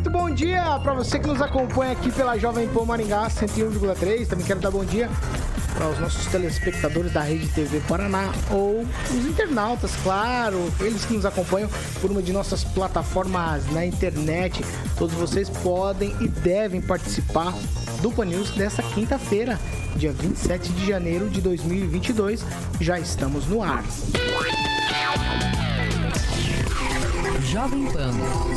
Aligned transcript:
Muito 0.00 0.10
bom 0.10 0.30
dia 0.30 0.80
para 0.82 0.94
você 0.94 1.18
que 1.18 1.26
nos 1.26 1.42
acompanha 1.42 1.92
aqui 1.92 2.10
pela 2.10 2.38
Jovem 2.38 2.66
Pan 2.68 2.86
Maringá 2.86 3.28
101,3. 3.28 4.26
Também 4.26 4.46
quero 4.46 4.58
dar 4.58 4.70
bom 4.70 4.82
dia 4.82 5.10
para 5.74 5.90
os 5.90 5.98
nossos 5.98 6.24
telespectadores 6.24 7.12
da 7.12 7.20
Rede 7.20 7.46
TV 7.48 7.80
Paraná 7.80 8.32
ou 8.50 8.80
os 8.80 9.26
internautas, 9.26 9.92
claro, 10.02 10.72
eles 10.80 11.04
que 11.04 11.12
nos 11.12 11.26
acompanham 11.26 11.68
por 12.00 12.10
uma 12.10 12.22
de 12.22 12.32
nossas 12.32 12.64
plataformas 12.64 13.70
na 13.72 13.84
internet. 13.84 14.64
Todos 14.96 15.14
vocês 15.14 15.50
podem 15.50 16.16
e 16.18 16.28
devem 16.28 16.80
participar 16.80 17.52
do 18.00 18.10
Pan 18.10 18.24
News 18.24 18.52
dessa 18.52 18.82
quinta-feira, 18.82 19.60
dia 19.96 20.12
27 20.12 20.72
de 20.72 20.86
janeiro 20.86 21.28
de 21.28 21.42
2022. 21.42 22.42
Já 22.80 22.98
estamos 22.98 23.46
no 23.46 23.62
ar. 23.62 23.84
Jovem 27.50 27.84
Pan 27.86 28.12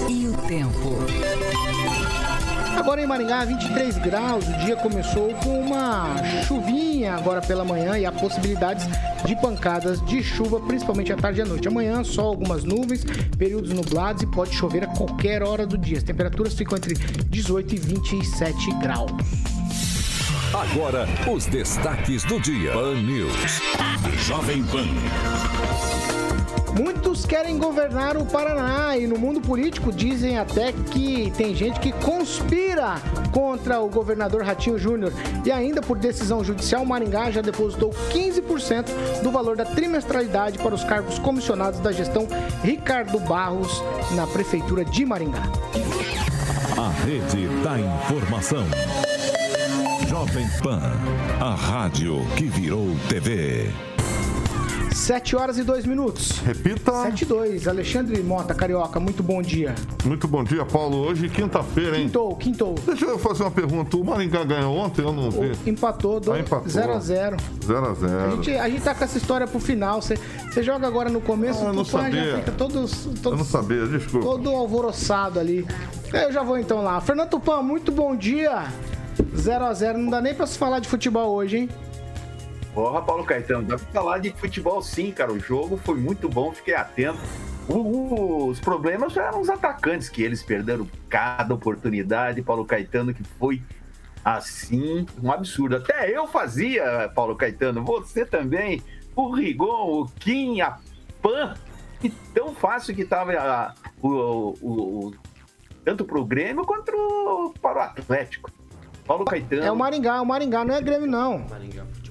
e 0.08 0.28
o 0.28 0.34
tempo. 0.48 1.00
Agora 2.78 3.02
em 3.02 3.08
Maringá, 3.08 3.44
23 3.44 3.98
graus. 3.98 4.48
O 4.48 4.54
dia 4.60 4.76
começou 4.76 5.34
com 5.44 5.62
uma 5.62 6.16
chuvinha 6.44 7.16
agora 7.16 7.42
pela 7.42 7.66
manhã 7.66 7.98
e 7.98 8.06
há 8.06 8.12
possibilidades 8.12 8.86
de 9.26 9.36
pancadas 9.42 10.00
de 10.06 10.22
chuva, 10.22 10.60
principalmente 10.60 11.12
à 11.12 11.16
tarde 11.16 11.40
e 11.40 11.42
à 11.42 11.46
noite. 11.46 11.68
Amanhã, 11.68 12.04
só 12.04 12.22
algumas 12.22 12.64
nuvens, 12.64 13.04
períodos 13.36 13.72
nublados 13.72 14.22
e 14.22 14.28
pode 14.28 14.54
chover 14.54 14.84
a 14.84 14.88
qualquer 14.88 15.42
hora 15.42 15.66
do 15.66 15.76
dia. 15.76 15.98
As 15.98 16.04
temperaturas 16.04 16.54
ficam 16.54 16.78
entre 16.78 16.94
18 16.94 17.74
e 17.74 17.80
27 17.80 18.72
graus. 18.76 19.12
Agora, 20.54 21.08
os 21.28 21.48
destaques 21.48 22.24
do 22.26 22.40
dia. 22.40 22.74
Pan 22.74 23.02
News. 23.02 23.60
Jovem 24.20 24.64
Pan. 24.66 24.86
Muitos 26.78 27.24
querem 27.24 27.58
governar 27.60 28.18
o 28.18 28.26
Paraná 28.26 28.98
e 28.98 29.06
no 29.06 29.18
mundo 29.18 29.40
político 29.40 29.92
dizem 29.92 30.40
até 30.40 30.72
que 30.72 31.32
tem 31.38 31.56
gente 31.56 31.80
que 31.80 31.92
conspira 31.92 32.96
contra 33.32 33.80
o 33.80 33.90
governador 33.90 34.44
Ratinho 34.44 34.80
Júnior. 34.80 35.14
E 35.46 35.52
ainda 35.52 35.82
por 35.82 36.00
decisão 36.00 36.44
judicial, 36.44 36.84
Maringá 36.84 37.30
já 37.30 37.42
depositou 37.42 37.92
15% 38.12 39.22
do 39.22 39.32
valor 39.32 39.56
da 39.56 39.66
trimestralidade 39.66 40.58
para 40.58 40.74
os 40.74 40.84
cargos 40.84 41.20
comissionados 41.20 41.80
da 41.80 41.92
gestão 41.92 42.28
Ricardo 42.64 43.20
Barros 43.20 43.84
na 44.16 44.26
prefeitura 44.26 44.84
de 44.84 45.06
Maringá. 45.06 45.44
A 46.76 46.90
rede 47.06 47.48
da 47.64 47.80
informação. 47.80 48.66
Jovem 50.08 50.48
Pan, 50.62 50.82
a 51.40 51.56
rádio 51.56 52.26
que 52.36 52.46
virou 52.46 52.88
TV. 53.10 53.93
7 54.94 55.36
horas 55.36 55.58
e 55.58 55.64
2 55.64 55.86
minutos. 55.86 56.40
Repita. 56.40 56.92
7 57.04 57.22
e 57.24 57.26
2. 57.26 57.68
Alexandre 57.68 58.22
Mota, 58.22 58.54
Carioca, 58.54 59.00
muito 59.00 59.24
bom 59.24 59.42
dia. 59.42 59.74
Muito 60.06 60.28
bom 60.28 60.44
dia, 60.44 60.64
Paulo. 60.66 60.98
Hoje, 60.98 61.28
quinta-feira, 61.30 61.98
hein? 61.98 62.06
Quintou, 62.06 62.36
quintou. 62.36 62.76
Deixa 62.86 63.06
eu 63.06 63.18
fazer 63.18 63.44
uma 63.44 63.52
pergunta. 63.52 63.98
O 63.98 64.04
Maringá 64.06 64.44
ganhou 64.44 64.76
ontem? 64.78 65.02
Eu 65.04 65.12
não 65.12 65.32
vi. 65.32 65.52
Empatou, 65.66 66.22
Ah, 66.32 66.40
empatou. 66.40 66.70
0 66.70 66.94
a 66.94 67.00
0 67.00 67.38
0 67.66 67.86
a 67.86 67.90
a 67.90 67.94
0 67.94 68.36
gente, 68.44 68.52
a 68.58 68.70
gente 68.70 68.82
tá 68.84 68.94
com 68.94 69.04
essa 69.04 69.18
história 69.18 69.48
pro 69.48 69.60
final. 69.60 70.02
Você 70.02 70.18
joga 70.62 70.86
agora 70.88 71.10
no 71.10 71.20
começo, 71.22 71.62
Ah, 71.62 71.66
eu 71.68 71.72
o 71.72 71.74
não 71.74 71.84
Tupã 71.84 71.98
já 72.00 72.04
sabia. 72.06 72.38
fica 72.38 72.52
todo, 72.52 72.80
Eu 72.82 72.88
todo, 73.22 73.38
não 73.38 73.46
sabia, 73.46 73.86
desculpa. 73.88 74.26
todo 74.28 74.50
alvoroçado 74.50 75.40
ali. 75.40 75.66
Eu 76.14 76.32
já 76.32 76.44
vou 76.44 76.58
então 76.58 76.84
lá. 76.84 77.02
Fernando 77.02 77.30
Tupã, 77.30 77.62
muito 77.62 77.92
bom 77.92 78.16
dia. 78.16 78.66
0 79.36 79.66
a 79.66 79.74
0 79.74 79.98
Não 79.98 80.10
dá 80.12 80.22
nem 80.22 80.34
pra 80.34 80.46
se 80.46 80.58
falar 80.58 80.80
de 80.80 80.88
futebol 80.88 81.34
hoje, 81.36 81.58
hein? 81.58 81.70
Porra, 82.74 83.02
Paulo 83.02 83.24
Caetano, 83.24 83.64
dá 83.68 83.78
pra 83.78 83.86
falar 83.88 84.18
de 84.18 84.32
futebol 84.32 84.82
sim, 84.82 85.12
cara. 85.12 85.32
O 85.32 85.40
jogo 85.40 85.78
foi 85.78 85.96
muito 85.96 86.28
bom, 86.28 86.52
fiquei 86.52 86.74
atento. 86.74 87.20
O- 87.70 88.48
os 88.48 88.60
problemas 88.60 89.16
eram 89.16 89.40
os 89.42 89.50
atacantes, 89.50 90.10
que 90.10 90.24
eles 90.24 90.42
perderam 90.44 90.88
cada 91.08 91.54
oportunidade. 91.54 92.42
Paulo 92.42 92.66
Caetano, 92.66 93.14
que 93.14 93.24
foi 93.24 93.62
assim, 94.26 95.06
um 95.22 95.32
absurdo. 95.32 95.76
Até 95.78 96.10
eu 96.10 96.28
fazia, 96.28 97.10
Paulo 97.14 97.36
Caetano, 97.36 97.84
você 97.84 98.26
também. 98.26 98.82
O 99.16 99.32
Rigon, 99.34 100.02
o 100.02 100.06
Kim, 100.20 100.60
a 100.62 100.78
Pan. 101.22 101.54
E 102.04 102.10
tão 102.10 102.54
fácil 102.56 102.96
que 102.96 103.06
tava 103.06 103.32
a- 103.34 103.74
o, 104.02 104.10
o- 104.10 105.08
o- 105.10 105.14
tanto 105.86 106.04
pro 106.04 106.26
Grêmio 106.26 106.66
quanto 106.66 106.86
pro- 106.86 107.54
para 107.62 107.78
o 107.78 107.82
Atlético. 107.82 108.52
Paulo 109.06 109.24
Caetano. 109.26 109.64
É 109.64 109.72
o 109.72 109.76
Maringá, 109.76 110.22
o 110.22 110.26
Maringá, 110.26 110.66
não 110.66 110.74
é 110.76 110.82
Grêmio, 110.82 111.08
não. 111.08 111.46
Ah, 111.52 111.60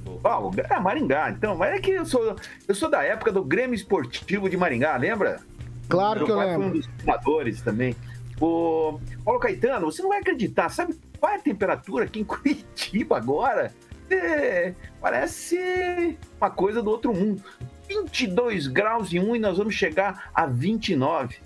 o 0.04 0.50
Gra- 0.50 0.66
ah, 0.70 0.80
Maringá, 0.80 1.30
então. 1.30 1.56
Mas 1.56 1.74
é 1.74 1.80
que 1.80 1.90
eu 1.92 2.04
sou, 2.06 2.36
eu 2.66 2.74
sou 2.74 2.90
da 2.90 3.02
época 3.02 3.30
do 3.32 3.44
Grêmio 3.44 3.74
Esportivo 3.74 4.48
de 4.48 4.56
Maringá, 4.56 4.96
lembra? 4.96 5.40
Claro 5.88 6.20
Meu 6.20 6.26
que 6.26 6.32
eu 6.32 6.36
foi 6.36 6.46
um 6.46 6.58
lembro. 6.58 6.78
dos 6.78 6.86
fundadores 6.86 7.62
também. 7.62 7.94
O 8.40 8.98
Paulo 9.24 9.38
Caetano, 9.40 9.86
você 9.90 10.02
não 10.02 10.08
vai 10.08 10.18
acreditar, 10.20 10.68
sabe 10.68 10.98
qual 11.20 11.32
é 11.32 11.36
a 11.36 11.38
temperatura 11.38 12.04
aqui 12.04 12.20
em 12.20 12.24
Curitiba 12.24 13.16
agora? 13.16 13.72
É, 14.10 14.74
parece 15.00 16.18
uma 16.40 16.50
coisa 16.50 16.82
do 16.82 16.90
outro 16.90 17.14
mundo. 17.14 17.42
22 17.88 18.66
graus 18.66 19.12
e 19.12 19.18
1 19.20 19.36
e 19.36 19.38
nós 19.38 19.58
vamos 19.58 19.74
chegar 19.74 20.30
a 20.34 20.46
29. 20.46 21.36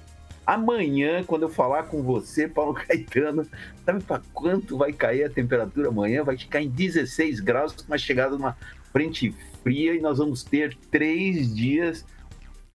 Amanhã, 0.46 1.24
quando 1.24 1.42
eu 1.42 1.48
falar 1.48 1.84
com 1.84 2.02
você, 2.02 2.46
Paulo 2.46 2.72
Caetano, 2.86 3.44
sabe 3.84 4.02
para 4.04 4.22
quanto 4.32 4.78
vai 4.78 4.92
cair 4.92 5.24
a 5.24 5.30
temperatura 5.30 5.88
amanhã? 5.88 6.22
Vai 6.22 6.38
ficar 6.38 6.62
em 6.62 6.68
16 6.68 7.40
graus, 7.40 7.72
com 7.72 7.82
uma 7.84 7.98
chegada 7.98 8.36
numa 8.36 8.56
frente 8.92 9.34
fria 9.62 9.94
e 9.94 10.00
nós 10.00 10.18
vamos 10.18 10.44
ter 10.44 10.76
três 10.90 11.54
dias 11.54 12.04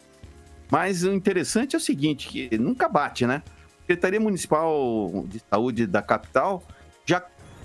Mas 0.72 1.04
o 1.04 1.12
interessante 1.12 1.76
é 1.76 1.78
o 1.78 1.82
seguinte, 1.82 2.30
que 2.30 2.58
nunca 2.58 2.88
bate, 2.88 3.28
né? 3.28 3.44
A 3.46 3.50
Secretaria 3.82 4.22
Municipal 4.22 5.26
de 5.28 5.42
Saúde 5.50 5.86
da 5.86 6.02
capital 6.02 6.66
já 7.06 7.20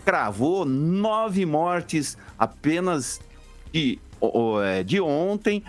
cravou 0.09 0.65
nove 0.65 1.45
mortes 1.45 2.17
apenas 2.39 3.21
de, 3.71 3.99
é, 4.65 4.83
de 4.83 4.99
ontem, 5.03 5.63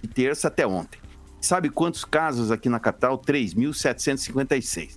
de 0.00 0.08
terça 0.08 0.48
até 0.48 0.66
ontem. 0.66 0.98
Sabe 1.42 1.68
quantos 1.68 2.02
casos 2.02 2.50
aqui 2.50 2.70
na 2.70 2.80
capital? 2.80 3.18
3.756. 3.18 4.96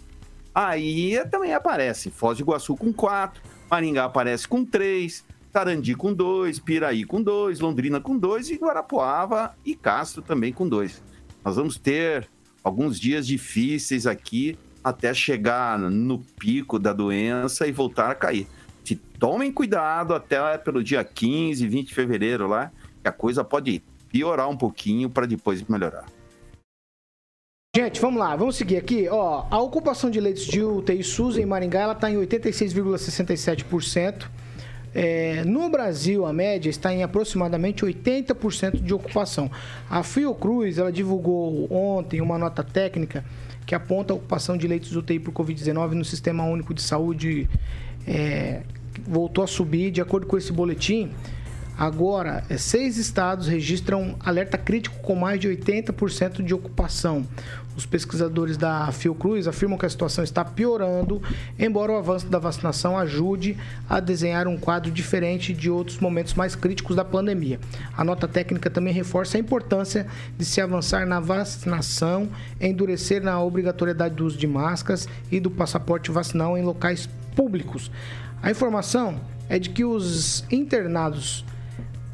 Aí 0.56 1.22
também 1.30 1.54
aparece 1.54 2.10
Foz 2.10 2.38
do 2.38 2.44
Iguaçu 2.44 2.78
com 2.78 2.94
4, 2.94 3.42
Maringá 3.70 4.06
aparece 4.06 4.48
com 4.48 4.64
3, 4.64 5.26
Tarandi 5.52 5.94
com 5.94 6.14
2, 6.14 6.60
Piraí 6.60 7.04
com 7.04 7.22
2, 7.22 7.60
Londrina 7.60 8.00
com 8.00 8.18
2 8.18 8.50
e 8.50 8.56
Guarapuava 8.56 9.58
e 9.66 9.76
Castro 9.76 10.22
também 10.22 10.54
com 10.54 10.66
2. 10.66 11.04
Nós 11.44 11.58
vamos 11.58 11.78
ter 11.78 12.30
alguns 12.64 12.98
dias 12.98 13.28
difíceis 13.28 14.08
aqui 14.08 14.58
até 14.81 15.14
chegar 15.14 15.78
no 15.78 16.20
pico 16.40 16.80
da 16.80 16.94
doença 16.94 17.68
e 17.68 17.74
voltar 17.74 18.10
a 18.10 18.16
cair. 18.16 18.48
Tomem 18.95 19.51
cuidado 19.51 20.13
até 20.13 20.57
pelo 20.57 20.83
dia 20.83 21.03
15, 21.03 21.68
20 21.68 21.88
de 21.88 21.94
fevereiro 21.94 22.47
lá, 22.47 22.71
que 23.01 23.07
a 23.07 23.12
coisa 23.12 23.44
pode 23.44 23.83
piorar 24.12 24.50
um 24.50 24.57
pouquinho 24.57 25.09
para 25.09 25.25
depois 25.25 25.63
melhorar. 25.63 26.06
Gente, 27.75 28.01
vamos 28.01 28.19
lá, 28.19 28.36
vamos 28.36 28.56
seguir 28.56 28.77
aqui. 28.77 29.07
Ó, 29.09 29.45
a 29.50 29.62
ocupação 29.62 30.09
de 30.09 30.19
leitos 30.19 30.45
de 30.45 30.63
UTI 30.63 31.03
SUS 31.03 31.38
em 31.38 31.45
Maringá 31.45 31.81
ela 31.81 31.94
está 31.94 32.09
em 32.09 32.15
86,67%. 32.15 34.27
É, 34.94 35.44
no 35.45 35.69
Brasil, 35.69 36.25
a 36.25 36.33
média 36.33 36.68
está 36.68 36.92
em 36.92 37.03
aproximadamente 37.03 37.85
80% 37.85 38.81
de 38.81 38.92
ocupação. 38.92 39.51
A 39.88 40.01
Fiocruz 40.01 40.80
ela 40.80 40.92
divulgou 40.92 41.71
ontem 41.71 42.21
uma 42.21 42.39
nota 42.39 42.63
técnica 42.63 43.24
que 43.68 43.75
aponta 43.75 44.13
a 44.13 44.15
ocupação 44.15 44.57
de 44.57 44.68
leitos 44.68 44.89
de 44.89 44.97
UTI 44.97 45.19
por 45.19 45.31
Covid-19 45.31 45.92
no 45.92 46.03
Sistema 46.03 46.44
Único 46.45 46.74
de 46.74 46.81
Saúde 46.81 47.47
é, 48.07 48.63
voltou 49.07 49.44
a 49.44 49.47
subir. 49.47 49.91
De 49.91 50.01
acordo 50.01 50.27
com 50.27 50.38
esse 50.38 50.51
boletim, 50.51 51.12
Agora, 51.80 52.44
é, 52.50 52.57
seis 52.57 52.97
estados 52.97 53.47
registram 53.47 54.18
alerta 54.19 54.57
crítico 54.57 55.00
com 55.00 55.15
mais 55.15 55.39
de 55.39 55.47
80% 55.47 56.44
de 56.44 56.53
ocupação. 56.53 57.25
Os 57.74 57.86
pesquisadores 57.86 58.57
da 58.57 58.91
Fiocruz 58.91 59.47
afirmam 59.47 59.77
que 59.77 59.86
a 59.86 59.89
situação 59.89 60.21
está 60.21 60.44
piorando, 60.44 61.21
embora 61.57 61.94
o 61.94 61.95
avanço 61.95 62.27
da 62.27 62.38
vacinação 62.38 63.00
ajude 63.00 63.56
a 63.89 64.01
desenhar 64.01 64.45
um 64.45 64.57
quadro 64.57 64.92
diferente 64.92 65.53
de 65.53 65.69
outros 65.69 66.00
momentos 66.00 66.33
mais 66.33 66.53
críticos 66.53 66.97
da 66.97 67.06
pandemia. 67.06 67.57
A 67.95 68.03
nota 68.03 68.27
técnica 68.27 68.69
também 68.69 68.94
reforça 68.94 69.38
a 69.38 69.39
importância 69.39 70.06
de 70.38 70.44
se 70.44 70.59
avançar 70.59 71.07
na 71.07 71.21
vacinação, 71.21 72.27
endurecer 72.59 73.24
na 73.24 73.42
obrigatoriedade 73.42 74.15
do 74.15 74.25
uso 74.25 74.38
de 74.38 74.47
máscaras 74.47 75.07
e 75.31 75.39
do 75.39 75.50
passaporte 75.50 76.12
vacinal 76.12 76.57
em 76.57 76.62
locais 76.62 77.07
públicos. 77.33 77.89
A 78.41 78.51
informação 78.51 79.19
é 79.50 79.59
de 79.59 79.69
que 79.69 79.83
os 79.83 80.45
internados 80.51 81.44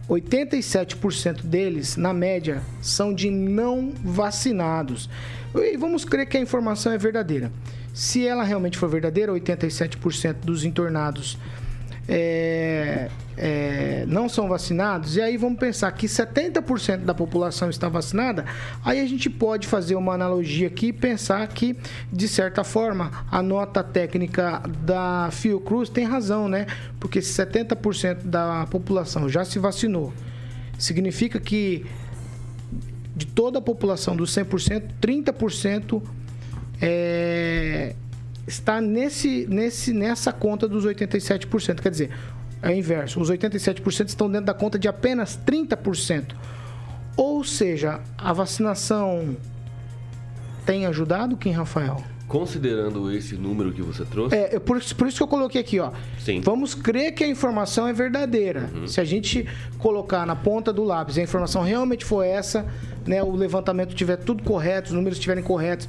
87% 0.10 1.44
deles, 1.44 1.98
na 1.98 2.14
média, 2.14 2.62
são 2.82 3.14
de 3.14 3.30
não 3.30 3.92
vacinados. 4.04 5.10
E 5.56 5.78
vamos 5.78 6.06
crer 6.06 6.28
que 6.28 6.38
a 6.38 6.42
informação 6.42 6.92
é 6.92 6.98
verdadeira. 6.98 7.52
Se 7.94 8.28
ela 8.28 8.44
realmente 8.44 8.78
for 8.78 8.90
verdadeira, 8.90 9.32
87% 9.32 10.38
dos 10.44 10.66
internados 10.66 11.38
é, 12.08 13.10
é, 13.38 14.06
não 14.08 14.30
são 14.30 14.48
vacinados, 14.48 15.16
e 15.16 15.22
aí 15.22 15.38
vamos 15.38 15.60
pensar 15.60 15.92
que 15.92 16.08
70% 16.08 17.00
da 17.00 17.14
população 17.14 17.70
está 17.70 17.90
vacinada, 17.90 18.46
aí 18.84 19.00
a 19.00 19.06
gente 19.06 19.30
pode 19.30 19.68
fazer 19.68 19.96
uma 19.96 20.14
analogia 20.14 20.68
aqui 20.68 20.88
e 20.88 20.94
pensar 20.94 21.48
que, 21.48 21.76
de 22.12 22.28
certa 22.28 22.64
forma, 22.64 23.26
a 23.32 23.42
nota 23.42 23.84
técnica 23.84 24.62
da 24.84 25.30
Fiocruz 25.32 25.90
tem 25.90 26.06
razão, 26.06 26.48
né? 26.48 26.68
Porque 27.00 27.22
se 27.22 27.34
70% 27.42 28.24
da 28.26 28.68
população 28.70 29.28
já 29.28 29.44
se 29.44 29.60
vacinou, 29.60 30.14
significa 30.78 31.40
que 31.40 31.86
de 33.16 33.26
toda 33.26 33.60
a 33.60 33.62
população 33.62 34.16
dos 34.16 34.36
100%, 34.36 34.84
30% 35.02 36.02
é, 36.82 37.96
está 38.48 38.80
nesse, 38.80 39.46
nesse, 39.50 39.94
nessa 39.94 40.32
conta 40.32 40.68
dos 40.68 40.86
87%. 40.86 41.82
Quer 41.82 41.92
dizer, 41.92 42.12
é 42.62 42.70
o 42.70 42.74
inverso. 42.74 43.20
Os 43.20 43.32
87% 43.32 44.08
estão 44.08 44.30
dentro 44.30 44.48
da 44.48 44.54
conta 44.54 44.78
de 44.78 44.88
apenas 44.88 45.40
30%. 45.46 46.36
Ou 47.18 47.44
seja, 47.44 48.02
a 48.18 48.34
vacinação 48.34 49.38
tem 50.66 50.86
ajudado, 50.86 51.38
Kim 51.38 51.52
Rafael? 51.52 52.04
Considerando 52.28 53.12
esse 53.12 53.36
número 53.36 53.72
que 53.72 53.84
você 53.84 54.04
trouxe. 54.04 54.36
É, 54.36 54.60
por, 54.60 54.82
por 54.96 55.08
isso 55.08 55.18
que 55.18 55.24
eu 55.24 55.28
coloquei 55.28 55.62
aqui, 55.62 55.80
ó. 55.80 55.92
Sim. 56.20 56.42
Vamos 56.42 56.74
crer 56.74 57.14
que 57.14 57.24
a 57.24 57.28
informação 57.28 57.88
é 57.88 57.94
verdadeira. 57.94 58.70
Uhum. 58.74 58.88
Se 58.88 59.00
a 59.00 59.04
gente 59.04 59.48
colocar 59.78 60.26
na 60.26 60.36
ponta 60.36 60.74
do 60.74 60.84
lápis 60.84 61.18
a 61.18 61.22
informação 61.22 61.62
realmente 61.62 62.04
for 62.04 62.24
essa, 62.24 62.66
né, 63.06 63.22
o 63.22 63.32
levantamento 63.36 63.94
tiver 63.94 64.18
tudo 64.18 64.44
correto, 64.44 64.88
os 64.88 64.94
números 64.94 65.18
estiverem 65.18 65.44
corretos, 65.44 65.88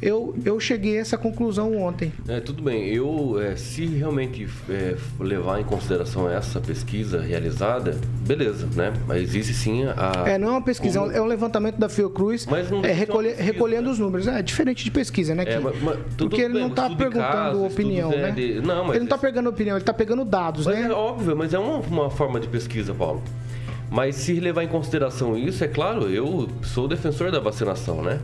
eu, 0.00 0.34
eu 0.44 0.60
cheguei 0.60 0.98
a 0.98 1.00
essa 1.00 1.18
conclusão 1.18 1.76
ontem. 1.76 2.12
É, 2.28 2.38
tudo 2.38 2.62
bem. 2.62 2.86
Eu, 2.88 3.40
é, 3.40 3.56
se 3.56 3.84
realmente 3.86 4.48
é, 4.68 4.96
levar 5.18 5.60
em 5.60 5.64
consideração 5.64 6.30
essa 6.30 6.60
pesquisa 6.60 7.20
realizada, 7.20 7.96
beleza, 8.26 8.68
né? 8.76 8.92
Mas 9.06 9.22
existe 9.22 9.52
sim 9.54 9.84
a. 9.86 10.24
É, 10.28 10.38
não 10.38 10.48
é 10.48 10.50
uma 10.52 10.62
pesquisa, 10.62 11.00
Como... 11.00 11.10
é 11.10 11.20
um 11.20 11.26
levantamento 11.26 11.76
da 11.76 11.88
Fiocruz 11.88 12.46
mas 12.46 12.70
não 12.70 12.84
é, 12.84 12.92
recolhe, 12.92 13.28
pesquisa, 13.28 13.52
recolhendo 13.52 13.86
né? 13.86 13.90
os 13.90 13.98
números. 13.98 14.28
É 14.28 14.40
diferente 14.40 14.84
de 14.84 14.90
pesquisa, 14.90 15.34
né? 15.34 15.44
É, 15.46 15.58
mas, 15.58 15.80
mas, 15.82 15.98
Porque 16.16 16.42
ele 16.42 16.60
não 16.60 16.68
está 16.68 16.88
perguntando 16.90 17.20
casos, 17.20 17.72
opinião, 17.72 18.10
né? 18.10 18.30
De... 18.30 18.60
Não, 18.60 18.84
mas 18.84 18.90
ele 18.90 19.00
não 19.00 19.04
está 19.04 19.18
pegando 19.18 19.50
opinião, 19.50 19.76
ele 19.76 19.82
está 19.82 19.94
pegando 19.94 20.24
dados, 20.24 20.66
né? 20.66 20.82
É 20.82 20.92
óbvio, 20.92 21.36
mas 21.36 21.52
é 21.52 21.58
uma, 21.58 21.78
uma 21.78 22.10
forma 22.10 22.38
de 22.38 22.46
pesquisa, 22.46 22.94
Paulo. 22.94 23.22
Mas 23.90 24.16
se 24.16 24.38
levar 24.38 24.62
em 24.62 24.68
consideração 24.68 25.36
isso, 25.36 25.64
é 25.64 25.68
claro, 25.68 26.08
eu 26.08 26.48
sou 26.62 26.86
defensor 26.86 27.32
da 27.32 27.40
vacinação, 27.40 28.02
né? 28.02 28.20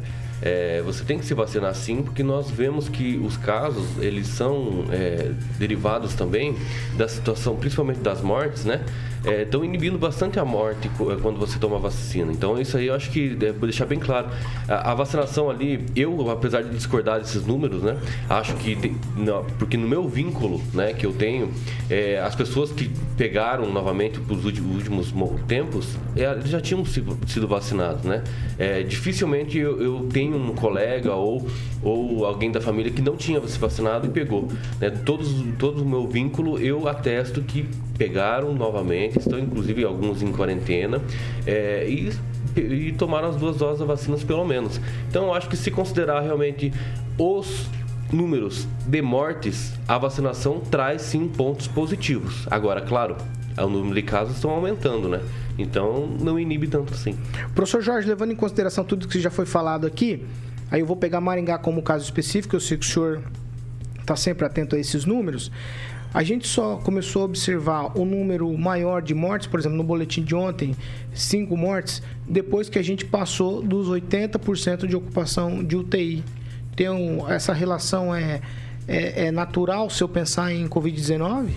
É, 0.47 0.83
você 0.83 1.03
tem 1.03 1.19
que 1.19 1.25
se 1.25 1.33
vacinar 1.33 1.75
sim, 1.75 2.03
porque 2.03 2.23
nós 2.23 2.51
vemos 2.51 2.87
que 2.87 3.17
os 3.17 3.35
casos, 3.35 3.97
eles 3.99 4.29
são 4.29 4.85
é, 4.91 5.33
derivados 5.59 6.13
também 6.13 6.55
da 6.99 7.09
situação, 7.09 7.57
principalmente 7.57 8.01
das 8.01 8.21
mortes, 8.21 8.67
né? 8.67 8.85
Estão 9.25 9.62
é, 9.62 9.66
inibindo 9.66 9.99
bastante 9.99 10.38
a 10.38 10.45
morte 10.45 10.88
é, 10.88 11.16
quando 11.21 11.38
você 11.38 11.59
toma 11.59 11.78
vacina. 11.78 12.33
Então, 12.33 12.61
isso 12.61 12.76
aí 12.76 12.87
eu 12.87 12.95
acho 12.95 13.11
que 13.11 13.37
é 13.40 13.52
deixar 13.52 13.87
bem 13.87 13.99
claro. 13.99 14.28
A, 14.69 14.93
a, 14.93 14.95
vacinação 14.95 15.50
ali, 15.50 15.85
eu, 15.97 16.31
apesar 16.31 16.62
de 16.62 16.71
discordar 16.71 17.21
desses 17.21 17.45
números, 17.47 17.83
né, 17.83 17.97
acho 18.28 18.54
que, 18.57 18.95
não, 19.16 19.45
porque 19.59 19.76
no 19.76 19.88
meu 19.88 20.09
vínculo 20.09 20.61
né, 20.73 20.93
que 20.93 21.07
eu 21.07 21.12
tenho, 21.12 21.50
é, 21.88 22.19
as 22.21 22.35
pessoas 22.35 22.71
que 22.71 22.90
pegaram 23.16 23.73
novamente 23.73 24.21
os 24.28 24.45
últimos 24.45 25.12
tempos, 25.47 25.97
é, 26.16 26.40
já 26.47 26.61
tinham 26.61 26.85
sido, 26.85 27.16
sido 27.26 27.49
vacinados. 27.49 28.04
Né? 28.04 28.23
É, 28.59 28.83
dificilmente 28.83 29.59
eu, 29.59 29.81
eu, 29.81 30.09
tenho 30.12 30.37
um 30.37 30.54
colega 30.54 31.14
ou, 31.14 31.47
ou 31.83 32.26
alguém 32.26 32.50
da 32.50 32.61
família 32.61 32.90
que 32.93 33.02
não 33.02 33.16
tinha 33.16 33.40
se 33.47 33.59
vacinado 33.59 34.07
e 34.07 34.11
pegou. 34.11 34.49
Né? 34.81 34.90
Todos, 34.90 35.33
todo 35.59 35.83
o 35.83 35.88
meu 35.88 36.07
vínculo, 36.07 36.59
eu 36.59 36.87
atesto 36.88 37.43
que 37.43 37.66
pegaram 37.97 38.55
novamente, 38.55 39.19
estão 39.19 39.39
inclusive 39.39 39.85
alguns 39.85 40.23
em 40.23 40.33
quarentena 40.33 41.01
é, 41.47 41.87
e, 41.89 42.13
e 42.57 42.93
tomaram 42.93 43.29
as 43.29 43.37
duas 43.37 43.57
doses 43.57 43.81
da 43.81 43.85
vacina 43.85 44.17
pelo 44.19 44.45
menos. 44.45 44.81
Então 45.09 45.27
eu 45.27 45.35
acho 45.35 45.49
que 45.49 45.57
se 45.57 45.71
considerar 45.71 46.21
realmente 46.21 46.73
os 47.19 47.69
números 48.13 48.67
de 48.87 49.03
mortes, 49.03 49.73
a 49.89 49.99
vacinação 49.99 50.61
traz 50.61 51.03
sim 51.03 51.29
pontos 51.29 51.67
positivos. 51.67 52.47
Agora, 52.51 52.81
claro, 52.81 53.17
o 53.57 53.69
número 53.69 53.95
de 53.95 54.03
casos 54.03 54.37
estão 54.37 54.51
aumentando, 54.51 55.09
né? 55.09 55.21
Então 55.59 56.07
não 56.21 56.39
inibe 56.39 56.67
tanto 56.67 56.93
assim. 56.93 57.17
Professor 57.55 57.81
Jorge, 57.81 58.09
levando 58.09 58.33
em 58.33 58.37
consideração 58.37 58.85
tudo 58.85 59.07
que 59.07 59.21
já 59.21 59.31
foi 59.31 59.47
falado 59.47 59.87
aqui, 59.87 60.25
aí 60.71 60.81
eu 60.81 60.87
vou 60.87 60.97
pegar 60.97 61.21
Maringá 61.21 61.59
como 61.59 61.83
caso 61.83 62.05
específico, 62.05 62.57
eu 62.57 62.61
sei 62.61 62.77
que 62.77 62.85
o 62.85 62.89
senhor 62.89 63.23
está 64.01 64.17
sempre 64.17 64.45
atento 64.45 64.77
a 64.77 64.79
esses 64.79 65.05
números. 65.05 65.51
A 66.14 66.23
gente 66.23 66.47
só 66.47 66.76
começou 66.76 67.23
a 67.23 67.25
observar 67.25 67.99
o 67.99 68.04
número 68.04 68.56
maior 68.56 69.02
de 69.02 69.12
mortes, 69.12 69.49
por 69.49 69.59
exemplo, 69.59 69.76
no 69.76 69.83
boletim 69.83 70.23
de 70.23 70.33
ontem, 70.33 70.76
cinco 71.12 71.56
mortes, 71.56 72.00
depois 72.25 72.68
que 72.68 72.78
a 72.78 72.83
gente 72.83 73.04
passou 73.04 73.61
dos 73.61 73.88
80% 73.88 74.87
de 74.87 74.94
ocupação 74.94 75.64
de 75.64 75.76
UTI. 75.76 76.23
Um, 76.88 77.28
essa 77.28 77.52
relação 77.52 78.14
é, 78.14 78.40
é, 78.87 79.26
é 79.26 79.30
natural 79.33 79.90
se 79.90 80.04
eu 80.04 80.09
pensar 80.09 80.52
em 80.52 80.68
Covid-19? 80.68 81.49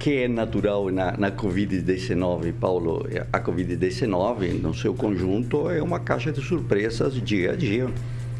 que 0.00 0.22
é 0.22 0.28
natural 0.28 0.90
na, 0.90 1.16
na 1.16 1.32
Covid-19, 1.32 2.52
Paulo? 2.60 3.08
A 3.32 3.40
Covid-19, 3.40 4.60
no 4.60 4.74
seu 4.74 4.94
conjunto, 4.94 5.70
é 5.70 5.82
uma 5.82 5.98
caixa 5.98 6.30
de 6.30 6.40
surpresas 6.40 7.14
dia 7.20 7.52
a 7.52 7.56
dia. 7.56 7.88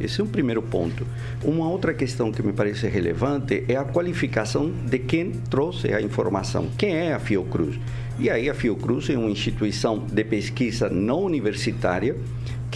Esse 0.00 0.20
é 0.20 0.24
o 0.24 0.26
primeiro 0.26 0.62
ponto. 0.62 1.06
Uma 1.42 1.68
outra 1.68 1.94
questão 1.94 2.30
que 2.30 2.42
me 2.42 2.52
parece 2.52 2.86
relevante 2.86 3.64
é 3.68 3.76
a 3.76 3.84
qualificação 3.84 4.70
de 4.70 4.98
quem 4.98 5.30
trouxe 5.30 5.92
a 5.92 6.00
informação. 6.00 6.68
Quem 6.76 6.94
é 6.94 7.14
a 7.14 7.18
Fiocruz? 7.18 7.78
E 8.18 8.30
aí 8.30 8.48
a 8.48 8.54
Fiocruz 8.54 9.10
é 9.10 9.18
uma 9.18 9.30
instituição 9.30 9.98
de 9.98 10.24
pesquisa 10.24 10.88
não 10.88 11.22
universitária 11.22 12.16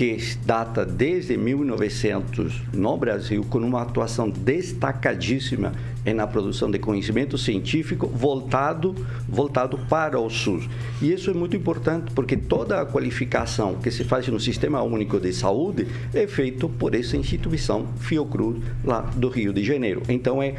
que 0.01 0.17
data 0.47 0.83
desde 0.87 1.37
1900 1.37 2.63
no 2.73 2.97
Brasil 2.97 3.45
com 3.51 3.59
uma 3.59 3.83
atuação 3.83 4.31
destacadíssima 4.31 5.75
na 6.15 6.27
produção 6.27 6.71
de 6.71 6.79
conhecimento 6.79 7.37
científico 7.37 8.07
voltado 8.07 8.95
voltado 9.29 9.77
para 9.91 10.19
o 10.19 10.31
SUS. 10.31 10.67
E 11.03 11.13
isso 11.13 11.29
é 11.31 11.35
muito 11.35 11.55
importante 11.55 12.13
porque 12.15 12.35
toda 12.35 12.81
a 12.81 12.87
qualificação 12.87 13.75
que 13.75 13.91
se 13.91 14.03
faz 14.03 14.27
no 14.29 14.41
Sistema 14.41 14.81
Único 14.83 15.21
de 15.21 15.35
Saúde 15.35 15.87
é 16.15 16.27
feito 16.27 16.67
por 16.67 16.95
essa 16.95 17.19
instituição 17.19 17.87
Fiocruz 17.99 18.57
lá 18.83 19.03
do 19.03 19.29
Rio 19.29 19.53
de 19.53 19.63
Janeiro. 19.63 20.03
Então 20.09 20.43
é 20.43 20.55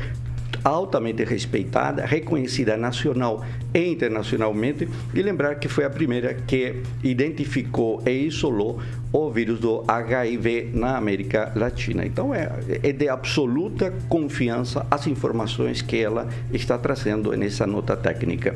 altamente 0.63 1.23
respeitada, 1.23 2.05
reconhecida 2.05 2.77
nacional 2.77 3.43
e 3.73 3.79
internacionalmente, 3.87 4.87
e 5.13 5.21
lembrar 5.21 5.55
que 5.55 5.67
foi 5.67 5.85
a 5.85 5.89
primeira 5.89 6.33
que 6.33 6.75
identificou 7.03 8.01
e 8.05 8.11
isolou 8.27 8.79
o 9.11 9.29
vírus 9.29 9.59
do 9.59 9.83
HIV 9.87 10.71
na 10.73 10.97
América 10.97 11.51
Latina. 11.55 12.05
Então 12.05 12.33
é, 12.33 12.49
é 12.81 12.91
de 12.91 13.09
absoluta 13.09 13.93
confiança 14.07 14.85
as 14.89 15.07
informações 15.07 15.81
que 15.81 16.01
ela 16.01 16.27
está 16.51 16.77
trazendo 16.77 17.31
nessa 17.35 17.67
nota 17.67 17.95
técnica. 17.97 18.55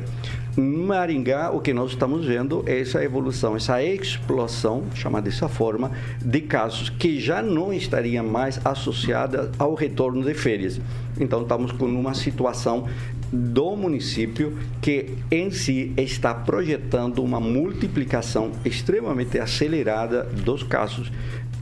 Maringá, 0.56 1.50
o 1.50 1.60
que 1.60 1.74
nós 1.74 1.90
estamos 1.90 2.24
vendo 2.24 2.64
é 2.66 2.80
essa 2.80 3.04
evolução, 3.04 3.56
essa 3.56 3.82
explosão, 3.82 4.84
chamada 4.94 5.28
dessa 5.28 5.48
forma, 5.48 5.90
de 6.24 6.40
casos 6.40 6.88
que 6.88 7.20
já 7.20 7.42
não 7.42 7.74
estariam 7.74 8.24
mais 8.24 8.58
associadas 8.64 9.50
ao 9.58 9.74
retorno 9.74 10.24
de 10.24 10.32
férias. 10.32 10.80
Então, 11.20 11.42
estamos 11.42 11.72
com 11.72 11.84
uma 11.86 12.14
situação 12.14 12.86
do 13.32 13.76
município 13.76 14.56
que 14.80 15.14
em 15.30 15.50
si 15.50 15.92
está 15.96 16.34
projetando 16.34 17.22
uma 17.22 17.40
multiplicação 17.40 18.52
extremamente 18.64 19.38
acelerada 19.38 20.24
dos 20.24 20.62
casos. 20.62 21.10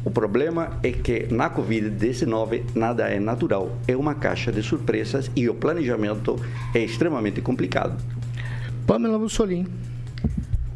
O 0.05 0.11
problema 0.11 0.79
é 0.83 0.93
que 0.93 1.27
na 1.33 1.49
Covid-19 1.49 2.63
nada 2.75 3.09
é 3.09 3.19
natural, 3.19 3.77
é 3.89 3.97
uma 3.97 4.15
caixa 4.15 4.53
de 4.53 4.63
surpresas 4.63 5.31
e 5.35 5.49
o 5.49 5.55
planejamento 5.55 6.37
é 6.75 6.81
extremamente 6.81 7.41
complicado. 7.41 7.97
Pamela 8.87 9.19
Mussolini. 9.19 9.67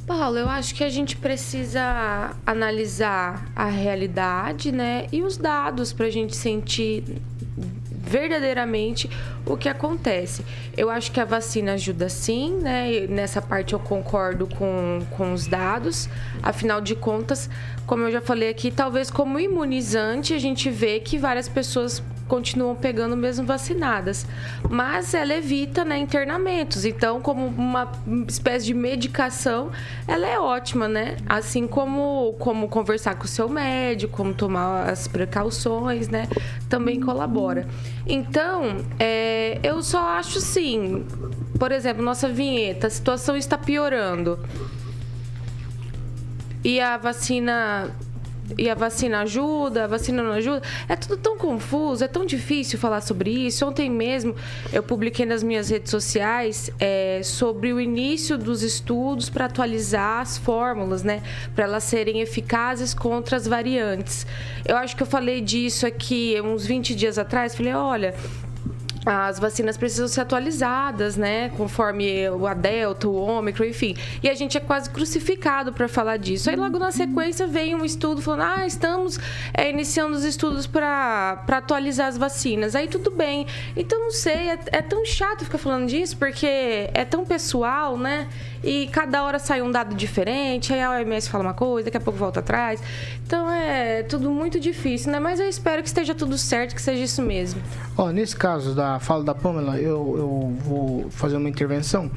Paulo, 0.06 0.38
eu 0.38 0.48
acho 0.48 0.74
que 0.74 0.82
a 0.82 0.88
gente 0.88 1.18
precisa 1.18 2.34
analisar 2.46 3.46
a 3.54 3.66
realidade, 3.66 4.72
né, 4.72 5.06
e 5.12 5.22
os 5.22 5.36
dados 5.36 5.92
para 5.92 6.06
a 6.06 6.10
gente 6.10 6.34
sentir 6.34 7.04
verdadeiramente 8.08 9.08
o 9.44 9.56
que 9.56 9.68
acontece. 9.68 10.44
Eu 10.76 10.88
acho 10.90 11.12
que 11.12 11.20
a 11.20 11.24
vacina 11.24 11.74
ajuda 11.74 12.08
sim, 12.08 12.54
né? 12.56 12.92
E 12.92 13.06
nessa 13.06 13.42
parte 13.42 13.74
eu 13.74 13.78
concordo 13.78 14.46
com, 14.46 15.00
com 15.10 15.32
os 15.32 15.46
dados. 15.46 16.08
Afinal 16.42 16.80
de 16.80 16.94
contas, 16.94 17.50
como 17.86 18.04
eu 18.04 18.10
já 18.10 18.20
falei 18.20 18.48
aqui, 18.48 18.70
talvez 18.70 19.10
como 19.10 19.38
imunizante 19.38 20.32
a 20.32 20.38
gente 20.38 20.70
vê 20.70 21.00
que 21.00 21.18
várias 21.18 21.48
pessoas 21.48 22.02
continuam 22.28 22.76
pegando 22.76 23.16
mesmo 23.16 23.44
vacinadas. 23.44 24.26
Mas 24.70 25.14
ela 25.14 25.34
evita 25.34 25.84
né, 25.84 25.98
internamentos. 25.98 26.84
Então, 26.84 27.20
como 27.20 27.46
uma 27.46 27.90
espécie 28.28 28.66
de 28.66 28.74
medicação, 28.74 29.70
ela 30.06 30.26
é 30.26 30.38
ótima, 30.38 30.86
né? 30.86 31.16
Assim 31.26 31.66
como, 31.66 32.34
como 32.38 32.68
conversar 32.68 33.16
com 33.16 33.24
o 33.24 33.28
seu 33.28 33.48
médico, 33.48 34.16
como 34.16 34.34
tomar 34.34 34.88
as 34.88 35.08
precauções, 35.08 36.08
né? 36.08 36.28
Também 36.68 37.00
colabora. 37.00 37.66
Então, 38.06 38.84
é, 38.98 39.58
eu 39.62 39.82
só 39.82 40.10
acho 40.10 40.38
assim, 40.38 41.06
por 41.58 41.72
exemplo, 41.72 42.02
nossa 42.02 42.28
vinheta, 42.28 42.86
a 42.86 42.90
situação 42.90 43.36
está 43.36 43.56
piorando. 43.56 44.38
E 46.62 46.80
a 46.80 46.96
vacina 46.96 47.94
e 48.56 48.70
a 48.70 48.74
vacina 48.74 49.20
ajuda, 49.20 49.84
a 49.84 49.86
vacina 49.86 50.22
não 50.22 50.32
ajuda. 50.32 50.62
É 50.88 50.96
tudo 50.96 51.16
tão 51.16 51.36
confuso, 51.36 52.04
é 52.04 52.08
tão 52.08 52.24
difícil 52.24 52.78
falar 52.78 53.00
sobre 53.00 53.30
isso. 53.30 53.66
Ontem 53.66 53.90
mesmo 53.90 54.34
eu 54.72 54.82
publiquei 54.82 55.26
nas 55.26 55.42
minhas 55.42 55.68
redes 55.68 55.90
sociais 55.90 56.70
é, 56.78 57.20
sobre 57.22 57.72
o 57.72 57.80
início 57.80 58.38
dos 58.38 58.62
estudos 58.62 59.28
para 59.28 59.46
atualizar 59.46 60.20
as 60.20 60.38
fórmulas, 60.38 61.02
né? 61.02 61.22
Para 61.54 61.64
elas 61.64 61.84
serem 61.84 62.20
eficazes 62.20 62.94
contra 62.94 63.36
as 63.36 63.46
variantes. 63.46 64.26
Eu 64.64 64.76
acho 64.76 64.96
que 64.96 65.02
eu 65.02 65.06
falei 65.06 65.40
disso 65.40 65.86
aqui 65.86 66.40
uns 66.42 66.66
20 66.66 66.94
dias 66.94 67.18
atrás. 67.18 67.54
Falei, 67.54 67.74
olha, 67.74 68.14
as 69.06 69.38
vacinas 69.38 69.76
precisam 69.76 70.08
ser 70.08 70.20
atualizadas, 70.22 71.16
né? 71.16 71.50
Conforme 71.50 72.26
a 72.26 72.54
Delta, 72.54 73.08
o 73.08 73.14
Ômicron, 73.14 73.66
enfim. 73.66 73.96
E 74.22 74.28
a 74.28 74.34
gente 74.34 74.56
é 74.56 74.60
quase 74.60 74.90
crucificado 74.90 75.72
para 75.72 75.88
falar 75.88 76.16
disso. 76.16 76.50
Aí 76.50 76.56
logo 76.56 76.78
na 76.78 76.90
sequência 76.90 77.46
vem 77.46 77.74
um 77.74 77.84
estudo 77.84 78.20
falando: 78.20 78.42
ah, 78.42 78.66
estamos 78.66 79.18
é, 79.54 79.70
iniciando 79.70 80.14
os 80.14 80.24
estudos 80.24 80.66
para 80.66 81.44
atualizar 81.48 82.08
as 82.08 82.18
vacinas. 82.18 82.74
Aí 82.74 82.88
tudo 82.88 83.10
bem. 83.10 83.46
Então 83.76 83.98
não 83.98 84.10
sei, 84.10 84.50
é, 84.50 84.58
é 84.66 84.82
tão 84.82 85.04
chato 85.04 85.44
ficar 85.44 85.58
falando 85.58 85.86
disso, 85.86 86.16
porque 86.16 86.46
é 86.92 87.04
tão 87.04 87.24
pessoal, 87.24 87.96
né? 87.96 88.28
E 88.62 88.88
cada 88.88 89.22
hora 89.22 89.38
sai 89.38 89.62
um 89.62 89.70
dado 89.70 89.94
diferente, 89.94 90.72
aí 90.72 90.80
a 90.80 90.90
OMS 90.90 91.28
fala 91.28 91.44
uma 91.44 91.54
coisa, 91.54 91.86
daqui 91.86 91.96
a 91.96 92.00
pouco 92.00 92.18
volta 92.18 92.40
atrás. 92.40 92.82
Então 93.26 93.50
é 93.50 94.02
tudo 94.02 94.30
muito 94.30 94.58
difícil, 94.58 95.12
né? 95.12 95.20
Mas 95.20 95.40
eu 95.40 95.48
espero 95.48 95.82
que 95.82 95.88
esteja 95.88 96.14
tudo 96.14 96.36
certo, 96.36 96.74
que 96.74 96.82
seja 96.82 97.02
isso 97.02 97.22
mesmo. 97.22 97.60
Ó, 97.96 98.10
nesse 98.10 98.34
caso 98.34 98.74
da 98.74 98.98
fala 98.98 99.22
da 99.22 99.34
Pamela, 99.34 99.78
eu, 99.78 100.14
eu 100.16 100.56
vou 100.64 101.10
fazer 101.10 101.36
uma 101.36 101.48
intervenção. 101.48 102.10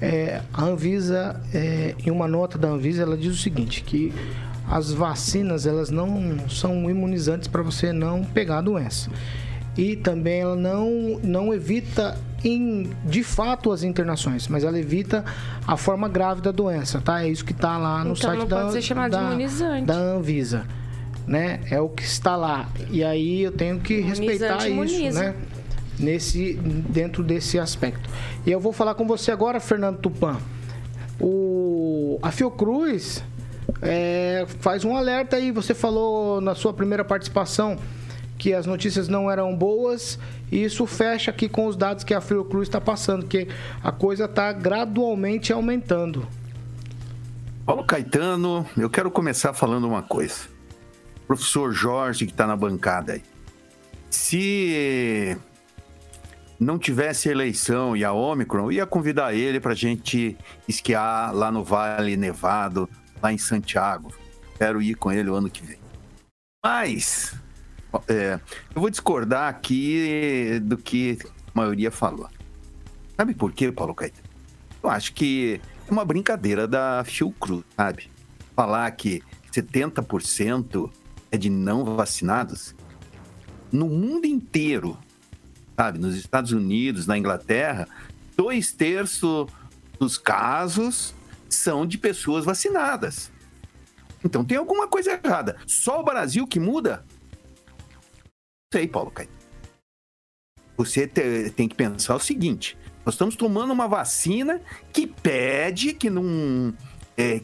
É, 0.00 0.42
a 0.52 0.64
Anvisa, 0.64 1.40
é, 1.52 1.94
em 2.04 2.10
uma 2.10 2.28
nota 2.28 2.56
da 2.56 2.68
Anvisa, 2.68 3.02
ela 3.02 3.16
diz 3.16 3.34
o 3.34 3.38
seguinte, 3.38 3.82
que 3.82 4.12
as 4.68 4.92
vacinas 4.92 5.66
elas 5.66 5.90
não 5.90 6.48
são 6.48 6.90
imunizantes 6.90 7.48
para 7.48 7.62
você 7.62 7.92
não 7.92 8.22
pegar 8.22 8.58
a 8.58 8.60
doença. 8.60 9.10
E 9.76 9.96
também 9.96 10.40
ela 10.40 10.56
não, 10.56 11.20
não 11.22 11.54
evita 11.54 12.18
em, 12.44 12.90
de 13.04 13.22
fato 13.22 13.72
as 13.72 13.82
internações, 13.82 14.46
mas 14.48 14.64
ela 14.64 14.78
evita 14.78 15.24
a 15.66 15.76
forma 15.76 16.08
grave 16.08 16.40
da 16.40 16.50
doença, 16.52 17.00
tá? 17.00 17.24
É 17.24 17.28
isso 17.28 17.44
que 17.44 17.52
está 17.52 17.76
lá 17.76 18.04
no 18.04 18.12
então, 18.12 18.16
site 18.16 18.38
não 18.38 18.46
da, 18.46 18.60
pode 18.60 18.72
ser 18.72 18.82
chamado 18.82 19.10
da, 19.10 19.18
de 19.18 19.24
imunizante. 19.26 19.86
da 19.86 19.96
Anvisa. 19.96 20.66
Né? 21.26 21.60
É 21.70 21.78
o 21.78 21.90
que 21.90 22.02
está 22.02 22.36
lá. 22.36 22.68
E 22.90 23.04
aí 23.04 23.42
eu 23.42 23.52
tenho 23.52 23.78
que 23.80 24.00
respeitar 24.00 24.56
isso, 24.58 24.68
imuniza. 24.68 25.20
né? 25.20 25.34
Nesse, 25.98 26.54
dentro 26.54 27.22
desse 27.22 27.58
aspecto. 27.58 28.08
E 28.46 28.50
eu 28.50 28.58
vou 28.58 28.72
falar 28.72 28.94
com 28.94 29.06
você 29.06 29.30
agora, 29.30 29.60
Fernando 29.60 29.98
Tupan. 29.98 30.38
O, 31.20 32.18
a 32.22 32.30
Fiocruz 32.30 33.22
é, 33.82 34.46
faz 34.60 34.84
um 34.84 34.96
alerta 34.96 35.36
aí. 35.36 35.50
Você 35.50 35.74
falou 35.74 36.40
na 36.40 36.54
sua 36.54 36.72
primeira 36.72 37.04
participação 37.04 37.76
que 38.38 38.54
as 38.54 38.64
notícias 38.64 39.08
não 39.08 39.30
eram 39.30 39.54
boas 39.54 40.18
e 40.50 40.62
isso 40.62 40.86
fecha 40.86 41.30
aqui 41.30 41.48
com 41.48 41.66
os 41.66 41.76
dados 41.76 42.04
que 42.04 42.14
a 42.14 42.20
Fiocruz 42.20 42.68
está 42.68 42.80
passando, 42.80 43.26
que 43.26 43.48
a 43.82 43.90
coisa 43.90 44.26
está 44.26 44.52
gradualmente 44.52 45.52
aumentando. 45.52 46.26
Paulo 47.66 47.84
Caetano, 47.84 48.64
eu 48.78 48.88
quero 48.88 49.10
começar 49.10 49.52
falando 49.52 49.86
uma 49.86 50.02
coisa. 50.02 50.48
Professor 51.26 51.72
Jorge, 51.72 52.24
que 52.24 52.32
está 52.32 52.46
na 52.46 52.56
bancada 52.56 53.12
aí. 53.12 53.22
Se 54.08 55.36
não 56.58 56.78
tivesse 56.78 57.28
eleição 57.28 57.94
e 57.94 58.04
a 58.04 58.12
Omicron, 58.12 58.64
eu 58.64 58.72
ia 58.72 58.86
convidar 58.86 59.34
ele 59.34 59.60
para 59.60 59.72
a 59.72 59.76
gente 59.76 60.38
esquiar 60.66 61.34
lá 61.34 61.52
no 61.52 61.62
Vale 61.62 62.16
Nevado, 62.16 62.88
lá 63.22 63.32
em 63.32 63.38
Santiago. 63.38 64.14
Quero 64.56 64.80
ir 64.80 64.94
com 64.94 65.12
ele 65.12 65.28
o 65.28 65.34
ano 65.34 65.50
que 65.50 65.62
vem. 65.62 65.78
Mas 66.64 67.34
é, 68.08 68.40
eu 68.74 68.80
vou 68.80 68.90
discordar 68.90 69.48
aqui 69.48 70.60
do 70.62 70.76
que 70.76 71.18
a 71.24 71.50
maioria 71.54 71.90
falou. 71.90 72.28
Sabe 73.16 73.34
por 73.34 73.52
quê, 73.52 73.72
Paulo 73.72 73.94
Caetano? 73.94 74.28
Eu 74.82 74.90
acho 74.90 75.12
que 75.12 75.60
é 75.88 75.92
uma 75.92 76.04
brincadeira 76.04 76.68
da 76.68 77.02
Fiocruz, 77.04 77.64
sabe? 77.76 78.10
Falar 78.54 78.90
que 78.92 79.22
70% 79.52 80.90
é 81.30 81.36
de 81.36 81.50
não 81.50 81.84
vacinados. 81.84 82.74
No 83.72 83.88
mundo 83.88 84.26
inteiro, 84.26 84.96
sabe? 85.76 85.98
Nos 85.98 86.14
Estados 86.16 86.52
Unidos, 86.52 87.06
na 87.06 87.18
Inglaterra, 87.18 87.88
dois 88.36 88.72
terços 88.72 89.48
dos 89.98 90.16
casos 90.16 91.14
são 91.48 91.86
de 91.86 91.98
pessoas 91.98 92.44
vacinadas. 92.44 93.32
Então 94.24 94.44
tem 94.44 94.56
alguma 94.56 94.86
coisa 94.86 95.12
errada. 95.12 95.56
Só 95.66 96.00
o 96.00 96.04
Brasil 96.04 96.46
que 96.46 96.60
muda? 96.60 97.04
Sei, 98.72 98.86
Paulo 98.86 99.10
Caetano. 99.10 99.38
Você 100.76 101.06
te- 101.06 101.50
tem 101.50 101.68
que 101.68 101.74
pensar 101.74 102.14
o 102.16 102.20
seguinte: 102.20 102.76
nós 103.04 103.14
estamos 103.14 103.34
tomando 103.34 103.72
uma 103.72 103.88
vacina 103.88 104.60
que 104.92 105.06
pede 105.06 105.92
que 105.94 106.10
não. 106.10 106.74
é, 107.16 107.40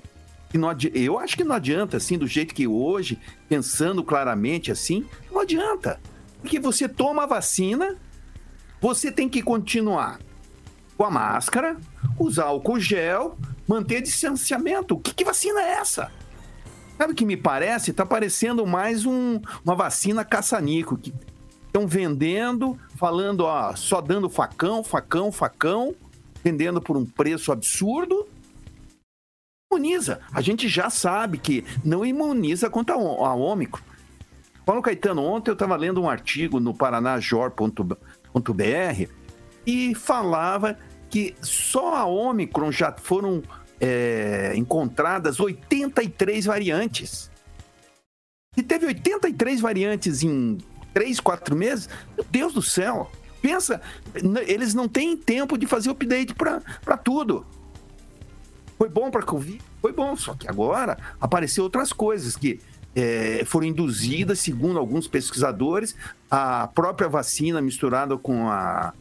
que 0.51 0.59
não 0.59 0.69
adi- 0.69 0.93
eu 0.95 1.19
acho 1.19 1.37
que 1.37 1.43
não 1.45 1.57
adianta, 1.57 1.97
assim, 1.97 2.17
do 2.19 2.27
jeito 2.27 2.55
que 2.55 2.67
hoje, 2.67 3.19
pensando 3.49 4.05
claramente 4.05 4.71
assim, 4.71 5.05
não 5.33 5.41
adianta. 5.41 6.01
Porque 6.41 6.61
você 6.61 6.89
toma 6.89 7.25
a 7.25 7.27
vacina, 7.27 7.97
você 8.81 9.11
tem 9.11 9.29
que 9.29 9.43
continuar 9.43 10.21
com 10.97 11.05
a 11.05 11.11
máscara, 11.11 11.77
usar 12.21 12.45
álcool 12.45 12.79
gel, 12.79 13.37
manter 13.67 14.03
distanciamento. 14.03 14.97
Que, 15.01 15.13
que 15.15 15.25
vacina 15.25 15.61
é 15.61 15.71
essa? 15.79 16.13
Sabe 16.97 17.13
o 17.13 17.17
que 17.17 17.25
me 17.25 17.37
parece? 17.37 17.93
Tá 17.93 18.07
parecendo 18.07 18.67
mais 18.67 19.05
um- 19.05 19.41
uma 19.65 19.75
vacina 19.75 20.25
caça-nico, 20.25 20.97
que 20.97 21.13
estão 21.67 21.87
vendendo, 21.87 22.79
falando, 22.97 23.41
ó, 23.41 23.75
só 23.75 24.01
dando 24.01 24.31
facão, 24.31 24.85
facão, 24.85 25.33
facão, 25.33 25.95
vendendo 26.43 26.81
por 26.81 26.97
um 26.97 27.05
preço 27.05 27.51
absurdo. 27.51 28.29
Imuniza. 29.73 30.21
A 30.33 30.41
gente 30.41 30.69
já 30.69 30.89
sabe 30.89 31.39
que 31.39 31.65
não 31.85 32.07
imuniza 32.07 32.71
contra 32.71 32.95
a 32.95 33.35
Ômicron. 33.35 33.83
Paulo 34.65 34.81
Caetano, 34.81 35.23
ontem 35.23 35.51
eu 35.51 35.55
estava 35.55 35.75
lendo 35.77 36.01
um 36.01 36.09
artigo 36.09 36.61
no 36.61 36.73
paranajor.br 36.73 37.97
e 39.67 39.95
falava 39.95 40.79
que 41.11 41.35
só 41.43 41.97
a 41.97 42.05
Ômicron 42.05 42.71
já 42.71 42.93
foram 42.93 43.43
é, 43.81 44.53
encontradas 44.57 45.41
83 45.41 46.47
variantes. 46.47 47.31
E 48.57 48.63
teve 48.63 48.87
83 48.87 49.61
variantes 49.61 50.23
em 50.23 50.59
3, 50.93 51.21
4 51.21 51.57
meses, 51.57 51.89
meu 52.17 52.25
Deus 52.31 52.55
do 52.55 52.63
céu. 52.63 53.11
Pensa, 53.43 53.81
eles 54.47 54.73
não 54.73 54.89
têm 54.89 55.17
tempo 55.17 55.59
de 55.59 55.67
fazer 55.67 55.91
update 55.91 56.35
para 56.35 56.97
tudo. 56.97 57.45
Foi 58.79 58.89
bom 58.89 59.11
para 59.11 59.23
Covid? 59.23 59.61
Foi 59.83 59.93
bom, 59.93 60.17
só 60.17 60.35
que 60.35 60.49
agora 60.49 60.97
apareceu 61.21 61.65
outras 61.65 61.93
coisas 61.93 62.37
que 62.37 62.61
é, 62.95 63.45
foram 63.45 63.67
induzidas, 63.67 64.39
segundo 64.39 64.79
alguns 64.79 65.09
pesquisadores, 65.09 65.97
a 66.31 66.69
própria 66.69 67.09
vacina 67.09 67.61
misturada 67.61 68.17
com 68.17 68.49
a, 68.49 68.95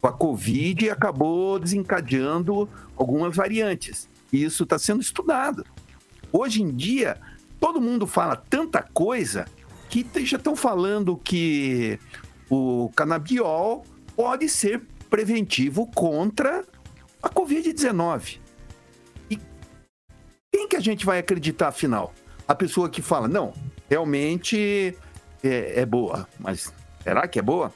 com 0.00 0.08
a 0.08 0.12
Covid 0.12 0.90
acabou 0.90 1.58
desencadeando 1.58 2.68
algumas 2.96 3.34
variantes. 3.34 4.08
Isso 4.32 4.62
está 4.62 4.78
sendo 4.78 5.02
estudado. 5.02 5.64
Hoje 6.32 6.62
em 6.62 6.74
dia, 6.74 7.20
todo 7.60 7.80
mundo 7.80 8.06
fala 8.06 8.34
tanta 8.34 8.82
coisa 8.82 9.44
que 9.90 10.06
já 10.24 10.38
estão 10.38 10.56
falando 10.56 11.18
que 11.18 11.98
o 12.48 12.90
canabiol 12.96 13.84
pode 14.16 14.48
ser 14.48 14.82
preventivo 15.10 15.86
contra 15.88 16.64
a 17.22 17.28
Covid-19. 17.28 18.38
E 19.30 19.38
quem 20.50 20.66
que 20.66 20.76
a 20.76 20.80
gente 20.80 21.04
vai 21.04 21.18
acreditar, 21.18 21.68
afinal? 21.68 22.14
A 22.48 22.54
pessoa 22.54 22.88
que 22.88 23.02
fala, 23.02 23.28
não, 23.28 23.52
realmente 23.88 24.96
é, 25.42 25.80
é 25.80 25.86
boa, 25.86 26.26
mas 26.38 26.72
será 27.02 27.28
que 27.28 27.38
é 27.38 27.42
boa? 27.42 27.72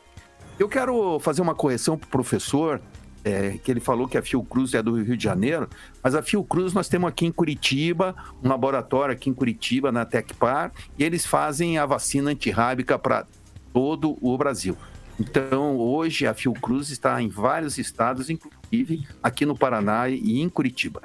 Eu 0.59 0.71
quero 0.71 1.19
fazer 1.21 1.43
uma 1.43 1.55
correção 1.55 1.99
para 1.99 2.07
o 2.07 2.11
professor, 2.11 2.81
é, 3.26 3.59
que 3.59 3.73
ele 3.73 3.80
falou 3.80 4.06
que 4.06 4.16
a 4.16 4.23
Fiocruz 4.23 4.73
é 4.73 4.80
do 4.80 5.02
Rio 5.02 5.16
de 5.16 5.25
Janeiro, 5.25 5.68
mas 6.00 6.14
a 6.14 6.23
Fiocruz 6.23 6.73
nós 6.73 6.88
temos 6.88 7.09
aqui 7.09 7.26
em 7.26 7.33
Curitiba, 7.33 8.15
um 8.41 8.49
laboratório 8.49 9.12
aqui 9.12 9.28
em 9.28 9.34
Curitiba, 9.34 9.91
na 9.91 10.04
Tecpar, 10.04 10.71
e 10.97 11.02
eles 11.02 11.26
fazem 11.26 11.76
a 11.76 11.84
vacina 11.84 12.30
antirrábica 12.30 12.97
para 12.97 13.26
todo 13.73 14.17
o 14.21 14.39
Brasil. 14.39 14.76
Então, 15.19 15.76
hoje 15.76 16.25
a 16.25 16.34
Fiocruz 16.34 16.91
está 16.91 17.21
em 17.21 17.28
vários 17.28 17.78
estados, 17.78 18.30
inclusive 18.30 19.08
aqui 19.21 19.45
no 19.45 19.58
Paraná 19.58 20.08
e 20.08 20.41
em 20.41 20.49
Curitiba. 20.49 21.02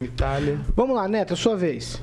Itália. 0.00 0.60
Vamos 0.76 0.94
lá, 0.94 1.08
Neto, 1.08 1.34
sua 1.34 1.56
vez. 1.56 2.00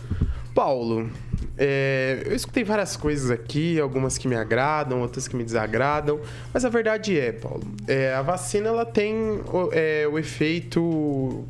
Paulo, 0.54 1.10
é, 1.58 2.24
eu 2.26 2.36
escutei 2.36 2.64
várias 2.64 2.96
coisas 2.96 3.30
aqui, 3.30 3.80
algumas 3.80 4.18
que 4.18 4.28
me 4.28 4.36
agradam, 4.36 5.02
outras 5.02 5.28
que 5.28 5.36
me 5.36 5.44
desagradam, 5.44 6.20
mas 6.54 6.66
a 6.66 6.70
verdade 6.70 7.20
é, 7.20 7.32
Paulo, 7.32 7.64
é, 7.88 8.14
a 8.14 8.22
vacina 8.22 8.70
ela 8.70 8.86
tem 8.86 9.16
o, 9.16 9.70
é, 9.72 10.08
o 10.08 10.18
efeito, 10.18 10.82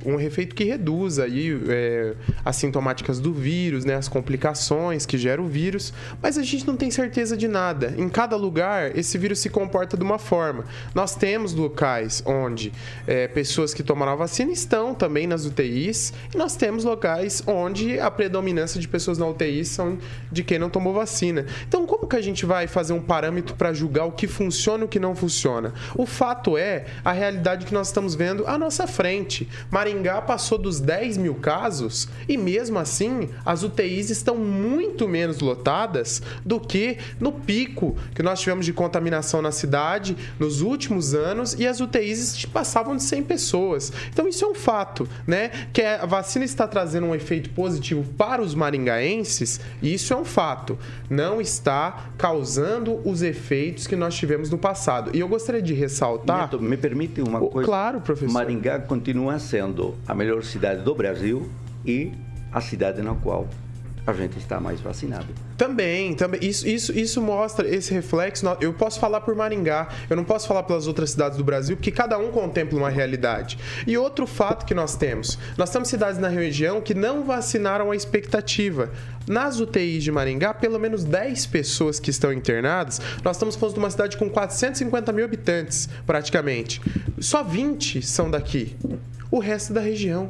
um 0.05 0.19
efeito 0.19 0.55
que 0.55 0.63
reduz 0.63 1.19
aí 1.19 1.59
é, 1.69 2.15
as 2.43 2.55
sintomáticas 2.55 3.19
do 3.19 3.33
vírus, 3.33 3.85
né, 3.85 3.95
as 3.95 4.07
complicações 4.07 5.05
que 5.05 5.17
gera 5.17 5.41
o 5.41 5.47
vírus, 5.47 5.93
mas 6.21 6.37
a 6.37 6.43
gente 6.43 6.65
não 6.65 6.75
tem 6.75 6.89
certeza 6.89 7.37
de 7.37 7.47
nada. 7.47 7.93
Em 7.97 8.09
cada 8.09 8.35
lugar, 8.35 8.97
esse 8.97 9.17
vírus 9.17 9.39
se 9.39 9.49
comporta 9.49 9.95
de 9.95 10.03
uma 10.03 10.17
forma. 10.17 10.65
Nós 10.93 11.15
temos 11.15 11.53
locais 11.53 12.23
onde 12.25 12.71
é, 13.07 13.27
pessoas 13.27 13.73
que 13.73 13.83
tomaram 13.83 14.13
a 14.13 14.15
vacina 14.15 14.51
estão 14.51 14.93
também 14.93 15.27
nas 15.27 15.45
UTIs, 15.45 16.13
e 16.33 16.37
nós 16.37 16.55
temos 16.55 16.83
locais 16.83 17.43
onde 17.45 17.99
a 17.99 18.09
predominância 18.09 18.79
de 18.79 18.87
pessoas 18.87 19.17
na 19.17 19.27
UTI 19.27 19.63
são 19.63 20.00
de 20.31 20.43
quem 20.43 20.59
não 20.59 20.69
tomou 20.69 20.93
vacina. 20.93 21.45
Então, 21.67 21.85
como 21.85 22.00
que 22.11 22.17
a 22.17 22.21
gente 22.21 22.45
vai 22.45 22.67
fazer 22.67 22.91
um 22.91 23.01
parâmetro 23.01 23.55
para 23.55 23.71
julgar 23.73 24.05
o 24.05 24.11
que 24.11 24.27
funciona 24.27 24.83
e 24.83 24.85
o 24.85 24.89
que 24.89 24.99
não 24.99 25.15
funciona? 25.15 25.73
O 25.95 26.05
fato 26.05 26.57
é 26.57 26.85
a 27.05 27.13
realidade 27.13 27.65
que 27.65 27.73
nós 27.73 27.87
estamos 27.87 28.15
vendo 28.15 28.45
à 28.45 28.57
nossa 28.57 28.85
frente. 28.85 29.47
Maringá 29.69 30.21
passou 30.21 30.57
dos 30.57 30.81
10 30.81 31.17
mil 31.17 31.35
casos 31.35 32.09
e, 32.27 32.37
mesmo 32.37 32.77
assim, 32.77 33.29
as 33.45 33.63
UTIs 33.63 34.09
estão 34.09 34.35
muito 34.35 35.07
menos 35.07 35.39
lotadas 35.39 36.21
do 36.45 36.59
que 36.59 36.97
no 37.17 37.31
pico 37.31 37.95
que 38.13 38.21
nós 38.21 38.41
tivemos 38.41 38.65
de 38.65 38.73
contaminação 38.73 39.41
na 39.41 39.51
cidade 39.51 40.17
nos 40.37 40.59
últimos 40.59 41.13
anos 41.13 41.53
e 41.57 41.65
as 41.65 41.79
UTIs 41.79 42.45
passavam 42.45 42.97
de 42.97 43.03
100 43.03 43.23
pessoas. 43.23 43.93
Então, 44.11 44.27
isso 44.27 44.43
é 44.43 44.47
um 44.49 44.55
fato, 44.55 45.07
né? 45.25 45.49
Que 45.71 45.81
a 45.81 46.05
vacina 46.05 46.43
está 46.43 46.67
trazendo 46.67 47.07
um 47.07 47.15
efeito 47.15 47.51
positivo 47.51 48.03
para 48.17 48.41
os 48.41 48.53
maringaenses, 48.53 49.61
isso 49.81 50.13
é 50.13 50.17
um 50.17 50.25
fato. 50.25 50.77
Não 51.09 51.39
está 51.39 52.00
causando 52.17 52.99
os 53.07 53.21
efeitos 53.21 53.87
que 53.87 53.95
nós 53.95 54.15
tivemos 54.15 54.49
no 54.49 54.57
passado. 54.57 55.11
E 55.13 55.19
eu 55.19 55.27
gostaria 55.27 55.61
de 55.61 55.73
ressaltar. 55.73 56.41
Neto, 56.41 56.61
me 56.61 56.77
permite 56.77 57.21
uma 57.21 57.39
coisa? 57.39 57.65
Claro, 57.67 58.01
professor. 58.01 58.31
Maringá 58.31 58.79
continua 58.79 59.39
sendo 59.39 59.95
a 60.07 60.13
melhor 60.13 60.43
cidade 60.43 60.83
do 60.83 60.93
Brasil 60.93 61.49
e 61.85 62.11
a 62.51 62.61
cidade 62.61 63.01
na 63.01 63.15
qual 63.15 63.47
a 64.05 64.13
gente 64.13 64.37
está 64.37 64.59
mais 64.59 64.79
vacinado. 64.79 65.27
Também, 65.61 66.15
também. 66.15 66.39
Isso, 66.43 66.67
isso, 66.67 66.91
isso 66.97 67.21
mostra 67.21 67.67
esse 67.69 67.93
reflexo. 67.93 68.43
Eu 68.59 68.73
posso 68.73 68.99
falar 68.99 69.21
por 69.21 69.35
Maringá, 69.35 69.89
eu 70.09 70.15
não 70.15 70.23
posso 70.23 70.47
falar 70.47 70.63
pelas 70.63 70.87
outras 70.87 71.11
cidades 71.11 71.37
do 71.37 71.43
Brasil, 71.43 71.75
porque 71.77 71.91
cada 71.91 72.17
um 72.17 72.31
contempla 72.31 72.79
uma 72.79 72.89
realidade. 72.89 73.59
E 73.85 73.95
outro 73.95 74.25
fato 74.25 74.65
que 74.65 74.73
nós 74.73 74.95
temos: 74.95 75.37
nós 75.55 75.69
temos 75.69 75.87
cidades 75.87 76.19
na 76.19 76.29
região 76.29 76.81
que 76.81 76.95
não 76.95 77.23
vacinaram 77.23 77.91
a 77.91 77.95
expectativa. 77.95 78.89
Nas 79.27 79.59
UTIs 79.59 80.03
de 80.03 80.11
Maringá, 80.11 80.51
pelo 80.51 80.79
menos 80.79 81.03
10 81.03 81.45
pessoas 81.45 81.99
que 81.99 82.09
estão 82.09 82.33
internadas, 82.33 82.99
nós 83.23 83.35
estamos 83.35 83.55
falando 83.55 83.75
de 83.75 83.79
uma 83.81 83.91
cidade 83.91 84.17
com 84.17 84.27
450 84.27 85.11
mil 85.11 85.25
habitantes, 85.25 85.87
praticamente. 86.07 86.81
Só 87.19 87.43
20 87.43 88.01
são 88.01 88.31
daqui. 88.31 88.75
O 89.29 89.37
resto 89.37 89.73
da 89.73 89.79
região. 89.79 90.27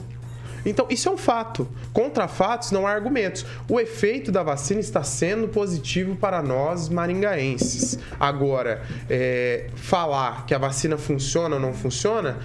Então, 0.66 0.88
isso 0.90 1.10
é 1.10 1.12
um 1.12 1.18
fato. 1.18 1.68
Contra 1.94 2.28
fatos 2.28 2.72
não 2.72 2.86
há 2.86 2.92
argumentos. 2.92 3.46
O 3.68 3.80
efeito 3.80 4.32
da 4.32 4.44
vacina 4.44 4.80
está 4.80 5.04
sendo 5.04 5.48
positivo 5.48 6.16
para 6.16 6.42
nós 6.42 6.90
maringaenses. 6.90 7.98
Agora, 8.20 8.84
é, 9.10 9.70
falar 9.76 10.46
que 10.46 10.54
a 10.54 10.58
vacina 10.58 10.98
funciona 10.98 11.56
ou 11.56 11.62
não 11.62 11.74
funciona. 11.74 12.38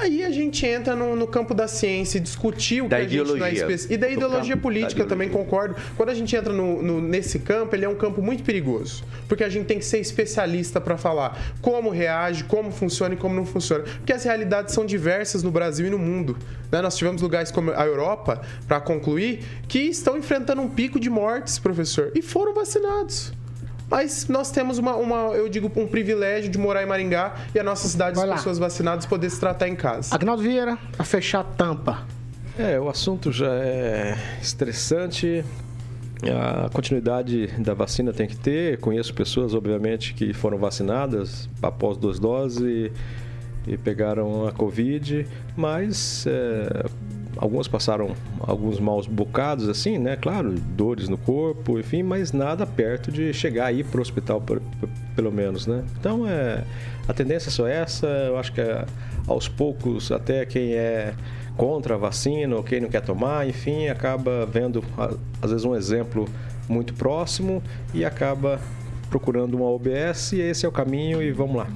Aí 0.00 0.24
a 0.24 0.30
gente 0.30 0.64
entra 0.64 0.94
no, 0.94 1.16
no 1.16 1.26
campo 1.26 1.52
da 1.54 1.66
ciência 1.66 2.18
e 2.18 2.20
discutir 2.20 2.82
o 2.82 2.88
Da 2.88 2.96
que 2.98 3.02
a 3.02 3.08
gente 3.08 3.16
não 3.16 3.46
é 3.46 3.50
ideologia. 3.52 3.86
E 3.90 3.96
da 3.96 4.08
ideologia 4.08 4.54
campo 4.54 4.56
da 4.56 4.62
política, 4.62 5.02
eu 5.02 5.06
também 5.08 5.28
concordo. 5.28 5.74
Quando 5.96 6.10
a 6.10 6.14
gente 6.14 6.34
entra 6.36 6.52
no- 6.52 6.80
no- 6.82 7.00
nesse 7.00 7.38
campo, 7.40 7.74
ele 7.74 7.84
é 7.84 7.88
um 7.88 7.94
campo 7.94 8.22
muito 8.22 8.42
perigoso. 8.44 9.02
Porque 9.28 9.42
a 9.44 9.48
gente 9.48 9.66
tem 9.66 9.78
que 9.78 9.84
ser 9.84 9.98
especialista 9.98 10.80
para 10.80 10.96
falar 10.96 11.38
como 11.60 11.90
reage, 11.90 12.44
como 12.44 12.70
funciona 12.70 13.14
e 13.14 13.16
como 13.16 13.34
não 13.34 13.44
funciona. 13.44 13.84
Porque 13.84 14.12
as 14.12 14.24
realidades 14.24 14.74
são 14.74 14.86
diversas 14.86 15.42
no 15.42 15.50
Brasil 15.50 15.86
e 15.86 15.90
no 15.90 15.98
mundo. 15.98 16.36
né? 16.70 16.80
Nós 16.82 16.96
tivemos 16.96 17.20
lugares 17.22 17.50
como 17.50 17.70
a 17.72 17.84
Europa, 17.86 18.42
para 18.66 18.80
concluir, 18.80 19.40
que 19.66 19.78
estão 19.80 20.16
enfrentando 20.16 20.60
um 20.62 20.68
pico 20.68 21.00
de 21.00 21.08
mortes, 21.10 21.58
professor, 21.58 22.12
e 22.14 22.22
foram 22.22 22.54
vacinados. 22.54 23.32
Mas 23.90 24.28
nós 24.28 24.50
temos 24.50 24.78
uma, 24.78 24.94
uma, 24.96 25.16
eu 25.34 25.48
digo, 25.48 25.70
um 25.76 25.86
privilégio 25.86 26.50
de 26.50 26.58
morar 26.58 26.82
em 26.82 26.86
Maringá 26.86 27.34
e 27.54 27.58
a 27.58 27.64
nossa 27.64 27.88
cidade, 27.88 28.20
as 28.20 28.30
pessoas 28.30 28.58
vacinadas, 28.58 29.06
poder 29.06 29.30
se 29.30 29.40
tratar 29.40 29.68
em 29.68 29.74
casa. 29.74 30.14
Agnaldo 30.14 30.42
Vieira, 30.42 30.78
a 30.98 31.04
fechar 31.04 31.40
a 31.40 31.44
tampa. 31.44 32.06
É, 32.58 32.78
o 32.78 32.88
assunto 32.88 33.32
já 33.32 33.52
é 33.54 34.18
estressante. 34.42 35.44
a 36.24 36.68
continuidade 36.70 37.46
da 37.58 37.72
vacina 37.72 38.12
tem 38.12 38.26
que 38.26 38.36
ter. 38.36 38.78
Conheço 38.78 39.14
pessoas, 39.14 39.54
obviamente, 39.54 40.12
que 40.12 40.34
foram 40.34 40.58
vacinadas 40.58 41.48
após 41.62 41.96
duas 41.96 42.18
doses 42.18 42.60
e, 42.60 42.92
e 43.66 43.78
pegaram 43.78 44.46
a 44.46 44.52
Covid, 44.52 45.26
mas 45.56 46.26
é, 46.26 46.84
algumas 47.38 47.68
passaram 47.68 48.14
alguns 48.40 48.80
maus 48.80 49.06
bocados, 49.06 49.68
assim, 49.68 49.96
né? 49.96 50.16
Claro, 50.16 50.52
dores 50.52 51.08
no 51.08 51.16
corpo, 51.16 51.78
enfim, 51.78 52.02
mas 52.02 52.32
nada 52.32 52.66
perto 52.66 53.10
de 53.10 53.32
chegar 53.32 53.66
aí 53.66 53.84
para 53.84 53.98
o 53.98 54.02
hospital, 54.02 54.42
pelo 55.14 55.32
menos, 55.32 55.66
né? 55.66 55.84
Então, 55.98 56.28
é, 56.28 56.64
a 57.06 57.14
tendência 57.14 57.48
é 57.48 57.52
só 57.52 57.66
essa. 57.66 58.06
Eu 58.06 58.36
acho 58.36 58.52
que 58.52 58.60
é, 58.60 58.84
aos 59.26 59.48
poucos, 59.48 60.10
até 60.10 60.44
quem 60.44 60.72
é 60.74 61.14
contra 61.56 61.94
a 61.94 61.98
vacina 61.98 62.56
ou 62.56 62.62
quem 62.62 62.80
não 62.80 62.88
quer 62.88 63.02
tomar, 63.02 63.48
enfim, 63.48 63.88
acaba 63.88 64.44
vendo, 64.44 64.82
às 65.40 65.50
vezes, 65.50 65.64
um 65.64 65.74
exemplo 65.74 66.28
muito 66.68 66.92
próximo 66.94 67.62
e 67.94 68.04
acaba 68.04 68.60
procurando 69.08 69.54
uma 69.54 69.66
OBS 69.66 70.32
e 70.32 70.40
esse 70.40 70.66
é 70.66 70.68
o 70.68 70.72
caminho 70.72 71.22
e 71.22 71.32
vamos 71.32 71.56
lá. 71.56 71.66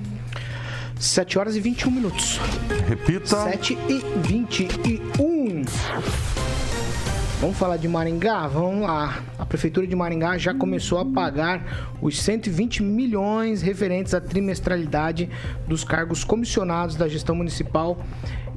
7 1.02 1.36
horas 1.36 1.56
e 1.56 1.60
21 1.60 1.90
minutos. 1.90 2.38
Repita. 2.86 3.26
7 3.26 3.76
e 3.88 4.04
21. 4.18 5.31
Vamos 7.42 7.58
falar 7.58 7.76
de 7.76 7.88
Maringá? 7.88 8.46
Vamos 8.46 8.82
lá. 8.82 9.20
A 9.36 9.44
Prefeitura 9.44 9.84
de 9.84 9.96
Maringá 9.96 10.38
já 10.38 10.54
começou 10.54 11.00
a 11.00 11.04
pagar 11.04 11.90
os 12.00 12.22
120 12.22 12.84
milhões 12.84 13.62
referentes 13.62 14.14
à 14.14 14.20
trimestralidade 14.20 15.28
dos 15.66 15.82
cargos 15.82 16.22
comissionados 16.22 16.94
da 16.94 17.08
gestão 17.08 17.34
municipal 17.34 17.98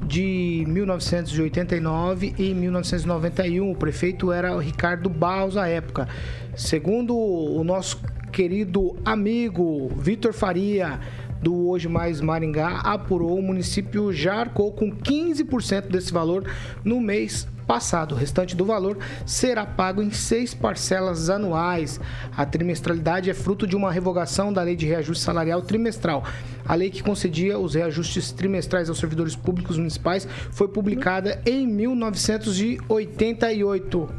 de 0.05 0.65
1989 0.67 2.35
e 2.37 2.53
1991. 2.53 3.71
O 3.71 3.75
prefeito 3.75 4.31
era 4.31 4.55
o 4.55 4.59
Ricardo 4.59 5.09
Barros 5.09 5.57
à 5.57 5.67
época. 5.67 6.07
Segundo 6.55 7.17
o 7.17 7.63
nosso 7.63 7.99
querido 8.31 8.95
amigo 9.03 9.89
Vitor 9.97 10.31
Faria, 10.31 10.99
do 11.41 11.69
Hoje 11.69 11.89
Mais 11.89 12.21
Maringá 12.21 12.81
apurou, 12.81 13.39
o 13.39 13.41
município 13.41 14.13
já 14.13 14.35
arcou 14.35 14.71
com 14.71 14.91
15% 14.91 15.87
desse 15.87 16.13
valor 16.13 16.45
no 16.83 17.01
mês 17.01 17.47
passado. 17.65 18.13
O 18.13 18.17
restante 18.17 18.55
do 18.55 18.65
valor 18.65 18.97
será 19.25 19.65
pago 19.65 20.01
em 20.01 20.11
seis 20.11 20.53
parcelas 20.53 21.29
anuais. 21.29 21.99
A 22.35 22.45
trimestralidade 22.45 23.29
é 23.29 23.33
fruto 23.33 23.65
de 23.67 23.75
uma 23.75 23.91
revogação 23.91 24.53
da 24.53 24.61
Lei 24.61 24.75
de 24.75 24.85
Reajuste 24.85 25.23
Salarial 25.23 25.61
Trimestral. 25.61 26.23
A 26.65 26.75
lei 26.75 26.89
que 26.89 27.03
concedia 27.03 27.57
os 27.59 27.75
reajustes 27.75 28.31
trimestrais 28.31 28.89
aos 28.89 28.97
servidores 28.97 29.35
públicos 29.35 29.77
municipais 29.77 30.27
foi 30.51 30.67
publicada 30.67 31.39
em 31.45 31.67
1988. 31.67 34.09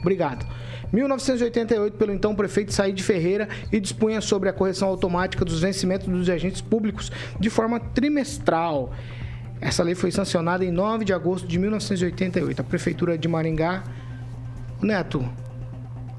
Obrigado. 0.00 0.56
1988, 0.92 1.96
pelo 1.96 2.12
então 2.12 2.34
prefeito 2.34 2.72
Said 2.72 3.02
Ferreira, 3.02 3.48
e 3.72 3.80
dispunha 3.80 4.20
sobre 4.20 4.48
a 4.48 4.52
correção 4.52 4.88
automática 4.88 5.44
dos 5.44 5.60
vencimentos 5.60 6.08
dos 6.08 6.30
agentes 6.30 6.60
públicos 6.60 7.10
de 7.38 7.50
forma 7.50 7.80
trimestral. 7.80 8.92
Essa 9.60 9.82
lei 9.82 9.94
foi 9.94 10.10
sancionada 10.10 10.64
em 10.64 10.70
9 10.70 11.04
de 11.04 11.12
agosto 11.12 11.46
de 11.46 11.58
1988. 11.58 12.60
A 12.60 12.64
Prefeitura 12.64 13.16
de 13.16 13.26
Maringá. 13.26 13.84
Neto, 14.80 15.24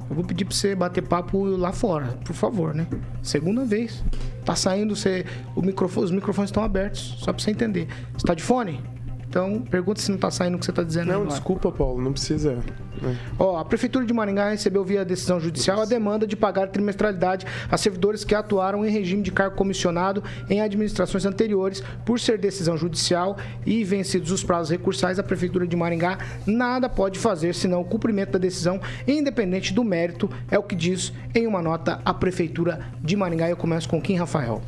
eu 0.09 0.15
vou 0.15 0.23
pedir 0.23 0.45
para 0.45 0.55
você 0.55 0.73
bater 0.73 1.01
papo 1.01 1.43
lá 1.43 1.71
fora, 1.71 2.17
por 2.25 2.33
favor, 2.33 2.73
né? 2.73 2.87
Segunda 3.21 3.65
vez. 3.65 4.03
Tá 4.45 4.55
saindo, 4.55 4.95
você, 4.95 5.25
o 5.55 5.61
microfone, 5.61 6.05
os 6.05 6.11
microfones 6.11 6.49
estão 6.49 6.63
abertos, 6.63 7.17
só 7.19 7.33
para 7.33 7.43
você 7.43 7.51
entender. 7.51 7.87
Você 8.13 8.25
tá 8.25 8.33
de 8.33 8.41
fone? 8.41 8.81
Então, 9.29 9.61
pergunta 9.61 9.99
se 9.99 10.09
não 10.09 10.15
está 10.15 10.31
saindo 10.31 10.55
o 10.55 10.59
que 10.59 10.65
você 10.65 10.71
está 10.71 10.83
dizendo. 10.83 11.11
Não, 11.11 11.25
desculpa, 11.25 11.71
Paulo, 11.71 12.01
não 12.01 12.13
precisa. 12.13 12.53
É. 12.53 13.15
Ó, 13.37 13.57
a 13.57 13.65
Prefeitura 13.65 14.05
de 14.05 14.13
Maringá 14.13 14.49
recebeu 14.49 14.83
via 14.83 15.03
decisão 15.03 15.39
judicial 15.39 15.81
a 15.81 15.85
demanda 15.85 16.25
de 16.25 16.35
pagar 16.35 16.67
trimestralidade 16.69 17.45
a 17.69 17.77
servidores 17.77 18.23
que 18.23 18.33
atuaram 18.33 18.85
em 18.85 18.89
regime 18.89 19.21
de 19.21 19.31
cargo 19.31 19.55
comissionado 19.55 20.23
em 20.49 20.61
administrações 20.61 21.25
anteriores. 21.25 21.83
Por 22.05 22.19
ser 22.19 22.37
decisão 22.37 22.77
judicial 22.77 23.37
e 23.65 23.83
vencidos 23.83 24.31
os 24.31 24.43
prazos 24.43 24.69
recursais, 24.69 25.19
a 25.19 25.23
Prefeitura 25.23 25.67
de 25.67 25.75
Maringá 25.75 26.17
nada 26.45 26.87
pode 26.87 27.19
fazer 27.19 27.53
senão 27.53 27.81
o 27.81 27.85
cumprimento 27.85 28.31
da 28.31 28.39
decisão, 28.39 28.79
independente 29.07 29.73
do 29.73 29.83
mérito, 29.83 30.29
é 30.49 30.57
o 30.57 30.63
que 30.63 30.75
diz 30.75 31.13
em 31.35 31.45
uma 31.45 31.61
nota 31.61 31.99
a 32.05 32.13
Prefeitura 32.13 32.87
de 33.01 33.15
Maringá. 33.15 33.49
Eu 33.49 33.57
começo 33.57 33.89
com 33.89 34.01
Kim 34.01 34.15
Rafael. 34.15 34.61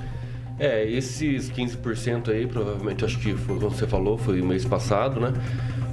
É, 0.59 0.85
esses 0.89 1.49
15% 1.49 2.29
aí, 2.29 2.45
provavelmente, 2.45 3.05
acho 3.05 3.17
que 3.19 3.33
foi 3.33 3.57
como 3.57 3.69
você 3.69 3.87
falou, 3.87 4.17
foi 4.17 4.41
o 4.41 4.45
mês 4.45 4.65
passado, 4.65 5.19
né? 5.19 5.33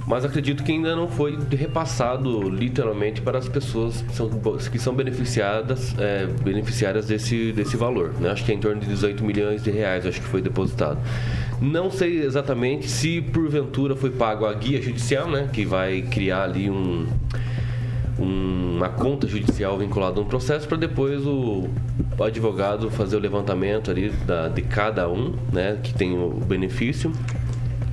Mas 0.07 0.23
acredito 0.23 0.63
que 0.63 0.71
ainda 0.71 0.95
não 0.95 1.09
foi 1.09 1.37
repassado 1.51 2.49
literalmente 2.49 3.21
para 3.21 3.37
as 3.37 3.49
pessoas 3.49 4.01
que 4.01 4.15
são, 4.15 4.29
que 4.71 4.79
são 4.79 4.95
beneficiadas, 4.95 5.93
é, 5.99 6.25
beneficiárias 6.25 7.07
desse, 7.07 7.51
desse 7.51 7.75
valor. 7.75 8.13
Né? 8.17 8.29
Acho 8.29 8.45
que 8.45 8.53
é 8.53 8.55
em 8.55 8.59
torno 8.59 8.79
de 8.79 8.87
18 8.87 9.23
milhões 9.25 9.61
de 9.61 9.69
reais, 9.69 10.05
acho 10.05 10.21
que 10.21 10.27
foi 10.27 10.41
depositado. 10.41 10.97
Não 11.61 11.91
sei 11.91 12.21
exatamente 12.21 12.87
se 12.87 13.21
porventura 13.21 13.97
foi 13.97 14.09
pago 14.09 14.45
a 14.45 14.53
guia 14.53 14.81
judicial, 14.81 15.29
né? 15.29 15.49
Que 15.51 15.65
vai 15.65 16.01
criar 16.03 16.43
ali 16.43 16.69
um 16.69 17.05
uma 18.19 18.89
conta 18.89 19.27
judicial 19.27 19.77
vinculada 19.77 20.19
a 20.19 20.23
um 20.23 20.25
processo 20.25 20.67
para 20.67 20.77
depois 20.77 21.25
o, 21.25 21.69
advogado 22.19 22.89
fazer 22.89 23.15
o 23.15 23.19
levantamento 23.19 23.91
ali 23.91 24.09
da, 24.09 24.47
de 24.47 24.63
cada 24.63 25.07
um, 25.07 25.35
né, 25.51 25.77
que 25.81 25.93
tem 25.93 26.17
o 26.17 26.29
benefício. 26.29 27.11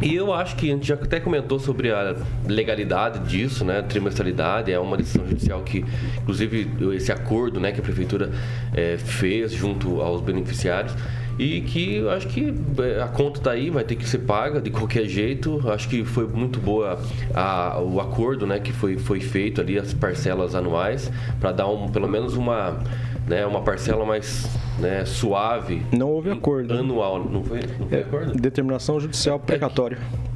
E 0.02 0.14
eu 0.14 0.34
acho 0.34 0.56
que 0.56 0.70
a 0.70 0.74
gente 0.74 0.86
já 0.86 0.94
até 0.94 1.20
comentou 1.20 1.58
sobre 1.58 1.90
a 1.90 2.16
legalidade 2.46 3.20
disso, 3.20 3.64
né? 3.64 3.80
Trimestralidade 3.80 4.72
é 4.72 4.78
uma 4.78 4.96
decisão 4.96 5.26
judicial 5.26 5.62
que, 5.62 5.84
inclusive, 6.20 6.68
esse 6.94 7.12
acordo, 7.12 7.60
né, 7.60 7.72
que 7.72 7.80
a 7.80 7.82
prefeitura 7.82 8.30
é, 8.74 8.98
fez 8.98 9.52
junto 9.52 10.02
aos 10.02 10.20
beneficiários 10.20 10.94
e 11.38 11.60
que 11.62 11.96
eu 11.96 12.10
acho 12.10 12.28
que 12.28 12.54
é, 12.78 13.02
a 13.02 13.08
conta 13.08 13.40
está 13.40 13.50
aí, 13.52 13.70
vai 13.70 13.84
ter 13.84 13.96
que 13.96 14.08
ser 14.08 14.18
paga 14.18 14.60
de 14.60 14.70
qualquer 14.70 15.06
jeito. 15.06 15.60
Acho 15.70 15.88
que 15.88 16.04
foi 16.04 16.26
muito 16.26 16.60
boa 16.60 16.98
a, 17.34 17.80
o 17.80 18.00
acordo 18.00 18.46
né, 18.46 18.60
que 18.60 18.72
foi, 18.72 18.98
foi 18.98 19.20
feito 19.20 19.60
ali, 19.60 19.78
as 19.78 19.92
parcelas 19.92 20.54
anuais, 20.54 21.10
para 21.40 21.52
dar 21.52 21.68
um, 21.68 21.88
pelo 21.88 22.08
menos 22.08 22.34
uma, 22.34 22.78
né, 23.26 23.44
uma 23.44 23.62
parcela 23.62 24.04
mais 24.04 24.48
né, 24.78 25.04
suave. 25.04 25.82
Não 25.92 26.10
houve 26.10 26.30
acordo. 26.30 26.74
Né? 26.74 26.80
Anual, 26.80 27.24
não 27.24 27.42
foi, 27.42 27.60
não 27.78 27.88
foi 27.88 27.98
é, 27.98 28.02
acordo? 28.02 28.32
Determinação 28.34 29.00
judicial 29.00 29.38
precatória. 29.38 29.98
Tá. 29.98 30.34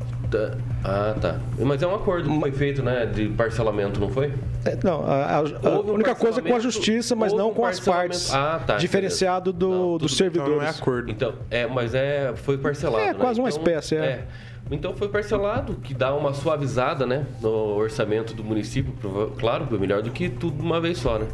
Ah, 0.84 1.14
tá. 1.20 1.38
Mas 1.58 1.82
é 1.82 1.86
um 1.86 1.94
acordo 1.94 2.28
que 2.28 2.40
foi 2.40 2.52
feito, 2.52 2.82
né, 2.82 3.06
de 3.06 3.28
parcelamento, 3.28 3.98
não 4.00 4.08
foi? 4.08 4.32
É, 4.64 4.76
não, 4.82 5.04
a, 5.04 5.24
a, 5.24 5.36
a 5.38 5.80
única 5.80 6.14
coisa 6.14 6.40
é 6.40 6.42
com 6.42 6.54
a 6.54 6.60
justiça, 6.60 7.14
mas 7.14 7.32
não 7.32 7.52
com 7.52 7.64
as 7.64 7.80
partes. 7.80 8.32
Ah, 8.34 8.60
tá. 8.64 8.76
Diferenciado 8.76 9.52
do, 9.52 9.68
não, 9.68 9.98
dos 9.98 10.16
servidores. 10.16 10.52
Então 10.52 10.62
não 10.62 10.66
é 10.66 10.70
acordo. 10.70 11.10
Então, 11.10 11.34
é, 11.50 11.66
mas 11.66 11.94
é, 11.94 12.32
foi 12.36 12.58
parcelado. 12.58 13.02
É, 13.02 13.12
né? 13.12 13.18
quase 13.18 13.40
uma 13.40 13.48
então, 13.48 13.60
espécie, 13.60 13.96
é. 13.96 13.98
é. 13.98 14.24
Então 14.70 14.94
foi 14.94 15.08
parcelado, 15.08 15.76
que 15.76 15.94
dá 15.94 16.14
uma 16.14 16.34
suavizada, 16.34 17.06
né, 17.06 17.24
no 17.40 17.76
orçamento 17.76 18.34
do 18.34 18.44
município, 18.44 18.92
claro, 19.38 19.66
melhor 19.78 20.02
do 20.02 20.10
que 20.10 20.28
tudo 20.28 20.62
uma 20.62 20.80
vez 20.80 20.98
só, 20.98 21.18
né? 21.18 21.26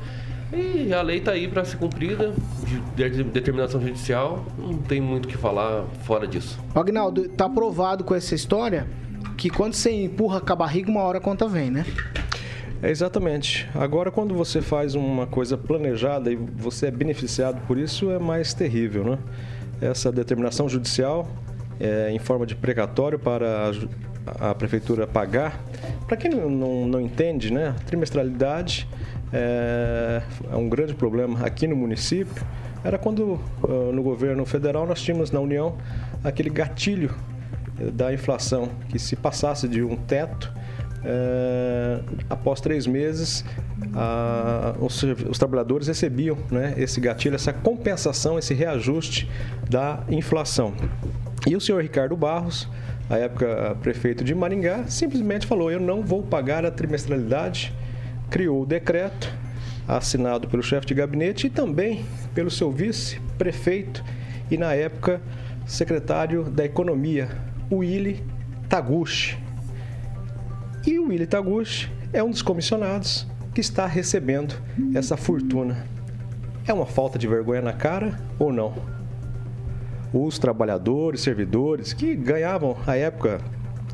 E 0.53 0.93
a 0.93 1.03
lei 1.03 1.19
está 1.19 1.33
aí 1.33 1.49
para 1.49 1.65
ser 1.65 1.77
cumprida, 1.77 2.33
de 2.95 3.25
determinação 3.25 3.81
judicial, 3.81 4.45
não 4.59 4.77
tem 4.79 5.01
muito 5.01 5.27
o 5.27 5.29
que 5.29 5.37
falar 5.37 5.85
fora 6.05 6.27
disso. 6.27 6.59
Agnaldo, 6.75 7.29
tá 7.29 7.49
provado 7.49 8.05
com 8.05 8.15
essa 8.15 8.35
história 8.35 8.87
que 9.37 9.51
quando 9.51 9.75
você 9.75 9.91
empurra 9.91 10.41
com 10.41 10.53
a 10.53 10.57
barriga, 10.57 10.91
uma 10.91 11.03
hora 11.03 11.19
a 11.19 11.21
conta 11.21 11.49
vem, 11.49 11.71
né? 11.71 11.85
É 12.83 12.91
exatamente. 12.91 13.69
Agora, 13.75 14.11
quando 14.11 14.35
você 14.35 14.61
faz 14.61 14.95
uma 14.95 15.27
coisa 15.27 15.57
planejada 15.57 16.31
e 16.31 16.37
você 16.37 16.87
é 16.87 16.91
beneficiado 16.91 17.61
por 17.67 17.79
isso, 17.79 18.11
é 18.11 18.19
mais 18.19 18.53
terrível, 18.53 19.05
né? 19.05 19.19
Essa 19.81 20.13
determinação 20.13 20.69
judicial 20.69 21.27
é, 21.81 22.11
em 22.11 22.19
forma 22.19 22.47
de 22.47 22.55
precatório 22.55 23.19
para 23.19 23.73
a, 24.41 24.51
a 24.51 24.55
prefeitura 24.55 25.07
pagar. 25.07 25.65
Para 26.07 26.17
quem 26.17 26.31
não, 26.31 26.51
não, 26.51 26.87
não 26.87 27.01
entende, 27.01 27.53
né? 27.53 27.75
Trimestralidade 27.87 28.87
é, 29.35 30.23
é 30.53 30.57
um 30.57 30.69
grande 30.69 30.95
problema 30.95 31.45
aqui 31.45 31.67
no 31.67 31.75
município 31.75 32.45
era 32.85 32.99
quando 32.99 33.41
uh, 33.63 33.93
no 33.93 34.03
governo 34.03 34.45
federal 34.45 34.87
nós 34.87 35.03
tínhamos 35.03 35.31
na 35.31 35.41
União 35.41 35.77
aquele 36.23 36.51
gatilho 36.51 37.11
eh, 37.81 37.91
da 37.91 38.13
inflação 38.13 38.69
que 38.91 38.99
se 38.99 39.17
passasse 39.17 39.67
de 39.67 39.83
um 39.83 39.97
teto 39.97 40.53
é, 41.07 42.01
após 42.31 42.61
três 42.61 42.87
meses 42.87 43.45
a, 43.95 44.75
os, 44.81 45.03
os, 45.03 45.39
trabalhadores 45.39 45.87
recebiam 45.87 46.37
né, 46.51 46.75
esse 46.79 46.99
gatilho, 46.99 47.35
essa 47.35 47.53
compensação, 47.53 48.39
esse 48.39 48.55
reajuste 48.55 49.31
da 49.69 50.03
inflação. 50.09 50.73
E 51.47 51.55
o 51.55 51.61
senhor 51.61 51.83
Ricardo 51.83 52.17
Barros, 52.17 52.71
à 53.11 53.19
época 53.19 53.77
prefeito 53.83 54.25
de 54.25 54.35
Maringá, 54.35 54.85
simplesmente 54.87 55.47
falou: 55.47 55.71
Eu 55.71 55.79
não 55.79 56.03
vou 56.03 56.23
pagar 56.23 56.65
a 56.65 56.71
trimestralidade 56.71 57.75
criou 58.35 58.63
o 58.63 58.67
decreto 58.67 59.33
assinado 59.87 60.49
pelo 60.49 60.61
chefe 60.61 60.89
de 60.89 60.95
gabinete 60.95 61.47
e 61.47 61.51
também 61.51 62.05
pelo 62.35 62.51
seu 62.51 62.69
vice-prefeito 62.69 64.05
e, 64.51 64.59
na 64.59 64.75
época, 64.75 65.23
secretário 65.65 66.43
da 66.43 66.65
Economia, 66.65 67.29
Willy 67.71 68.25
Taguchi. 68.69 69.39
E 70.85 70.99
o 70.99 71.11
Willy 71.11 71.29
Taguchi 71.29 71.89
é 72.13 72.25
um 72.25 72.31
dos 72.31 72.43
comissionados 72.43 73.25
que 73.55 73.61
está 73.61 73.87
recebendo 73.87 74.57
essa 74.97 75.17
fortuna. 75.17 75.87
É 76.67 76.73
uma 76.73 76.87
falta 76.87 77.17
de 77.17 77.29
vergonha 77.29 77.63
na 77.63 77.73
cara 77.73 78.19
ou 78.37 78.53
não? 78.53 78.75
Os 80.13 80.41
trabalhadores, 80.41 81.21
servidores 81.21 81.93
que 81.93 82.17
ganhavam 82.17 82.77
à 82.85 82.97
época, 82.97 83.41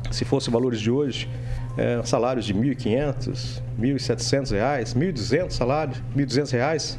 se 0.09 0.25
fossem 0.25 0.51
valores 0.51 0.79
de 0.81 0.89
hoje, 0.89 1.29
é, 1.77 2.01
salários 2.03 2.45
de 2.45 2.53
R$ 2.53 2.59
1.500, 2.59 3.61
R$ 3.79 3.93
1.700, 3.93 4.51
R$ 4.51 4.83
1.200 5.11 5.51
salários, 5.51 5.97
1.200 6.15 6.51
reais, 6.51 6.97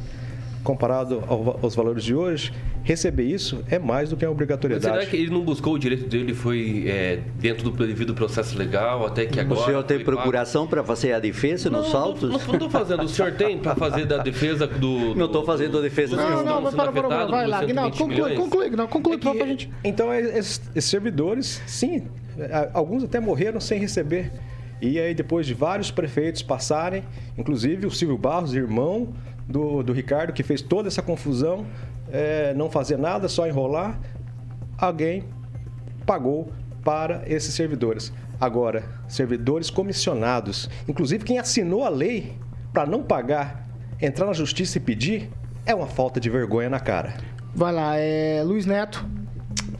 comparado 0.63 1.23
ao- 1.27 1.59
aos 1.61 1.75
valores 1.75 2.03
de 2.03 2.15
hoje, 2.15 2.53
receber 2.85 3.23
isso 3.23 3.63
é 3.69 3.77
mais 3.79 4.09
do 4.09 4.15
que 4.17 4.25
uma 4.25 4.29
Mas 4.31 4.35
obrigatoriedade. 4.35 4.93
será 4.95 5.05
que 5.05 5.15
ele 5.15 5.29
não 5.29 5.41
buscou 5.41 5.73
o 5.73 5.79
direito 5.79 6.05
dele 6.07 6.33
foi 6.33 6.85
é, 6.87 7.19
dentro 7.39 7.69
do 7.69 7.85
devido 7.85 8.13
processo 8.13 8.57
legal 8.57 9.05
até 9.05 9.25
que 9.25 9.39
agora 9.39 9.59
O 9.59 9.65
senhor 9.65 9.83
tem 9.83 9.99
procuração 9.99 10.65
para 10.67 10.83
fazer 10.83 11.13
a 11.13 11.19
defesa 11.19 11.69
nos 11.69 11.91
Não, 11.93 11.99
autos? 11.99 12.29
Não, 12.29 12.39
não 12.47 12.53
estou 12.55 12.69
fazendo. 12.69 13.03
O 13.03 13.09
senhor 13.09 13.31
tem 13.33 13.57
para 13.57 13.75
fazer 13.75 14.05
da 14.05 14.17
defesa 14.19 14.65
do. 14.67 15.15
Não 15.15 15.25
estou 15.27 15.45
fazendo 15.45 15.77
a 15.77 15.81
defesa 15.81 16.15
dos 16.15 16.25
dos 16.25 16.35
Não, 16.35 16.43
não, 16.45 16.61
mas 16.61 16.73
para, 16.75 16.91
para, 16.91 17.07
para, 17.07 17.25
vai 17.25 17.47
lá, 17.47 17.59
120 17.59 17.97
conclui, 17.97 18.35
conclui, 18.35 18.69
não, 18.69 18.87
conclui 18.87 19.19
só 19.21 19.33
pra 19.33 19.45
gente. 19.47 19.69
Então, 19.83 20.13
esses, 20.13 20.61
esses 20.75 20.89
servidores, 20.89 21.61
sim, 21.65 22.03
a- 22.51 22.69
alguns 22.73 23.03
até 23.03 23.19
morreram 23.19 23.59
sem 23.61 23.79
receber. 23.79 24.31
E 24.83 24.99
aí, 24.99 25.13
depois 25.13 25.47
de 25.47 25.53
vários 25.53 25.91
prefeitos 25.91 26.41
passarem, 26.41 27.05
inclusive 27.37 27.87
o 27.87 27.89
Silvio 27.89 28.17
Barros, 28.17 28.53
irmão 28.53 29.13
do, 29.47 29.81
do 29.81 29.93
Ricardo, 29.93 30.33
que 30.33 30.43
fez 30.43 30.61
toda 30.61 30.89
essa 30.89 31.01
confusão, 31.01 31.65
é, 32.11 32.53
não 32.53 32.69
fazer 32.69 32.97
nada, 32.97 33.29
só 33.29 33.47
enrolar, 33.47 33.97
alguém 34.77 35.23
pagou 36.05 36.51
para 36.83 37.23
esses 37.27 37.53
servidores. 37.53 38.11
Agora, 38.41 38.83
servidores 39.07 39.69
comissionados, 39.69 40.69
inclusive 40.85 41.23
quem 41.23 41.39
assinou 41.39 41.85
a 41.85 41.89
lei 41.89 42.33
para 42.73 42.85
não 42.85 43.01
pagar, 43.01 43.65
entrar 44.01 44.25
na 44.25 44.33
justiça 44.33 44.79
e 44.79 44.81
pedir, 44.81 45.29
é 45.65 45.73
uma 45.73 45.87
falta 45.87 46.19
de 46.19 46.29
vergonha 46.29 46.69
na 46.69 46.81
cara. 46.81 47.13
Vai 47.55 47.71
lá, 47.71 47.95
é 47.95 48.43
Luiz 48.43 48.65
Neto. 48.65 49.22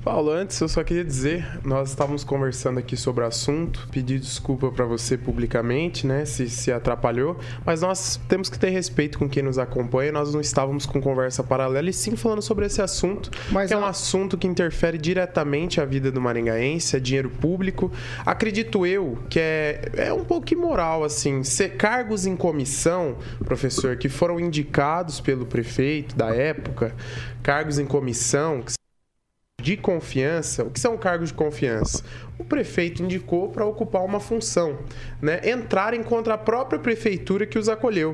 Paulo, 0.04 0.32
antes 0.32 0.60
eu 0.60 0.68
só 0.68 0.84
queria 0.84 1.06
dizer, 1.06 1.48
nós 1.64 1.92
estávamos 1.92 2.26
conversando 2.26 2.78
aqui 2.78 2.98
sobre 2.98 3.24
o 3.24 3.28
assunto, 3.28 3.88
pedir 3.90 4.20
desculpa 4.20 4.70
para 4.70 4.84
você 4.84 5.18
publicamente, 5.18 6.06
né, 6.06 6.26
se 6.26 6.50
se 6.50 6.74
atrapalhou, 6.74 7.40
mas 7.66 7.82
nós 7.82 8.20
temos 8.28 8.50
que 8.50 8.60
ter 8.60 8.70
respeito 8.70 9.18
com 9.18 9.30
quem 9.30 9.42
nos 9.42 9.58
acompanha, 9.58 10.12
nós 10.12 10.34
não 10.34 10.42
estávamos 10.42 10.86
com 10.86 11.00
conversa 11.02 11.42
paralela 11.42 11.90
e 11.90 11.94
sim 11.94 12.18
falando 12.18 12.42
sobre 12.42 12.66
esse 12.66 12.82
assunto, 12.82 13.32
Mas 13.50 13.70
que 13.70 13.74
é 13.74 13.78
a- 13.78 13.80
um 13.80 13.86
assunto 13.86 14.38
que 14.38 14.46
interfere 14.46 14.98
diretamente 14.98 15.80
a 15.80 15.86
vida 15.86 16.12
do 16.12 16.20
maringaense, 16.20 16.98
é 16.98 17.00
dinheiro 17.00 17.30
público. 17.30 17.90
Acredito 18.26 18.86
eu 18.86 19.18
que 19.30 19.40
é, 19.40 19.90
é 19.96 20.14
um 20.14 20.26
pouco 20.26 20.52
imoral, 20.54 21.06
assim, 21.06 21.46
ser 21.46 21.78
cargos 21.78 22.26
em 22.26 22.36
comissão, 22.36 23.16
professor, 23.46 23.96
que 23.96 24.10
foram 24.10 24.38
indicados 24.38 25.22
pelo 25.22 25.46
prefeito 25.46 26.14
da 26.14 26.28
época, 26.36 26.94
cargos 27.42 27.80
em 27.80 27.86
comissão, 27.86 28.62
que 28.62 28.74
de 29.64 29.78
confiança, 29.78 30.62
o 30.66 30.70
que 30.70 30.80
são 30.80 30.98
cargos 30.98 31.30
de 31.30 31.36
confiança? 31.36 32.04
O 32.38 32.44
prefeito 32.44 33.02
indicou 33.02 33.48
para 33.48 33.66
ocupar 33.66 34.04
uma 34.04 34.20
função, 34.20 34.80
né? 35.22 35.40
Entrarem 35.50 36.04
contra 36.04 36.34
a 36.34 36.38
própria 36.38 36.78
prefeitura 36.78 37.46
que 37.46 37.58
os 37.58 37.70
acolheu. 37.70 38.14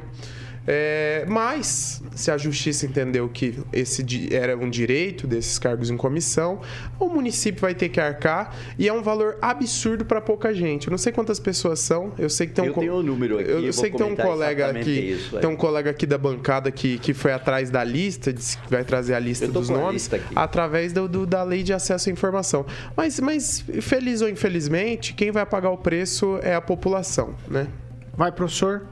É, 0.68 1.26
mas, 1.28 2.02
se 2.16 2.30
a 2.30 2.38
justiça 2.38 2.86
entendeu 2.86 3.28
que 3.28 3.58
esse 3.74 4.06
era 4.32 4.56
um 4.56 4.70
direito 4.70 5.26
desses 5.26 5.58
cargos 5.58 5.90
em 5.90 5.98
comissão, 5.98 6.62
o 7.00 7.08
município 7.10 7.62
vai 7.62 7.74
ter 7.74 7.90
que 7.90 8.00
arcar 8.00 8.56
e 8.78 8.88
é 8.88 8.94
um 8.94 9.02
valor 9.02 9.38
absurdo 9.42 10.06
para 10.06 10.22
pouca 10.22 10.54
gente. 10.54 10.88
Eu 10.88 10.92
não 10.92 10.98
sei 10.98 11.12
quantas 11.12 11.40
pessoas 11.40 11.80
são, 11.80 12.12
eu 12.20 12.30
sei 12.30 12.46
que 12.48 12.54
tem 12.54 12.66
um 12.66 12.68
Eu 12.68 12.74
co- 12.74 12.80
tenho 12.82 12.96
o 12.96 13.04
número 13.04 13.40
aqui, 13.40 13.50
Eu, 13.50 13.62
eu 13.62 13.74
sei 13.74 13.90
vou 13.90 14.00
que 14.00 14.04
tem 14.06 14.14
um 14.14 14.16
colega 14.16 14.70
aqui, 14.70 14.92
isso, 15.12 15.38
tem 15.40 15.50
um 15.50 15.56
colega 15.56 15.90
aqui 15.90 16.06
da 16.06 16.18
bancada 16.18 16.70
que, 16.72 17.00
que 17.00 17.14
foi 17.14 17.32
atrás 17.32 17.70
da 17.70 17.84
lista, 17.84 18.32
disse 18.32 18.58
que 18.58 18.70
vai 18.70 18.84
trazer 18.84 19.14
a 19.16 19.20
lista 19.20 19.48
dos 19.48 19.70
nomes 19.70 19.94
lista 19.94 20.18
aqui. 20.18 20.34
através 20.36 20.94
do, 20.94 21.08
do- 21.08 21.26
da 21.26 21.42
lei 21.42 21.64
de 21.64 21.74
acesso 21.74 22.10
à 22.10 22.12
informação. 22.12 22.66
Mas, 22.96 23.20
mas, 23.20 23.64
feliz 23.82 24.22
ou 24.22 24.30
infelizmente, 24.30 25.14
quem 25.14 25.32
vai 25.32 25.46
pagar 25.46 25.72
o 25.72 25.78
preço 25.78 26.38
é 26.44 26.54
a 26.54 26.62
população, 26.62 27.34
né? 27.48 27.68
Vai, 28.16 28.32
professor. 28.32 28.86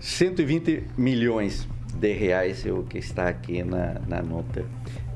120 0.00 0.84
milhões 0.96 1.68
de 1.94 2.12
reais 2.12 2.64
é 2.64 2.72
o 2.72 2.82
que 2.82 2.98
está 2.98 3.28
aqui 3.28 3.62
na, 3.62 4.00
na 4.06 4.22
nota. 4.22 4.64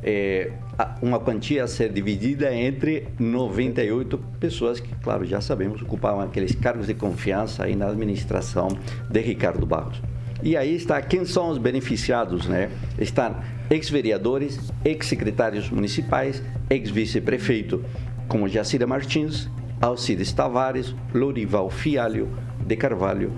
É, 0.03 0.53
uma 1.00 1.18
quantia 1.18 1.64
a 1.64 1.66
ser 1.66 1.90
dividida 1.90 2.55
entre 2.55 3.09
98 3.18 4.18
pessoas 4.38 4.79
que, 4.79 4.94
claro, 4.96 5.24
já 5.24 5.40
sabemos, 5.40 5.81
ocupavam 5.81 6.20
aqueles 6.20 6.55
cargos 6.55 6.87
de 6.87 6.94
confiança 6.94 7.64
aí 7.64 7.74
na 7.74 7.88
administração 7.88 8.68
de 9.11 9.20
Ricardo 9.20 9.64
Barros. 9.64 10.03
E 10.42 10.59
aí 10.59 10.74
está 10.74 11.00
quem 11.00 11.24
são 11.24 11.48
os 11.48 11.57
beneficiados, 11.57 12.46
né? 12.46 12.68
Estão 12.98 13.35
ex-vereadores, 13.70 14.70
ex-secretários 14.85 15.70
municipais, 15.70 16.42
ex-vice-prefeito, 16.68 17.83
como 18.29 18.46
Jacira 18.46 18.87
Martins, 18.87 19.48
Alcides 19.81 20.33
Tavares, 20.33 20.94
Lorival 21.14 21.70
Fialho 21.70 22.29
de 22.66 22.77
Carvalho, 22.77 23.33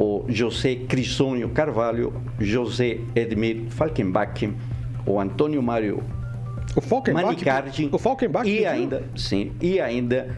o 0.00 0.24
José 0.28 0.76
Crisônio 0.88 1.50
Carvalho, 1.50 2.14
José 2.40 3.00
Edmir 3.14 3.66
Falkenbach, 3.68 4.50
o 5.04 5.20
Antônio 5.20 5.62
Mário 5.62 6.02
O 6.74 6.80
Falkenbach, 6.80 7.26
Manicardi 7.26 7.88
o 7.92 7.98
Falkenbach 7.98 8.48
e 8.48 8.64
ainda, 8.64 9.04
sim, 9.14 9.52
e 9.60 9.78
ainda, 9.78 10.34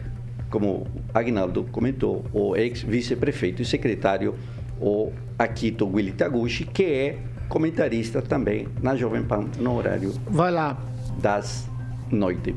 como 0.49 0.85
Agnaldo 1.13 1.63
comentou, 1.71 2.25
o 2.33 2.57
ex-vice-prefeito 2.57 3.61
e 3.61 3.65
secretário, 3.65 4.35
o 4.81 5.13
Akito 5.39 5.87
Willy 5.87 6.11
Taguchi, 6.11 6.65
que 6.65 6.83
é 6.83 7.17
comentarista 7.47 8.21
também 8.21 8.67
na 8.81 8.97
Jovem 8.97 9.23
Pan 9.23 9.45
no 9.59 9.77
horário 9.77 10.13
Vai 10.27 10.51
lá. 10.51 10.77
das 11.21 11.69
noites. 12.11 12.53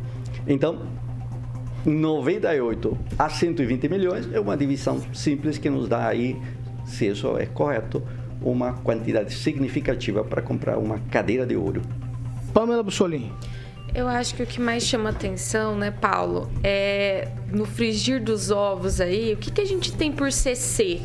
Então, 0.48 0.80
98 1.84 2.98
a 3.16 3.28
120 3.28 3.88
milhões 3.88 4.28
é 4.32 4.40
uma 4.40 4.56
divisão 4.56 5.00
simples 5.14 5.56
que 5.56 5.70
nos 5.70 5.88
dá 5.88 6.08
aí, 6.08 6.36
se 6.86 7.06
isso 7.08 7.36
é 7.36 7.46
correto, 7.46 8.02
uma 8.40 8.72
quantidade 8.72 9.34
significativa 9.34 10.22
para 10.22 10.40
comprar 10.40 10.78
uma 10.78 10.98
cadeira 11.10 11.44
de 11.44 11.56
ouro. 11.56 11.82
Pamela 12.52 12.82
Bussolini. 12.82 13.32
Eu 13.94 14.08
acho 14.08 14.34
que 14.34 14.42
o 14.42 14.46
que 14.46 14.60
mais 14.60 14.82
chama 14.82 15.10
atenção, 15.10 15.76
né, 15.76 15.90
Paulo, 15.90 16.50
é 16.62 17.28
no 17.50 17.64
frigir 17.64 18.22
dos 18.22 18.50
ovos 18.50 19.00
aí, 19.00 19.32
o 19.32 19.36
que, 19.36 19.50
que 19.50 19.60
a 19.60 19.64
gente 19.64 19.92
tem 19.92 20.12
por 20.12 20.30
CC, 20.30 21.00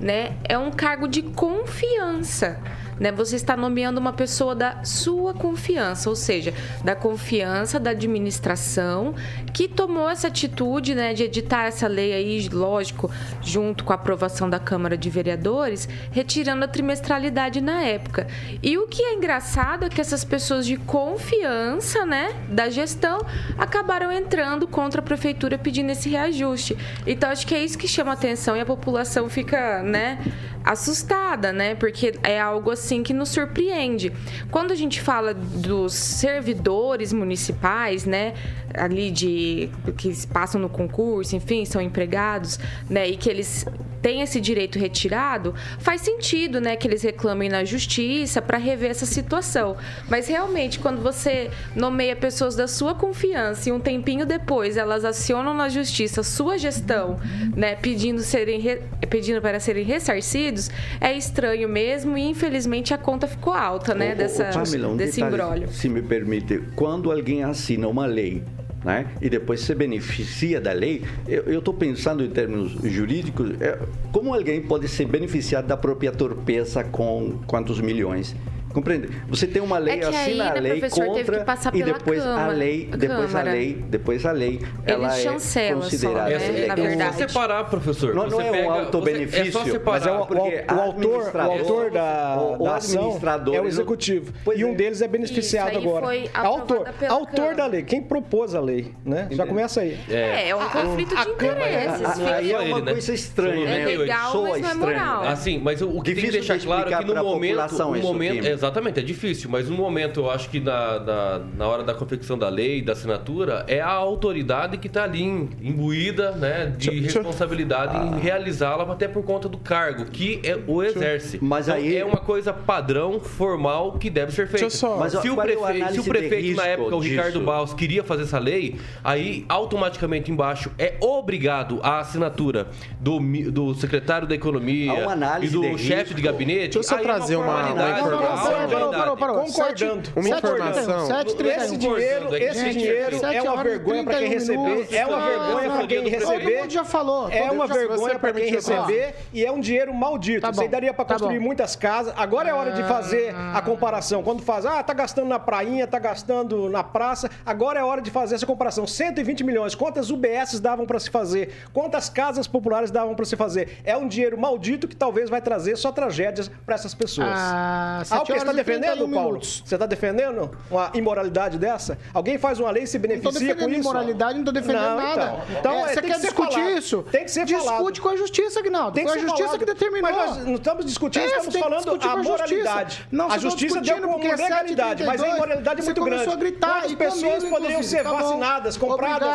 né? 0.00 0.36
É 0.44 0.56
um 0.56 0.70
cargo 0.70 1.08
de 1.08 1.22
confiança. 1.22 2.60
Né? 2.98 3.12
Você 3.12 3.36
está 3.36 3.56
nomeando 3.56 4.00
uma 4.00 4.12
pessoa 4.12 4.54
da 4.54 4.84
sua 4.84 5.34
confiança, 5.34 6.08
ou 6.08 6.16
seja, 6.16 6.52
da 6.84 6.94
confiança 6.94 7.78
da 7.78 7.90
administração 7.90 9.14
que 9.52 9.68
tomou 9.68 10.08
essa 10.08 10.28
atitude 10.28 10.94
né, 10.94 11.14
de 11.14 11.24
editar 11.24 11.64
essa 11.64 11.86
lei 11.86 12.12
aí, 12.12 12.48
lógico, 12.48 13.10
junto 13.42 13.84
com 13.84 13.92
a 13.92 13.96
aprovação 13.96 14.48
da 14.50 14.58
Câmara 14.58 14.96
de 14.96 15.08
Vereadores, 15.08 15.88
retirando 16.10 16.64
a 16.64 16.68
trimestralidade 16.68 17.60
na 17.60 17.82
época. 17.82 18.26
E 18.62 18.76
o 18.76 18.86
que 18.86 19.02
é 19.02 19.14
engraçado 19.14 19.84
é 19.84 19.88
que 19.88 20.00
essas 20.00 20.24
pessoas 20.24 20.66
de 20.66 20.76
confiança, 20.76 22.04
né, 22.04 22.34
da 22.48 22.68
gestão, 22.68 23.18
acabaram 23.56 24.12
entrando 24.12 24.66
contra 24.66 25.00
a 25.00 25.04
prefeitura 25.04 25.58
pedindo 25.58 25.90
esse 25.90 26.08
reajuste. 26.08 26.76
Então 27.06 27.30
acho 27.30 27.46
que 27.46 27.54
é 27.54 27.64
isso 27.64 27.78
que 27.78 27.88
chama 27.88 28.12
atenção 28.12 28.56
e 28.56 28.60
a 28.60 28.66
população 28.66 29.28
fica, 29.28 29.82
né, 29.82 30.18
assustada, 30.66 31.52
né, 31.52 31.76
porque 31.76 32.14
é 32.24 32.40
algo 32.40 32.72
assim 32.72 33.02
que 33.02 33.14
nos 33.14 33.28
surpreende. 33.28 34.12
Quando 34.50 34.72
a 34.72 34.74
gente 34.74 35.00
fala 35.00 35.32
dos 35.32 35.94
servidores 35.94 37.12
municipais, 37.12 38.04
né, 38.04 38.34
ali 38.74 39.10
de 39.10 39.70
que 39.96 40.26
passam 40.26 40.60
no 40.60 40.68
concurso, 40.68 41.36
enfim, 41.36 41.64
são 41.64 41.80
empregados, 41.80 42.58
né, 42.90 43.08
e 43.08 43.16
que 43.16 43.30
eles 43.30 43.64
têm 44.02 44.20
esse 44.22 44.40
direito 44.40 44.78
retirado, 44.78 45.54
faz 45.78 46.00
sentido, 46.00 46.60
né, 46.60 46.76
que 46.76 46.86
eles 46.86 47.02
reclamem 47.02 47.48
na 47.48 47.64
justiça 47.64 48.42
para 48.42 48.58
rever 48.58 48.90
essa 48.90 49.06
situação. 49.06 49.76
Mas 50.08 50.26
realmente, 50.28 50.78
quando 50.78 51.00
você 51.00 51.50
nomeia 51.74 52.14
pessoas 52.16 52.56
da 52.56 52.66
sua 52.68 52.94
confiança 52.94 53.68
e 53.68 53.72
um 53.72 53.80
tempinho 53.80 54.26
depois 54.26 54.76
elas 54.76 55.04
acionam 55.04 55.54
na 55.54 55.68
justiça 55.68 56.22
sua 56.22 56.58
gestão, 56.58 57.18
né, 57.56 57.76
pedindo 57.76 58.20
serem 58.22 58.60
re- 58.60 58.82
pedindo 59.08 59.40
para 59.40 59.60
serem 59.60 59.84
ressarcidos, 59.84 60.55
é 61.00 61.12
estranho 61.16 61.68
mesmo 61.68 62.16
e 62.16 62.22
infelizmente 62.22 62.92
a 62.92 62.98
conta 62.98 63.26
ficou 63.26 63.52
alta, 63.52 63.94
né, 63.94 64.12
ô, 64.12 64.16
dessa 64.16 64.44
Pamela, 64.46 64.88
um 64.88 64.96
desse 64.96 65.20
detalhe, 65.20 65.34
imbróglio. 65.34 65.68
Se 65.68 65.88
me 65.88 66.02
permite, 66.02 66.62
quando 66.74 67.10
alguém 67.10 67.42
assina 67.42 67.88
uma 67.88 68.06
lei 68.06 68.42
né, 68.84 69.06
e 69.20 69.28
depois 69.28 69.60
se 69.60 69.74
beneficia 69.74 70.60
da 70.60 70.72
lei, 70.72 71.02
eu 71.26 71.58
estou 71.58 71.74
pensando 71.74 72.24
em 72.24 72.30
termos 72.30 72.72
jurídicos, 72.84 73.50
é, 73.60 73.78
como 74.12 74.32
alguém 74.32 74.62
pode 74.62 74.86
ser 74.88 75.06
beneficiado 75.06 75.66
da 75.66 75.76
própria 75.76 76.12
torpeza 76.12 76.84
com 76.84 77.40
quantos 77.46 77.80
milhões? 77.80 78.34
Compreende? 78.76 79.08
Você 79.30 79.46
tem 79.46 79.62
uma 79.62 79.78
lei, 79.78 79.94
É 79.94 79.98
que 80.00 80.04
aí, 80.04 80.14
assina 80.14 80.50
a 80.50 80.52
né, 80.52 80.60
lei 80.60 80.80
contra 80.82 81.38
que 81.38 81.44
passar 81.46 81.74
e 81.74 81.82
pela 81.82 81.96
depois 81.96 82.20
a 82.26 82.46
lei, 82.48 82.90
depois 82.94 83.20
a 83.34 83.38
Câmara. 83.38 83.50
lei, 83.52 83.84
depois 83.88 84.26
a 84.26 84.32
lei, 84.32 84.60
ela 84.84 85.16
é 85.16 85.22
chancela 85.22 85.80
só, 85.80 85.88
considerada 85.90 86.28
né, 86.38 86.66
É, 86.66 86.96
na 86.96 87.06
é 87.06 87.12
separar, 87.12 87.64
professor. 87.70 88.14
Não, 88.14 88.24
não 88.24 88.30
Você 88.32 88.42
é 88.46 88.50
um 88.50 88.52
pega- 88.52 88.70
auto-benefício, 88.72 89.44
você- 89.44 89.48
É 89.48 89.50
só 89.50 89.64
separar. 89.64 89.98
mas 89.98 90.06
é 90.06 90.12
o- 90.12 90.16
O, 90.16 90.76
o 90.76 90.80
autor, 90.82 91.32
o 91.34 91.40
autor 91.40 91.90
da, 91.90 92.36
o- 92.38 92.64
da 92.64 92.76
ação 92.76 93.00
administrador, 93.00 93.54
é 93.54 93.60
o 93.62 93.66
executivo. 93.66 94.30
E 94.54 94.62
um 94.62 94.72
é. 94.72 94.74
deles 94.74 95.00
é 95.00 95.08
beneficiado 95.08 95.70
Isso, 95.70 95.78
agora. 95.78 96.04
foi 96.04 96.30
autor 96.34 96.86
autor 97.08 97.34
Câmara. 97.34 97.54
da 97.54 97.66
lei, 97.68 97.82
quem 97.82 98.02
propôs 98.02 98.54
a 98.54 98.60
lei, 98.60 98.92
né? 99.06 99.28
Já 99.30 99.46
começa 99.46 99.80
aí. 99.80 99.96
É, 100.10 100.50
é 100.50 100.54
um 100.54 100.68
conflito 100.68 101.14
de 101.16 101.30
interesses. 101.30 102.04
A- 102.04 102.12
fica- 102.12 102.34
Aí 102.36 102.52
é 102.52 102.58
uma 102.58 102.80
né? 102.82 102.92
coisa 102.92 103.14
estranha, 103.14 103.68
É 103.70 103.86
né? 103.86 103.96
legal, 103.96 104.32
Soa 104.32 104.50
mas 104.50 104.60
não 104.60 104.70
é 104.70 104.74
moral. 104.74 105.22
Assim, 105.22 105.58
mas 105.64 105.80
o, 105.80 106.02
que 106.02 106.14
tem 106.14 106.24
que 106.26 106.30
deixar 106.30 106.58
claro 106.60 106.92
é 106.92 106.98
que 106.98 107.04
no 107.06 107.14
momento, 107.14 107.50
população 107.52 107.90
o 107.92 107.96
isso, 107.96 108.06
momento. 108.06 108.46
Exatamente, 108.66 109.00
é 109.00 109.02
difícil, 109.02 109.48
mas 109.50 109.68
no 109.68 109.76
momento 109.76 110.20
eu 110.20 110.30
acho 110.30 110.48
que 110.50 110.60
na, 110.60 110.98
na, 111.00 111.38
na 111.56 111.66
hora 111.66 111.82
da 111.82 111.94
confecção 111.94 112.36
da 112.38 112.48
lei, 112.48 112.82
da 112.82 112.92
assinatura, 112.92 113.64
é 113.68 113.80
a 113.80 113.88
autoridade 113.90 114.76
que 114.78 114.86
está 114.86 115.04
ali 115.04 115.22
im- 115.22 115.48
imbuída 115.62 116.32
né, 116.32 116.66
de 116.76 116.90
Deixa- 116.90 117.18
responsabilidade 117.20 117.96
Ah. 117.96 118.04
em 118.04 118.20
realizá-la 118.20 118.90
até 118.92 119.06
por 119.08 119.22
conta 119.24 119.48
do 119.48 119.58
cargo, 119.58 120.04
que 120.06 120.40
é 120.44 120.58
o 120.66 120.82
exerce. 120.82 121.38
Mas 121.40 121.68
Então, 121.68 121.80
aí- 121.80 121.96
é 121.96 122.04
uma 122.04 122.16
coisa 122.18 122.52
padrão, 122.52 123.20
formal, 123.20 123.92
que 123.92 124.10
deve 124.10 124.32
ser 124.32 124.46
feita. 124.46 124.66
Deixa 124.66 124.66
eu 124.66 124.70
só- 124.90 124.96
Mas 124.98 125.12
se, 125.12 125.28
o 125.28 125.30
é 125.30 125.38
a 125.38 125.42
prefeito, 125.42 125.92
se 125.92 126.00
o 126.00 126.04
prefeito 126.04 126.56
na 126.56 126.66
época, 126.66 126.96
o 126.96 127.00
Ricardo 127.00 127.32
disso? 127.34 127.44
Barros, 127.44 127.74
queria 127.74 128.02
fazer 128.04 128.22
essa 128.24 128.38
lei, 128.38 128.76
aí 129.04 129.44
automaticamente 129.48 130.30
embaixo 130.30 130.70
é 130.78 130.94
obrigado 131.00 131.80
a 131.82 132.00
assinatura 132.00 132.66
do, 133.00 133.18
do 133.50 133.74
secretário 133.74 134.26
da 134.26 134.34
Economia 134.34 134.90
Há 134.92 134.94
uma 134.94 135.12
análise 135.12 135.56
e 135.56 135.58
do 135.58 135.62
de 135.76 135.78
chefe 135.78 136.00
risco. 136.02 136.14
de 136.14 136.22
gabinete. 136.22 136.56
Deixa 136.74 136.78
eu 136.78 136.82
só 136.82 136.96
aí 136.96 137.00
é 137.00 137.04
trazer 137.04 137.36
uma- 137.36 137.46
uma 137.46 137.54
formalidade, 137.66 138.00
Não, 138.00 138.10
não, 138.10 138.10
não, 138.10 138.18
uma 138.18 138.34
informação. 138.34 138.55
Parou, 138.56 138.68
parou, 138.70 138.92
parou, 138.92 139.16
parou. 139.16 139.36
Concordando. 139.44 140.06
Sete- 140.06 140.18
Uma 140.18 140.28
informação. 140.38 141.06
sete 141.06 141.36
trinta 141.36 141.54
e 141.54 141.58
um. 141.58 141.62
Esse 141.66 141.76
dinheiro, 141.76 142.34
esse 142.36 142.60
Gente, 142.60 142.78
dinheiro 142.78 143.16
é 143.26 143.42
uma 143.42 143.62
vergonha 143.62 144.04
para 144.04 144.14
quem 144.18 144.30
31 144.30 144.64
receber, 144.64 144.96
é 144.96 145.06
uma 145.06 145.26
vergonha 145.26 145.70
para 145.70 145.86
quem 145.86 145.98
todo 146.02 146.10
receber. 146.10 146.60
mundo 146.60 146.70
já 146.72 146.84
falou, 146.84 147.28
É 147.30 147.42
todo 147.42 147.52
uma 147.54 147.66
vergonha 147.66 147.98
você 147.98 148.18
para 148.18 148.32
quem 148.32 148.50
receber 148.50 149.14
e 149.32 149.44
é 149.44 149.50
um 149.52 149.60
dinheiro 149.60 149.92
maldito. 149.94 150.40
Tá 150.42 150.50
Isso 150.50 150.60
aí 150.60 150.66
bom, 150.68 150.72
daria 150.72 150.94
para 150.94 151.04
tá 151.04 151.14
construir 151.14 151.38
muitas 151.38 151.76
casas. 151.76 152.12
Agora 152.16 152.48
é 152.48 152.54
hora 152.54 152.72
de 152.72 152.82
fazer 152.84 153.34
Ah. 153.34 153.58
a 153.58 153.62
comparação. 153.62 154.22
Quando 154.22 154.42
faz, 154.42 154.64
ah, 154.66 154.82
tá 154.82 154.92
gastando 154.94 155.28
na 155.28 155.38
prainha, 155.38 155.86
tá 155.86 155.98
gastando 155.98 156.68
na 156.68 156.82
praça. 156.82 157.30
Agora 157.44 157.78
é 157.80 157.84
hora 157.84 158.00
de 158.00 158.10
fazer 158.10 158.34
essa 158.36 158.46
comparação. 158.46 158.86
120 158.86 159.44
milhões. 159.44 159.74
Quantas 159.74 160.10
UBSs 160.10 160.60
davam 160.60 160.86
para 160.86 160.98
se 160.98 161.10
fazer? 161.10 161.52
Quantas 161.72 162.08
casas 162.08 162.46
populares 162.46 162.90
davam 162.90 163.14
para 163.14 163.24
se 163.24 163.36
fazer? 163.36 163.78
É 163.84 163.96
um 163.96 164.06
dinheiro 164.08 164.38
maldito 164.38 164.86
que 164.88 164.96
talvez 164.96 165.28
vai 165.30 165.40
trazer 165.40 165.76
só 165.76 165.90
tragédias 165.92 166.50
para 166.64 166.74
essas 166.74 166.94
pessoas. 166.94 167.28
Ah, 167.30 168.02
Ah, 168.10 168.20
que 168.20 168.32
você 168.32 168.35
está 168.36 168.50
horas 168.50 168.60
e 168.60 168.64
31 168.64 168.80
defendendo, 168.82 169.12
Paulo? 169.14 169.28
minutos. 169.28 169.62
Você 169.64 169.74
está 169.74 169.86
defendendo 169.86 170.50
uma 170.70 170.90
imoralidade 170.94 171.58
dessa? 171.58 171.98
Alguém 172.14 172.38
faz 172.38 172.58
uma 172.60 172.70
lei 172.70 172.84
e 172.84 172.86
se 172.86 172.98
beneficia 172.98 173.54
com 173.54 173.68
isso? 173.68 173.80
imoralidade, 173.80 174.38
não 174.38 174.44
tô 174.44 174.52
defendendo 174.52 174.82
Não, 174.82 174.96
nada. 174.96 175.36
Então, 175.50 175.58
então 175.58 175.72
É, 175.72 175.80
é, 175.82 175.88
você 175.88 176.00
tem 176.00 176.10
quer 176.10 176.14
que 176.16 176.20
discutir 176.26 176.54
falado. 176.54 176.78
isso? 176.78 177.02
Tem 177.10 177.24
que 177.24 177.30
ser 177.30 177.44
Discute 177.44 177.66
falado. 177.68 178.00
com 178.00 178.08
a 178.08 178.16
justiça, 178.16 178.60
Aguinaldo. 178.60 178.92
Tem 178.92 179.04
que 179.04 179.10
Foi 179.10 179.18
a 179.18 179.22
justiça 179.22 179.44
falado. 179.48 179.58
que 179.60 179.64
determinou. 179.66 180.02
Mas 180.10 180.16
nós 180.16 180.46
não 180.46 180.54
estamos 180.54 180.84
discutindo, 180.86 181.22
É, 181.22 181.26
estamos 181.26 181.46
você 181.52 181.58
falando 181.58 181.98
a 182.02 182.12
a 182.12 182.16
moralidade. 182.16 183.06
Não, 183.10 183.30
a 183.30 183.38
justiça 183.38 183.74
deu 183.74 183.82
discutindo 183.82 184.08
como 184.08 184.20
porque 184.20 184.26
é 184.42 184.44
legalidade, 184.44 185.04
mas 185.04 185.20
a 185.20 185.24
7h32, 185.26 185.34
imoralidade 185.36 185.80
é 185.80 185.82
você 185.82 185.86
muito 185.90 186.04
grande. 186.04 186.30
a 186.30 186.36
gritar 186.36 186.82
aí 186.82 186.96
pessoas 186.96 187.44
poderiam 187.44 187.82
ser 187.82 188.02
Tá 188.02 188.12
vacinadas, 188.12 188.76
compradas 188.76 189.28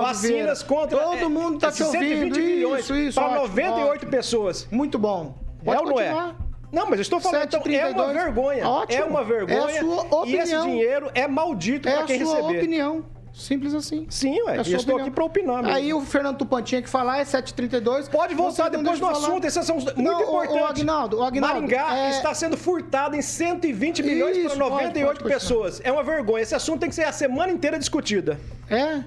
vacinas 0.00 0.62
contra 0.62 0.98
Todo 0.98 1.16
é, 1.16 1.28
mundo 1.28 1.58
tá 1.58 1.68
esses 1.68 1.78
te 1.78 1.82
ouvindo. 1.96 2.34
120 2.34 2.40
milhões 2.40 2.86
para 3.14 3.24
ótimo, 3.26 3.40
98 3.48 3.90
ótimo. 3.92 4.10
pessoas. 4.10 4.66
Muito 4.70 4.98
bom. 4.98 5.34
Pode 5.64 5.76
é 5.78 5.80
ou 5.80 5.86
não 5.90 6.00
é? 6.00 6.34
Não, 6.72 6.86
mas 6.86 6.98
eu 6.98 7.02
estou 7.02 7.20
falando, 7.20 7.44
então, 7.44 7.60
é 7.60 7.84
uma 7.92 7.92
7h32. 8.08 8.12
vergonha. 8.14 8.68
Ótimo. 8.68 9.02
É 9.02 9.04
uma 9.04 9.22
vergonha. 9.24 9.58
É 9.58 9.78
a 9.78 9.80
sua 9.82 10.26
E 10.26 10.34
esse 10.34 10.54
opinião. 10.56 10.64
dinheiro 10.66 11.10
é 11.14 11.28
maldito 11.28 11.88
É 11.88 11.92
para 11.92 12.02
a 12.02 12.06
quem 12.06 12.24
sua 12.24 12.36
receber. 12.36 12.58
opinião. 12.58 13.04
Simples 13.34 13.74
assim. 13.74 14.06
Sim, 14.10 14.42
ué. 14.42 14.56
É 14.56 14.60
a 14.60 14.64
sua 14.64 14.72
eu 14.74 14.76
estou 14.76 14.94
opinião. 14.94 15.00
aqui 15.00 15.10
para 15.10 15.24
opinar 15.24 15.62
mesmo. 15.62 15.74
Aí 15.76 15.94
o 15.94 16.02
Fernando 16.02 16.36
Tupan 16.36 16.62
tinha 16.62 16.82
que 16.82 16.88
falar, 16.88 17.18
é 17.18 17.24
7h32. 17.24 18.08
Pode 18.10 18.34
voltar 18.34 18.68
depois 18.68 18.98
falar. 18.98 19.12
assunto, 19.12 19.46
esses 19.46 19.64
são 19.64 19.76
muito 19.76 20.02
Não, 20.02 20.18
o- 20.18 20.22
importantes. 20.22 20.56
O 20.60 20.64
Agnaldo, 20.66 21.18
o 21.18 21.22
Agnaldo, 21.24 21.54
Maringá 21.62 21.96
é- 21.96 22.10
está 22.10 22.34
sendo 22.34 22.58
furtado 22.58 23.16
em 23.16 23.22
120 23.22 24.02
milhões 24.02 24.36
para 24.36 24.48
pode, 24.48 24.58
98 24.58 25.06
pode 25.06 25.18
continuar. 25.20 25.40
pessoas. 25.40 25.80
É 25.82 25.90
uma 25.90 26.02
vergonha. 26.02 26.42
Esse 26.42 26.54
assunto 26.54 26.80
tem 26.80 26.88
que 26.90 26.94
ser 26.94 27.04
a 27.04 27.12
semana 27.12 27.50
inteira 27.52 27.78
discutida. 27.78 28.38
É? 28.68 29.02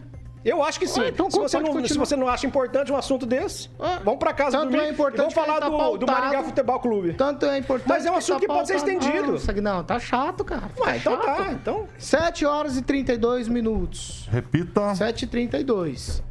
Eu 0.46 0.64
acho 0.64 0.80
que 0.80 0.86
sim. 0.86 1.02
Ah, 1.02 1.10
então 1.10 1.30
se, 1.32 1.40
você 1.40 1.60
não, 1.60 1.86
se 1.88 1.98
você 1.98 2.16
não 2.16 2.28
acha 2.28 2.46
importante 2.46 2.92
um 2.92 2.96
assunto 2.96 3.26
desse, 3.26 3.68
Ah, 3.80 4.00
vamos 4.06 4.20
para 4.20 4.32
casa 4.32 4.52
tanto 4.60 4.70
dormir 4.70 4.86
é 4.86 4.90
importante 4.92 5.32
e 5.32 5.34
vamos 5.34 5.34
que 5.34 5.40
falar 5.40 5.60
tá 5.60 5.66
do, 5.66 5.72
do 5.72 5.78
pautado. 6.06 6.12
Maringá 6.22 6.44
Futebol 6.44 6.80
Clube. 6.80 7.14
Tanto 7.14 7.48
é 7.48 7.58
importante. 7.58 7.90
Mas 7.90 8.06
é 8.06 8.12
um 8.12 8.16
assunto 8.16 8.42
que 8.42 8.46
pode 8.48 8.68
ser 8.68 8.76
estendido. 8.76 9.32
Nossa, 9.32 9.52
Não, 9.54 9.84
tá 9.84 9.98
chato, 10.00 10.46
cara. 10.46 10.70
Ué, 10.78 10.86
Tá 10.86 10.98
então 10.98 11.14
chato. 11.16 11.26
tá. 11.26 11.52
Então, 11.52 11.88
7 11.98 12.46
horas 12.46 12.78
e 12.78 12.84
32 12.84 13.48
minutos. 13.48 14.30
Repita. 14.32 14.82
7h32. 14.94 16.22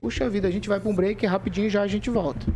Puxa 0.00 0.26
vida, 0.30 0.48
a 0.48 0.50
gente 0.50 0.66
vai 0.66 0.80
pra 0.80 0.88
um 0.88 0.94
break 0.94 1.26
rapidinho 1.26 1.68
já 1.68 1.82
a 1.82 1.86
gente 1.86 2.08
volta. 2.08 2.46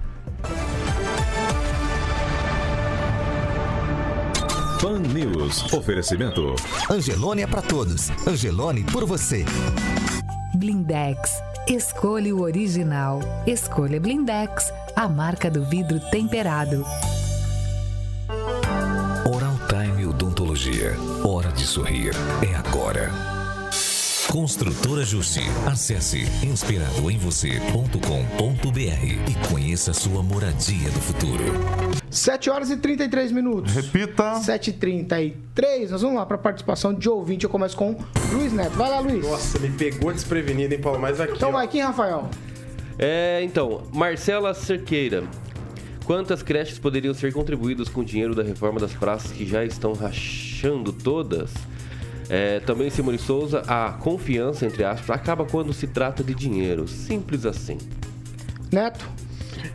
Pan 4.81 5.01
News. 5.01 5.73
Oferecimento. 5.73 6.55
Angelone 6.90 7.43
é 7.43 7.47
pra 7.47 7.62
todos. 7.62 8.11
Angelone 8.27 8.85
por 8.85 9.05
você. 9.05 9.45
Blindex. 10.55 11.43
Escolha 11.67 12.35
o 12.35 12.43
original. 12.43 13.21
Escolha 13.47 14.01
Blindex, 14.01 14.73
a 14.95 15.09
marca 15.09 15.51
do 15.51 15.64
vidro 15.64 15.99
temperado. 16.11 16.85
Oral 19.27 19.59
Time 19.69 20.07
Odontologia. 20.07 20.95
Hora 21.25 21.51
de 21.51 21.64
sorrir. 21.64 22.12
É 22.43 22.55
agora. 22.55 23.34
Construtora 24.35 25.05
Justi. 25.05 25.44
Acesse 25.64 26.23
inspiradoemvocê.com.br 26.44 28.01
e 29.31 29.49
conheça 29.49 29.92
sua 29.92 30.25
moradia 30.25 30.90
do 30.90 31.01
futuro. 31.01 31.44
7 32.11 32.51
horas 32.51 32.68
e 32.68 32.77
33 32.77 33.31
minutos. 33.31 33.73
Repita. 33.73 34.40
7h33. 34.40 35.88
Nós 35.88 36.03
vamos 36.03 36.16
lá 36.16 36.27
pra 36.27 36.37
participação 36.37 36.92
de 36.92 37.09
ouvinte. 37.09 37.44
Eu 37.44 37.51
começo 37.51 37.77
com 37.77 37.97
Luiz 38.33 38.53
Neto. 38.53 38.73
Vai 38.73 38.90
lá, 38.90 38.99
Luiz. 38.99 39.25
Nossa, 39.25 39.57
me 39.61 39.70
pegou 39.70 40.12
desprevenido, 40.12 40.75
hein, 40.75 40.81
Paulo? 40.81 40.99
Mas 40.99 41.20
aqui. 41.20 41.37
Então 41.37 41.51
ó. 41.51 41.53
vai, 41.53 41.68
quem, 41.68 41.83
Rafael? 41.83 42.29
É, 42.99 43.40
então, 43.44 43.85
Marcela 43.92 44.53
Cerqueira. 44.53 45.23
Quantas 46.05 46.42
creches 46.42 46.77
poderiam 46.77 47.14
ser 47.14 47.33
contribuídas 47.33 47.88
com 47.88 48.01
o 48.01 48.05
dinheiro 48.05 48.35
da 48.35 48.42
reforma 48.42 48.81
das 48.81 48.92
praças 48.94 49.31
que 49.31 49.47
já 49.47 49.64
estão 49.64 49.92
rachando 49.92 50.92
todas? 50.92 51.53
É, 52.29 52.61
também 52.61 52.91
Simone 52.91 53.19
Souza, 53.19 53.61
a 53.67 53.93
confiança, 53.93 54.67
entre 54.67 54.85
aspas, 54.85 55.11
acaba 55.11 55.45
quando 55.45 55.73
se 55.73 55.87
trata 55.87 56.23
de 56.23 56.35
dinheiro. 56.35 56.89
Simples 56.89 57.45
assim. 57.45 57.79
Neto. 58.73 59.09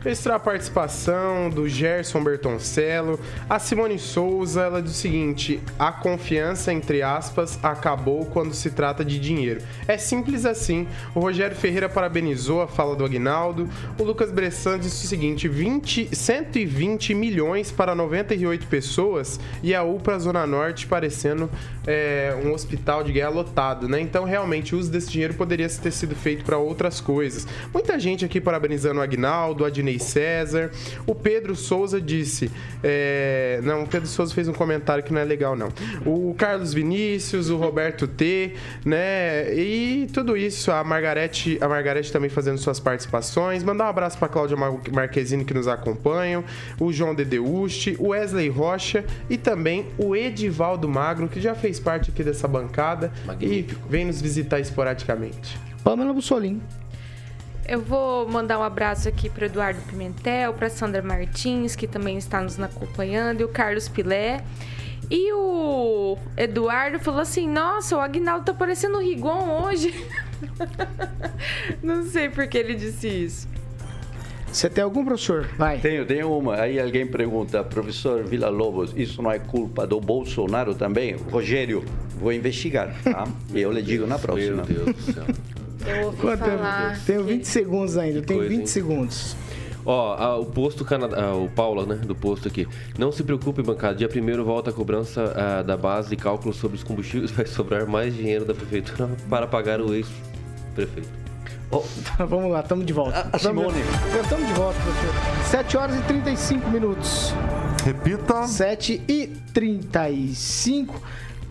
Registrar 0.02 0.36
a 0.36 0.40
participação 0.40 1.50
do 1.50 1.68
Gerson 1.68 2.24
Bertoncello. 2.24 3.20
A 3.50 3.58
Simone 3.58 3.98
Souza, 3.98 4.62
ela 4.62 4.80
diz 4.80 4.92
o 4.92 4.94
seguinte: 4.94 5.60
a 5.78 5.92
confiança, 5.92 6.72
entre 6.72 7.02
aspas, 7.02 7.58
acabou 7.62 8.24
quando 8.24 8.54
se 8.54 8.70
trata 8.70 9.04
de 9.04 9.18
dinheiro. 9.18 9.60
É 9.86 9.98
simples 9.98 10.46
assim. 10.46 10.88
O 11.14 11.20
Rogério 11.20 11.54
Ferreira 11.54 11.86
parabenizou 11.86 12.62
a 12.62 12.66
fala 12.66 12.96
do 12.96 13.04
Aguinaldo. 13.04 13.68
O 13.98 14.02
Lucas 14.02 14.32
Bressan 14.32 14.78
disse 14.78 15.04
o 15.04 15.08
seguinte: 15.08 15.46
20, 15.46 16.16
120 16.16 17.12
milhões 17.12 17.70
para 17.70 17.94
98 17.94 18.68
pessoas 18.68 19.38
e 19.62 19.74
a 19.74 19.82
UPA 19.82 20.18
Zona 20.18 20.46
Norte 20.46 20.86
parecendo 20.86 21.50
é, 21.86 22.34
um 22.42 22.54
hospital 22.54 23.04
de 23.04 23.12
guerra 23.12 23.28
lotado, 23.28 23.86
né? 23.86 24.00
Então, 24.00 24.24
realmente, 24.24 24.74
o 24.74 24.78
uso 24.78 24.90
desse 24.90 25.10
dinheiro 25.10 25.34
poderia 25.34 25.68
ter 25.68 25.90
sido 25.90 26.16
feito 26.16 26.42
para 26.42 26.56
outras 26.56 27.02
coisas. 27.02 27.46
Muita 27.70 27.98
gente 27.98 28.24
aqui 28.24 28.40
parabenizando 28.40 29.00
o 29.00 29.02
Aguinaldo, 29.02 29.62
o 29.62 29.66
Adnei 29.66 29.89
César. 29.98 30.70
O 31.06 31.14
Pedro 31.14 31.54
Souza 31.56 32.00
disse. 32.00 32.50
é, 32.82 33.60
Não, 33.62 33.82
o 33.82 33.86
Pedro 33.86 34.06
Souza 34.08 34.34
fez 34.34 34.48
um 34.48 34.52
comentário 34.52 35.02
que 35.02 35.12
não 35.12 35.20
é 35.20 35.24
legal, 35.24 35.56
não. 35.56 35.68
O 36.06 36.34
Carlos 36.36 36.72
Vinícius, 36.74 37.50
o 37.50 37.56
Roberto 37.56 38.06
T, 38.06 38.54
né? 38.84 39.52
E 39.54 40.08
tudo 40.12 40.36
isso, 40.36 40.70
a 40.70 40.82
Margarete, 40.84 41.58
a 41.60 41.68
Margarete 41.68 42.12
também 42.12 42.30
fazendo 42.30 42.58
suas 42.58 42.78
participações. 42.80 43.62
Mandar 43.62 43.84
um 43.84 43.88
abraço 43.88 44.18
para 44.18 44.28
Cláudia 44.28 44.56
Mar- 44.56 44.72
Marquezine 44.92 45.44
que 45.44 45.54
nos 45.54 45.68
acompanham, 45.68 46.44
o 46.78 46.92
João 46.92 47.14
Dedeuste, 47.14 47.96
o 47.98 48.08
Wesley 48.08 48.48
Rocha 48.48 49.04
e 49.28 49.36
também 49.36 49.86
o 49.98 50.14
Edivaldo 50.14 50.88
Magno, 50.88 51.28
que 51.28 51.40
já 51.40 51.54
fez 51.54 51.78
parte 51.80 52.10
aqui 52.10 52.22
dessa 52.22 52.46
bancada 52.48 53.12
Magnífico. 53.26 53.80
e 53.88 53.90
vem 53.90 54.04
nos 54.04 54.20
visitar 54.20 54.60
esporadicamente. 54.60 55.58
Pamela 55.82 56.12
Bussolim. 56.12 56.60
Eu 57.70 57.80
vou 57.80 58.28
mandar 58.28 58.58
um 58.58 58.64
abraço 58.64 59.08
aqui 59.08 59.30
para 59.30 59.46
Eduardo 59.46 59.80
Pimentel, 59.82 60.52
para 60.52 60.68
Sandra 60.68 61.00
Martins, 61.00 61.76
que 61.76 61.86
também 61.86 62.18
está 62.18 62.40
nos 62.40 62.58
acompanhando, 62.58 63.42
e 63.42 63.44
o 63.44 63.48
Carlos 63.48 63.88
Pilé. 63.88 64.42
E 65.08 65.32
o 65.32 66.18
Eduardo 66.36 66.98
falou 66.98 67.20
assim: 67.20 67.48
Nossa, 67.48 67.96
o 67.96 68.00
Agnaldo 68.00 68.44
tá 68.44 68.52
parecendo 68.52 68.98
o 68.98 69.00
Rigon 69.00 69.62
hoje. 69.62 69.94
Não 71.80 72.02
sei 72.02 72.28
por 72.28 72.48
que 72.48 72.58
ele 72.58 72.74
disse 72.74 73.06
isso. 73.06 73.48
Você 74.52 74.68
tem 74.68 74.82
algum, 74.82 75.04
professor? 75.04 75.48
Vai. 75.56 75.78
Tenho, 75.78 76.04
tenho 76.04 76.36
uma. 76.36 76.56
Aí 76.56 76.80
alguém 76.80 77.06
pergunta, 77.06 77.62
professor 77.62 78.24
Vila 78.24 78.48
Lobos, 78.48 78.92
isso 78.96 79.22
não 79.22 79.30
é 79.30 79.38
culpa 79.38 79.86
do 79.86 80.00
Bolsonaro 80.00 80.74
também? 80.74 81.14
Rogério, 81.30 81.84
vou 82.18 82.32
investigar, 82.32 82.92
tá? 83.04 83.28
E 83.54 83.60
eu 83.62 83.70
lhe 83.70 83.80
digo 83.80 84.08
na 84.08 84.18
próxima. 84.18 84.64
Meu 84.64 84.86
Deus 84.86 84.96
do 84.96 85.12
céu. 85.12 85.24
Eu 85.86 86.06
ouvi 86.06 86.16
Quanto 86.18 86.44
tempo? 86.44 86.56
falar. 86.58 87.00
Tenho 87.06 87.24
20 87.24 87.44
segundos 87.46 87.96
ainda, 87.96 88.22
tenho 88.22 88.40
coisa, 88.40 88.50
20 88.54 88.60
hein? 88.60 88.66
segundos. 88.66 89.36
Ó, 89.84 90.14
a- 90.14 90.36
o 90.38 90.44
posto 90.46 90.84
Canadá, 90.84 91.16
ah, 91.24 91.34
o 91.34 91.48
Paula, 91.48 91.86
né, 91.86 91.94
do 91.96 92.14
posto 92.14 92.46
aqui. 92.46 92.68
Não 92.98 93.10
se 93.10 93.22
preocupe, 93.22 93.62
bancada. 93.62 93.94
Dia 93.94 94.08
primeiro 94.08 94.44
volta 94.44 94.68
a 94.70 94.72
cobrança 94.72 95.32
ah, 95.34 95.62
da 95.62 95.76
base 95.76 96.10
de 96.10 96.16
cálculo 96.16 96.52
sobre 96.52 96.76
os 96.76 96.84
combustíveis. 96.84 97.30
Vai 97.32 97.46
sobrar 97.46 97.86
mais 97.86 98.14
dinheiro 98.14 98.44
da 98.44 98.52
prefeitura 98.54 99.08
para 99.30 99.46
pagar 99.46 99.80
o 99.80 99.94
ex-prefeito. 99.94 101.08
Vamos 102.18 102.50
lá, 102.50 102.60
estamos 102.60 102.84
de 102.84 102.92
volta. 102.92 103.28
A 103.32 103.38
Simone. 103.38 103.78
Já 104.12 104.20
estamos 104.20 104.46
de 104.48 104.52
volta, 104.54 104.78
professor. 104.80 105.44
7 105.50 105.76
horas 105.76 105.96
e 105.96 106.02
35 106.02 106.68
minutos. 106.68 107.32
Repita. 107.84 108.46
7 108.46 109.00
e 109.08 109.28
35. 109.54 111.00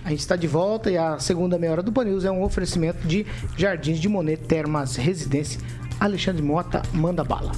A 0.04 0.10
gente 0.10 0.20
está 0.20 0.36
de 0.36 0.48
volta 0.48 0.90
e 0.90 0.98
a 0.98 1.20
segunda 1.20 1.58
meia 1.58 1.74
hora 1.74 1.84
do 1.84 1.92
Pan 1.92 2.06
é 2.08 2.32
um 2.32 2.44
oferecimento 2.44 3.08
de 3.08 3.26
Jardins 3.58 4.00
de 4.00 4.10
Monet 4.10 4.38
Termas 4.38 4.96
Residência. 4.96 5.60
Alexandre 6.00 6.42
Mota, 6.42 6.82
manda 6.94 7.24
bala. 7.24 7.52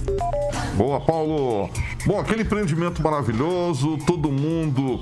Boa, 0.76 1.00
Paulo. 1.00 1.70
Bom, 2.06 2.20
aquele 2.20 2.42
empreendimento 2.42 3.02
maravilhoso, 3.02 3.98
todo 4.06 4.32
mundo 4.32 5.00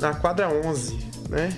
na 0.00 0.14
quadra 0.14 0.48
11, 0.48 0.96
né? 1.28 1.50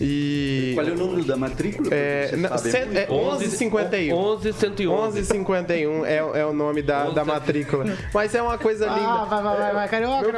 E. 0.00 0.72
Qual 0.74 0.86
é 0.86 0.90
o 0.90 0.96
número 0.96 1.24
da 1.24 1.36
matrícula? 1.36 1.88
É, 1.92 2.28
Você 2.30 2.36
na- 2.36 2.48
sabe 2.50 2.70
cen- 2.70 2.84
muito? 2.86 2.98
é 2.98 3.06
1151. 3.08 4.16
11,111. 4.16 5.20
1151 5.20 6.04
é, 6.04 6.16
é 6.16 6.46
o 6.46 6.52
nome 6.52 6.82
da, 6.82 7.10
da 7.10 7.24
matrícula. 7.24 7.84
Mas 8.12 8.34
é 8.34 8.42
uma 8.42 8.58
coisa 8.58 8.86
linda. 8.86 9.00
Ah, 9.00 9.24
vai, 9.24 9.42
vai, 9.42 9.56
vai, 9.58 9.74
vai, 9.74 9.88
carioca. 9.88 10.32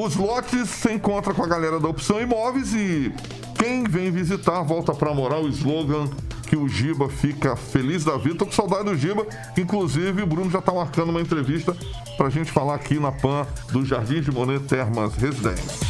Os 0.00 0.16
lotes 0.16 0.68
se 0.68 0.92
encontra 0.92 1.32
com 1.32 1.42
a 1.42 1.46
galera 1.46 1.78
da 1.80 1.88
Opção 1.88 2.20
Imóveis 2.20 2.74
e 2.74 3.12
quem 3.58 3.84
vem 3.84 4.10
visitar 4.10 4.60
volta 4.62 4.92
pra 4.92 5.14
morar 5.14 5.38
o 5.38 5.48
slogan 5.48 6.08
que 6.48 6.56
o 6.56 6.66
Giba 6.66 7.10
fica 7.10 7.54
feliz 7.54 8.04
da 8.04 8.16
vida. 8.16 8.36
Tô 8.38 8.46
com 8.46 8.52
saudade 8.52 8.84
do 8.84 8.96
Giba. 8.96 9.26
Inclusive, 9.56 10.22
o 10.22 10.26
Bruno 10.26 10.50
já 10.50 10.62
tá 10.62 10.72
marcando 10.72 11.10
uma 11.10 11.20
entrevista 11.20 11.76
pra 12.16 12.30
gente 12.30 12.50
falar 12.50 12.74
aqui 12.74 12.98
na 12.98 13.12
PAN 13.12 13.46
do 13.70 13.84
Jardim 13.84 14.22
de 14.22 14.30
Monet 14.32 14.64
Termas 14.66 15.14
Residência. 15.14 15.86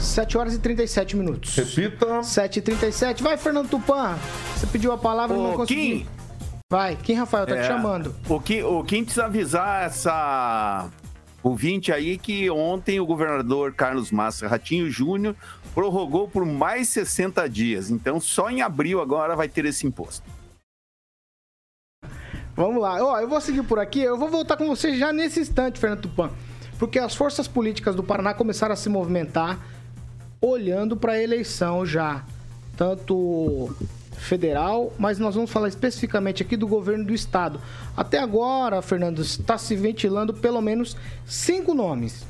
7 0.00 0.36
horas 0.38 0.54
e 0.54 0.58
37 0.58 1.16
minutos. 1.16 1.54
Repita. 1.54 2.22
7 2.22 2.58
e 2.58 2.62
37. 2.62 3.22
Vai, 3.22 3.36
Fernando 3.36 3.68
Tupan. 3.68 4.16
Você 4.56 4.66
pediu 4.66 4.90
a 4.90 4.98
palavra 4.98 5.36
e 5.36 5.40
não 5.40 5.52
conseguiu. 5.54 5.98
Kim, 6.00 6.06
Vai, 6.70 6.96
Kim 6.96 7.14
Rafael, 7.14 7.46
tá 7.46 7.52
te 7.54 7.60
É, 7.60 7.66
chamando. 7.68 8.14
O 8.28 8.40
Kim, 8.40 8.62
o 8.62 8.82
Kim 8.82 9.04
precisa 9.04 9.26
avisar 9.26 9.84
essa 9.86 10.88
ouvinte 11.42 11.92
aí 11.92 12.18
que 12.18 12.50
ontem 12.50 13.00
o 13.00 13.06
governador 13.06 13.72
Carlos 13.72 14.10
Massa 14.10 14.48
Ratinho 14.48 14.90
Júnior 14.90 15.36
prorrogou 15.74 16.28
por 16.28 16.44
mais 16.44 16.88
60 16.88 17.48
dias. 17.48 17.90
Então, 17.90 18.20
só 18.20 18.50
em 18.50 18.62
abril 18.62 19.00
agora 19.00 19.36
vai 19.36 19.48
ter 19.48 19.64
esse 19.64 19.86
imposto. 19.86 20.28
Vamos 22.56 22.82
lá. 22.82 23.02
Ó, 23.04 23.20
eu 23.20 23.28
vou 23.28 23.40
seguir 23.40 23.62
por 23.62 23.78
aqui. 23.78 24.00
Eu 24.00 24.18
vou 24.18 24.28
voltar 24.28 24.56
com 24.56 24.66
você 24.66 24.96
já 24.96 25.12
nesse 25.12 25.38
instante, 25.38 25.78
Fernando 25.78 26.02
Tupan. 26.02 26.30
Porque 26.78 26.98
as 26.98 27.14
forças 27.14 27.46
políticas 27.46 27.94
do 27.94 28.02
Paraná 28.02 28.34
começaram 28.34 28.72
a 28.72 28.76
se 28.76 28.88
movimentar 28.88 29.58
olhando 30.40 30.96
para 30.96 31.12
a 31.12 31.22
eleição 31.22 31.86
já. 31.86 32.24
Tanto 32.76 33.74
federal, 34.18 34.92
mas 34.98 35.18
nós 35.18 35.34
vamos 35.34 35.50
falar 35.50 35.68
especificamente 35.68 36.42
aqui 36.42 36.56
do 36.56 36.66
governo 36.66 37.04
do 37.04 37.14
estado. 37.14 37.60
Até 37.96 38.18
agora, 38.18 38.82
Fernando, 38.82 39.22
está 39.22 39.56
se 39.56 39.74
ventilando 39.76 40.34
pelo 40.34 40.60
menos 40.60 40.96
cinco 41.26 41.72
nomes. 41.74 42.26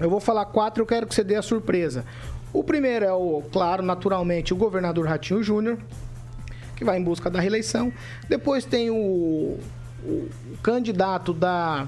Eu 0.00 0.08
vou 0.10 0.18
falar 0.20 0.46
quatro, 0.46 0.82
eu 0.82 0.86
quero 0.86 1.06
que 1.06 1.14
você 1.14 1.22
dê 1.22 1.36
a 1.36 1.42
surpresa. 1.42 2.04
O 2.52 2.64
primeiro 2.64 3.04
é 3.04 3.12
o, 3.12 3.42
claro, 3.52 3.82
naturalmente, 3.82 4.52
o 4.52 4.56
governador 4.56 5.06
Ratinho 5.06 5.42
Júnior, 5.42 5.78
que 6.74 6.84
vai 6.84 6.98
em 6.98 7.04
busca 7.04 7.30
da 7.30 7.38
reeleição. 7.38 7.92
Depois 8.28 8.64
tem 8.64 8.90
o, 8.90 9.58
o- 10.04 10.28
candidato 10.62 11.32
da, 11.34 11.86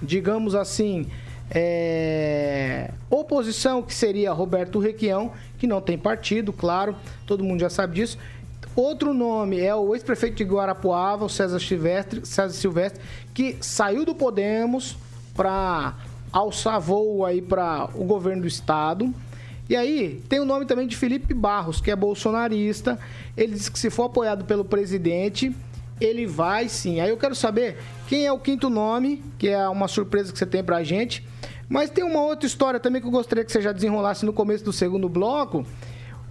digamos 0.00 0.54
assim, 0.54 1.08
é, 1.50 2.90
oposição, 3.10 3.82
que 3.82 3.92
seria 3.92 4.32
Roberto 4.32 4.78
Requião, 4.78 5.32
que 5.58 5.66
não 5.66 5.80
tem 5.80 5.98
partido, 5.98 6.52
claro, 6.52 6.94
todo 7.26 7.42
mundo 7.44 7.60
já 7.60 7.68
sabe 7.70 7.94
disso. 7.96 8.18
Outro 8.76 9.14
nome 9.14 9.58
é 9.58 9.74
o 9.74 9.94
ex-prefeito 9.94 10.36
de 10.36 10.44
Guarapuava, 10.44 11.24
o 11.24 11.30
César 11.30 11.58
Silvestre, 11.58 12.20
César 12.26 12.52
Silvestre, 12.52 13.00
que 13.32 13.56
saiu 13.58 14.04
do 14.04 14.14
Podemos 14.14 14.98
para 15.34 15.94
alçar 16.30 16.78
voo 16.78 17.24
aí 17.24 17.40
para 17.40 17.88
o 17.94 18.04
governo 18.04 18.42
do 18.42 18.48
estado. 18.48 19.14
E 19.66 19.74
aí, 19.74 20.22
tem 20.28 20.40
o 20.40 20.44
nome 20.44 20.66
também 20.66 20.86
de 20.86 20.94
Felipe 20.94 21.32
Barros, 21.32 21.80
que 21.80 21.90
é 21.90 21.96
bolsonarista. 21.96 22.98
Ele 23.34 23.54
disse 23.54 23.70
que 23.70 23.78
se 23.78 23.88
for 23.88 24.04
apoiado 24.04 24.44
pelo 24.44 24.62
presidente, 24.62 25.56
ele 25.98 26.26
vai 26.26 26.68
sim. 26.68 27.00
Aí 27.00 27.08
eu 27.08 27.16
quero 27.16 27.34
saber 27.34 27.78
quem 28.06 28.26
é 28.26 28.32
o 28.32 28.38
quinto 28.38 28.68
nome, 28.68 29.24
que 29.38 29.48
é 29.48 29.66
uma 29.70 29.88
surpresa 29.88 30.30
que 30.30 30.38
você 30.38 30.44
tem 30.44 30.62
pra 30.62 30.84
gente. 30.84 31.26
Mas 31.66 31.88
tem 31.88 32.04
uma 32.04 32.20
outra 32.20 32.46
história 32.46 32.78
também 32.78 33.00
que 33.00 33.08
eu 33.08 33.10
gostaria 33.10 33.42
que 33.42 33.50
você 33.50 33.62
já 33.62 33.72
desenrolasse 33.72 34.26
no 34.26 34.34
começo 34.34 34.62
do 34.62 34.72
segundo 34.72 35.08
bloco. 35.08 35.64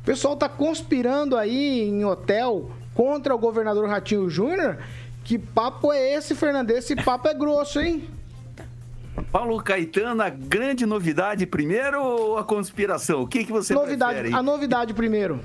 O 0.06 0.12
pessoal 0.14 0.38
tá 0.38 0.48
conspirando 0.48 1.36
aí 1.36 1.82
em 1.82 2.06
hotel 2.06 2.70
contra 2.94 3.34
o 3.34 3.40
governador 3.40 3.90
Ratinho 3.90 4.30
Júnior. 4.30 4.78
Que 5.24 5.40
papo 5.40 5.92
é 5.92 6.14
esse, 6.14 6.36
Fernandes? 6.36 6.78
Esse 6.78 6.96
papo 6.96 7.28
é 7.28 7.34
grosso, 7.34 7.80
hein? 7.80 8.08
Paulo 9.32 9.60
Caetano, 9.64 10.22
a 10.22 10.30
grande 10.30 10.86
novidade 10.86 11.48
primeiro 11.48 12.04
ou 12.04 12.38
a 12.38 12.44
conspiração? 12.44 13.24
O 13.24 13.28
que, 13.28 13.46
que 13.46 13.52
você 13.52 13.74
novidade, 13.74 14.20
prefere? 14.20 14.36
a 14.36 14.44
novidade 14.44 14.94
primeiro. 14.94 15.40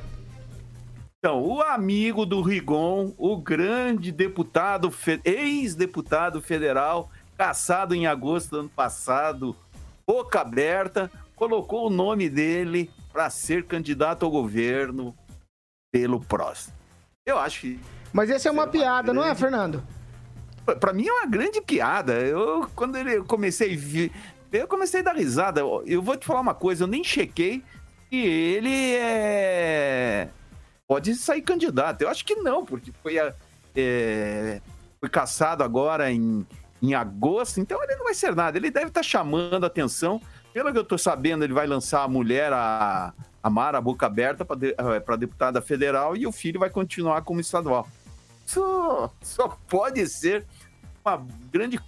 Então, 1.18 1.42
o 1.42 1.62
amigo 1.62 2.26
do 2.26 2.42
Rigon, 2.42 3.14
o 3.16 3.38
grande 3.38 4.12
deputado, 4.12 4.92
ex-deputado 5.24 6.42
federal, 6.42 7.10
caçado 7.34 7.94
em 7.94 8.06
agosto 8.06 8.50
do 8.50 8.58
ano 8.58 8.68
passado, 8.68 9.56
boca 10.06 10.42
aberta, 10.42 11.10
colocou 11.34 11.86
o 11.86 11.90
nome 11.90 12.28
dele 12.28 12.90
para 13.12 13.28
ser 13.30 13.64
candidato 13.64 14.24
ao 14.24 14.30
governo 14.30 15.14
pelo 15.92 16.20
PROS. 16.20 16.70
Eu 17.26 17.38
acho 17.38 17.60
que 17.62 17.80
Mas 18.12 18.30
essa 18.30 18.48
é 18.48 18.52
uma 18.52 18.66
piada, 18.66 19.12
não 19.12 19.24
é, 19.24 19.34
Fernando? 19.34 19.82
Pra 20.78 20.92
mim 20.92 21.06
é 21.06 21.12
uma 21.12 21.26
grande 21.26 21.60
piada. 21.60 22.14
Eu, 22.14 22.68
quando 22.74 22.96
ele, 22.96 23.16
eu 23.16 23.24
comecei 23.24 23.74
a 23.74 23.78
ver, 23.78 24.12
eu 24.52 24.68
comecei 24.68 25.00
a 25.00 25.04
dar 25.04 25.16
risada. 25.16 25.60
Eu- 25.60 26.02
vou 26.02 26.16
te 26.16 26.26
falar 26.26 26.40
uma 26.40 26.54
coisa, 26.54 26.84
eu 26.84 26.88
nem 26.88 27.02
chequei 27.02 27.62
e 28.10 28.24
ele 28.26 28.94
é... 28.96 30.28
pode 30.86 31.14
sair 31.14 31.42
candidato. 31.42 32.02
Eu 32.02 32.08
acho 32.08 32.24
que 32.24 32.36
não, 32.36 32.64
porque 32.64 32.92
foi, 33.02 33.18
a- 33.18 33.34
é, 33.74 34.60
foi 35.00 35.08
caçado 35.08 35.64
agora 35.64 36.10
em, 36.12 36.46
em 36.82 36.94
agosto, 36.94 37.60
então 37.60 37.82
ele 37.82 37.96
não 37.96 38.04
vai 38.04 38.14
ser 38.14 38.34
nada. 38.34 38.56
Ele 38.58 38.70
deve 38.70 38.88
estar 38.88 39.02
chamando 39.02 39.64
atenção. 39.64 40.20
Pelo 40.52 40.72
que 40.72 40.78
eu 40.78 40.84
tô 40.84 40.98
sabendo, 40.98 41.44
ele 41.44 41.52
vai 41.52 41.66
lançar 41.66 42.02
a 42.02 42.08
mulher, 42.08 42.52
a, 42.52 43.14
a 43.42 43.50
Mara 43.50 43.80
Boca 43.80 44.06
Aberta, 44.06 44.44
para 44.44 45.16
deputada 45.16 45.62
federal 45.62 46.16
e 46.16 46.26
o 46.26 46.32
filho 46.32 46.60
vai 46.60 46.70
continuar 46.70 47.22
como 47.22 47.40
estadual. 47.40 47.88
Só, 48.44 49.12
só 49.22 49.56
pode 49.68 50.06
ser 50.08 50.44
uma 51.04 51.24
grande, 51.52 51.80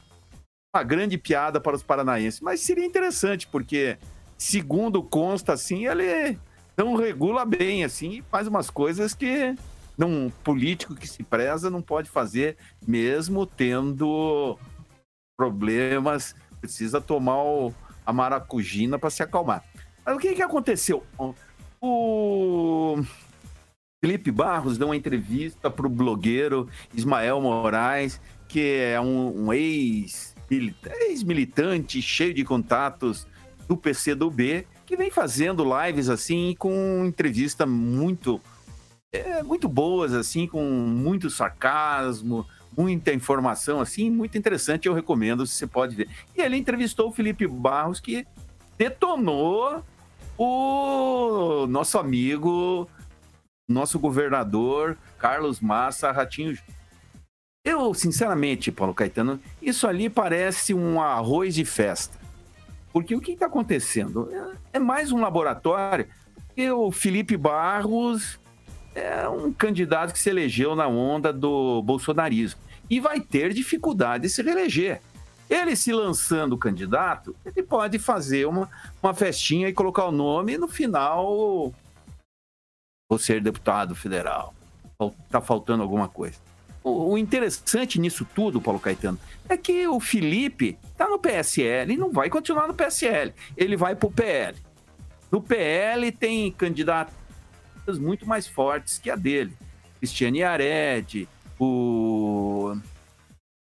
uma 0.74 0.82
grande 0.84 1.18
piada 1.18 1.60
para 1.60 1.74
os 1.74 1.82
paranaenses. 1.82 2.40
Mas 2.40 2.60
seria 2.60 2.86
interessante, 2.86 3.48
porque, 3.48 3.98
segundo 4.38 5.02
consta, 5.02 5.52
assim, 5.52 5.86
ele 5.86 6.38
Então 6.72 6.94
regula 6.94 7.44
bem, 7.44 7.84
assim, 7.84 8.18
e 8.18 8.22
faz 8.22 8.46
umas 8.46 8.70
coisas 8.70 9.12
que 9.12 9.56
um 9.98 10.30
político 10.42 10.94
que 10.94 11.06
se 11.06 11.22
preza 11.22 11.70
não 11.70 11.82
pode 11.82 12.10
fazer, 12.10 12.56
mesmo 12.86 13.46
tendo 13.46 14.58
problemas, 15.36 16.34
precisa 16.60 17.00
tomar 17.00 17.42
o, 17.42 17.74
a 18.04 18.12
maracujina 18.12 18.98
para 18.98 19.10
se 19.10 19.22
acalmar. 19.22 19.64
Mas 20.04 20.16
o 20.16 20.18
que, 20.18 20.34
que 20.34 20.42
aconteceu? 20.42 21.04
O 21.80 22.98
Felipe 24.04 24.30
Barros 24.30 24.76
deu 24.78 24.88
uma 24.88 24.96
entrevista 24.96 25.70
para 25.70 25.86
o 25.86 25.90
blogueiro 25.90 26.68
Ismael 26.94 27.40
Moraes, 27.40 28.20
que 28.48 28.60
é 28.60 29.00
um, 29.00 29.46
um 29.46 29.52
ex-militante 29.52 32.02
cheio 32.02 32.34
de 32.34 32.44
contatos 32.44 33.26
do 33.68 33.76
PCdoB, 33.76 34.66
que 34.84 34.96
vem 34.96 35.10
fazendo 35.10 35.64
lives 35.64 36.08
assim 36.08 36.56
com 36.58 37.04
entrevista 37.06 37.64
muito 37.64 38.40
é, 39.12 39.42
muito 39.42 39.68
boas 39.68 40.14
assim, 40.14 40.46
com 40.46 40.64
muito 40.64 41.28
sarcasmo, 41.30 42.46
muita 42.76 43.12
informação 43.12 43.80
assim, 43.80 44.10
muito 44.10 44.36
interessante, 44.36 44.88
eu 44.88 44.94
recomendo, 44.94 45.46
você 45.46 45.66
pode 45.66 45.94
ver. 45.94 46.08
E 46.36 46.40
ele 46.40 46.56
entrevistou 46.56 47.08
o 47.08 47.12
Felipe 47.12 47.46
Barros 47.46 48.00
que 48.00 48.26
detonou 48.78 49.84
o 50.38 51.66
nosso 51.66 51.98
amigo, 51.98 52.88
nosso 53.68 53.98
governador 53.98 54.96
Carlos 55.18 55.60
Massa 55.60 56.10
Ratinho. 56.10 56.56
Eu, 57.64 57.94
sinceramente, 57.94 58.72
Paulo 58.72 58.92
Caetano, 58.92 59.40
isso 59.60 59.86
ali 59.86 60.10
parece 60.10 60.74
um 60.74 61.00
arroz 61.00 61.54
de 61.54 61.64
festa. 61.64 62.18
Porque 62.92 63.14
o 63.14 63.20
que 63.20 63.32
está 63.32 63.46
acontecendo? 63.46 64.28
É 64.72 64.78
mais 64.78 65.12
um 65.12 65.20
laboratório. 65.20 66.06
E 66.56 66.68
o 66.70 66.90
Felipe 66.90 67.36
Barros 67.36 68.38
é 68.94 69.28
um 69.28 69.52
candidato 69.52 70.12
que 70.12 70.18
se 70.18 70.30
elegeu 70.30 70.74
na 70.74 70.86
onda 70.86 71.32
do 71.32 71.82
bolsonarismo 71.82 72.60
e 72.90 73.00
vai 73.00 73.20
ter 73.20 73.52
dificuldade 73.52 74.24
de 74.24 74.28
se 74.28 74.42
reeleger. 74.42 75.00
Ele 75.48 75.76
se 75.76 75.92
lançando 75.92 76.56
candidato, 76.56 77.34
ele 77.44 77.62
pode 77.62 77.98
fazer 77.98 78.46
uma, 78.46 78.70
uma 79.02 79.12
festinha 79.12 79.68
e 79.68 79.72
colocar 79.72 80.06
o 80.06 80.12
nome 80.12 80.54
e 80.54 80.58
no 80.58 80.68
final 80.68 81.72
vou 83.08 83.18
ser 83.18 83.42
deputado 83.42 83.94
federal. 83.94 84.54
Tá 85.28 85.40
faltando 85.40 85.82
alguma 85.82 86.08
coisa. 86.08 86.38
O, 86.82 87.12
o 87.12 87.18
interessante 87.18 88.00
nisso 88.00 88.26
tudo, 88.34 88.60
Paulo 88.60 88.80
Caetano, 88.80 89.18
é 89.48 89.56
que 89.56 89.86
o 89.86 90.00
Felipe 90.00 90.78
tá 90.96 91.08
no 91.08 91.18
PSL 91.18 91.92
e 91.92 91.96
não 91.96 92.10
vai 92.10 92.30
continuar 92.30 92.66
no 92.66 92.74
PSL. 92.74 93.34
Ele 93.56 93.76
vai 93.76 93.94
pro 93.94 94.10
PL. 94.10 94.56
No 95.30 95.40
PL 95.40 96.10
tem 96.12 96.50
candidatos 96.52 97.14
muito 97.98 98.26
mais 98.26 98.46
fortes 98.46 98.98
que 98.98 99.10
a 99.10 99.16
dele. 99.16 99.52
Cristiane 99.98 100.42
Ared, 100.42 101.28
o, 101.58 102.76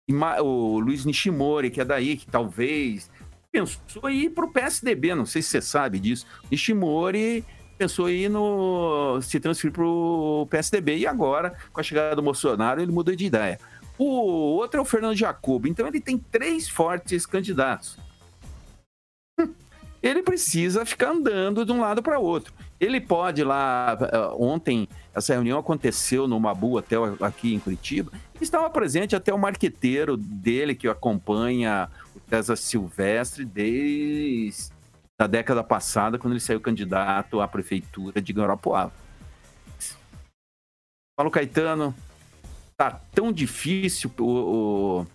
o 0.10 0.80
Luiz 0.80 1.06
Nishimori, 1.06 1.70
que 1.70 1.82
é 1.82 1.86
daí, 1.86 2.16
que 2.16 2.26
talvez 2.26 3.10
pensou 3.52 4.10
em 4.10 4.24
ir 4.24 4.30
para 4.32 4.46
o 4.46 4.52
PSDB, 4.52 5.14
não 5.14 5.26
sei 5.26 5.42
se 5.42 5.50
você 5.50 5.62
sabe 5.62 6.00
disso. 6.00 6.26
Nishimori 6.50 7.46
pensou 7.78 8.10
em 8.10 8.24
ir 8.24 8.30
no, 8.30 9.22
se 9.22 9.40
transferir 9.40 9.74
para 9.74 9.86
o 9.86 10.48
PSDB 10.50 10.98
e 10.98 11.08
agora, 11.08 11.56
com 11.72 11.80
a 11.80 11.84
chegada 11.84 12.16
do 12.16 12.22
Bolsonaro, 12.22 12.82
ele 12.82 12.92
mudou 12.92 13.16
de 13.16 13.26
ideia. 13.26 13.60
O 13.98 14.06
outro 14.06 14.80
é 14.80 14.82
o 14.82 14.86
Fernando 14.86 15.16
Jacob, 15.16 15.66
então 15.68 15.88
ele 15.88 16.02
tem 16.02 16.18
três 16.18 16.68
fortes 16.68 17.26
candidatos. 17.26 17.98
Ele 20.04 20.22
precisa 20.22 20.86
ficar 20.86 21.12
andando 21.12 21.66
de 21.66 21.72
um 21.72 21.80
lado 21.80 22.04
para 22.04 22.20
outro. 22.20 22.54
Ele 22.78 23.00
pode 23.00 23.42
lá. 23.42 23.98
Eh, 24.02 24.36
ontem, 24.38 24.86
essa 25.16 25.34
reunião 25.34 25.58
aconteceu 25.58 26.28
no 26.28 26.38
Mabu 26.38 26.76
Hotel 26.78 27.16
aqui 27.22 27.54
em 27.54 27.60
Curitiba. 27.60 28.12
Estava 28.42 28.70
presente 28.70 29.16
até 29.16 29.34
o 29.34 29.40
marqueteiro 29.40 30.18
dele, 30.18 30.76
que 30.76 30.90
acompanha 30.90 31.90
o 32.14 32.20
César 32.30 32.58
Silvestre 32.58 33.46
desde 33.46 34.74
a 35.18 35.26
década 35.26 35.64
passada, 35.64 36.20
quando 36.20 36.34
ele 36.34 36.42
saiu 36.42 36.60
candidato 36.60 37.40
à 37.40 37.48
prefeitura 37.48 38.22
de 38.22 38.34
Garopoava. 38.34 38.92
Paulo 41.16 41.32
Caetano, 41.32 41.96
tá 42.76 43.00
tão 43.14 43.32
difícil 43.32 44.12
o, 44.20 44.24
o, 44.26 45.08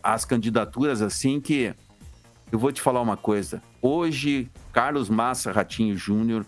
as 0.00 0.24
candidaturas 0.24 1.02
assim 1.02 1.40
que 1.40 1.74
eu 2.50 2.58
vou 2.58 2.72
te 2.72 2.80
falar 2.80 3.00
uma 3.00 3.16
coisa. 3.16 3.62
Hoje, 3.82 4.50
Carlos 4.72 5.08
Massa 5.08 5.52
Ratinho 5.52 5.96
Júnior 5.96 6.46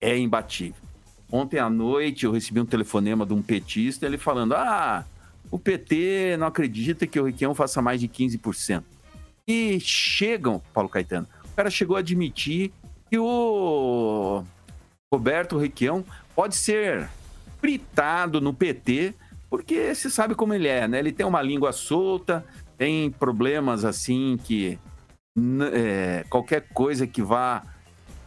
é 0.00 0.16
imbatível. 0.16 0.82
Ontem 1.30 1.58
à 1.58 1.68
noite 1.68 2.24
eu 2.24 2.32
recebi 2.32 2.60
um 2.60 2.66
telefonema 2.66 3.26
de 3.26 3.34
um 3.34 3.42
petista, 3.42 4.06
ele 4.06 4.16
falando: 4.16 4.54
Ah, 4.54 5.04
o 5.50 5.58
PT 5.58 6.36
não 6.38 6.46
acredita 6.46 7.06
que 7.06 7.20
o 7.20 7.24
Requião 7.24 7.54
faça 7.54 7.82
mais 7.82 8.00
de 8.00 8.08
15%. 8.08 8.82
E 9.46 9.78
chegam, 9.80 10.62
Paulo 10.72 10.88
Caetano, 10.88 11.26
o 11.44 11.56
cara 11.56 11.70
chegou 11.70 11.96
a 11.96 12.00
admitir 12.00 12.70
que 13.10 13.18
o 13.18 14.42
Roberto 15.12 15.56
Requião 15.58 16.04
pode 16.34 16.54
ser 16.54 17.08
fritado 17.58 18.40
no 18.40 18.52
PT, 18.52 19.14
porque 19.50 19.94
você 19.94 20.10
sabe 20.10 20.34
como 20.34 20.54
ele 20.54 20.68
é, 20.68 20.86
né? 20.86 20.98
Ele 20.98 21.12
tem 21.12 21.26
uma 21.26 21.42
língua 21.42 21.72
solta, 21.72 22.44
tem 22.76 23.10
problemas 23.10 23.84
assim 23.84 24.38
que 24.42 24.78
é, 25.72 26.24
qualquer 26.28 26.68
coisa 26.72 27.06
que 27.06 27.22
vá 27.22 27.62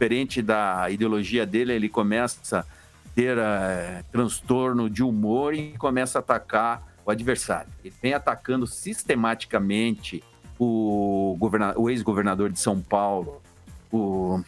diferente 0.02 0.42
da 0.42 0.90
ideologia 0.90 1.46
dele, 1.46 1.74
ele 1.74 1.88
começa 1.88 2.60
a 2.60 2.66
ter 3.14 3.38
é, 3.38 4.04
transtorno 4.12 4.90
de 4.90 5.04
humor 5.04 5.54
e 5.54 5.78
começa 5.78 6.18
a 6.18 6.22
atacar 6.22 6.82
o 7.06 7.12
adversário. 7.12 7.72
Ele 7.84 7.94
vem 8.02 8.14
atacando 8.16 8.66
sistematicamente 8.66 10.24
o, 10.58 11.38
o 11.76 11.90
ex-governador 11.90 12.50
de 12.50 12.60
São 12.60 12.82
Paulo, 12.82 13.44
o 13.92 14.42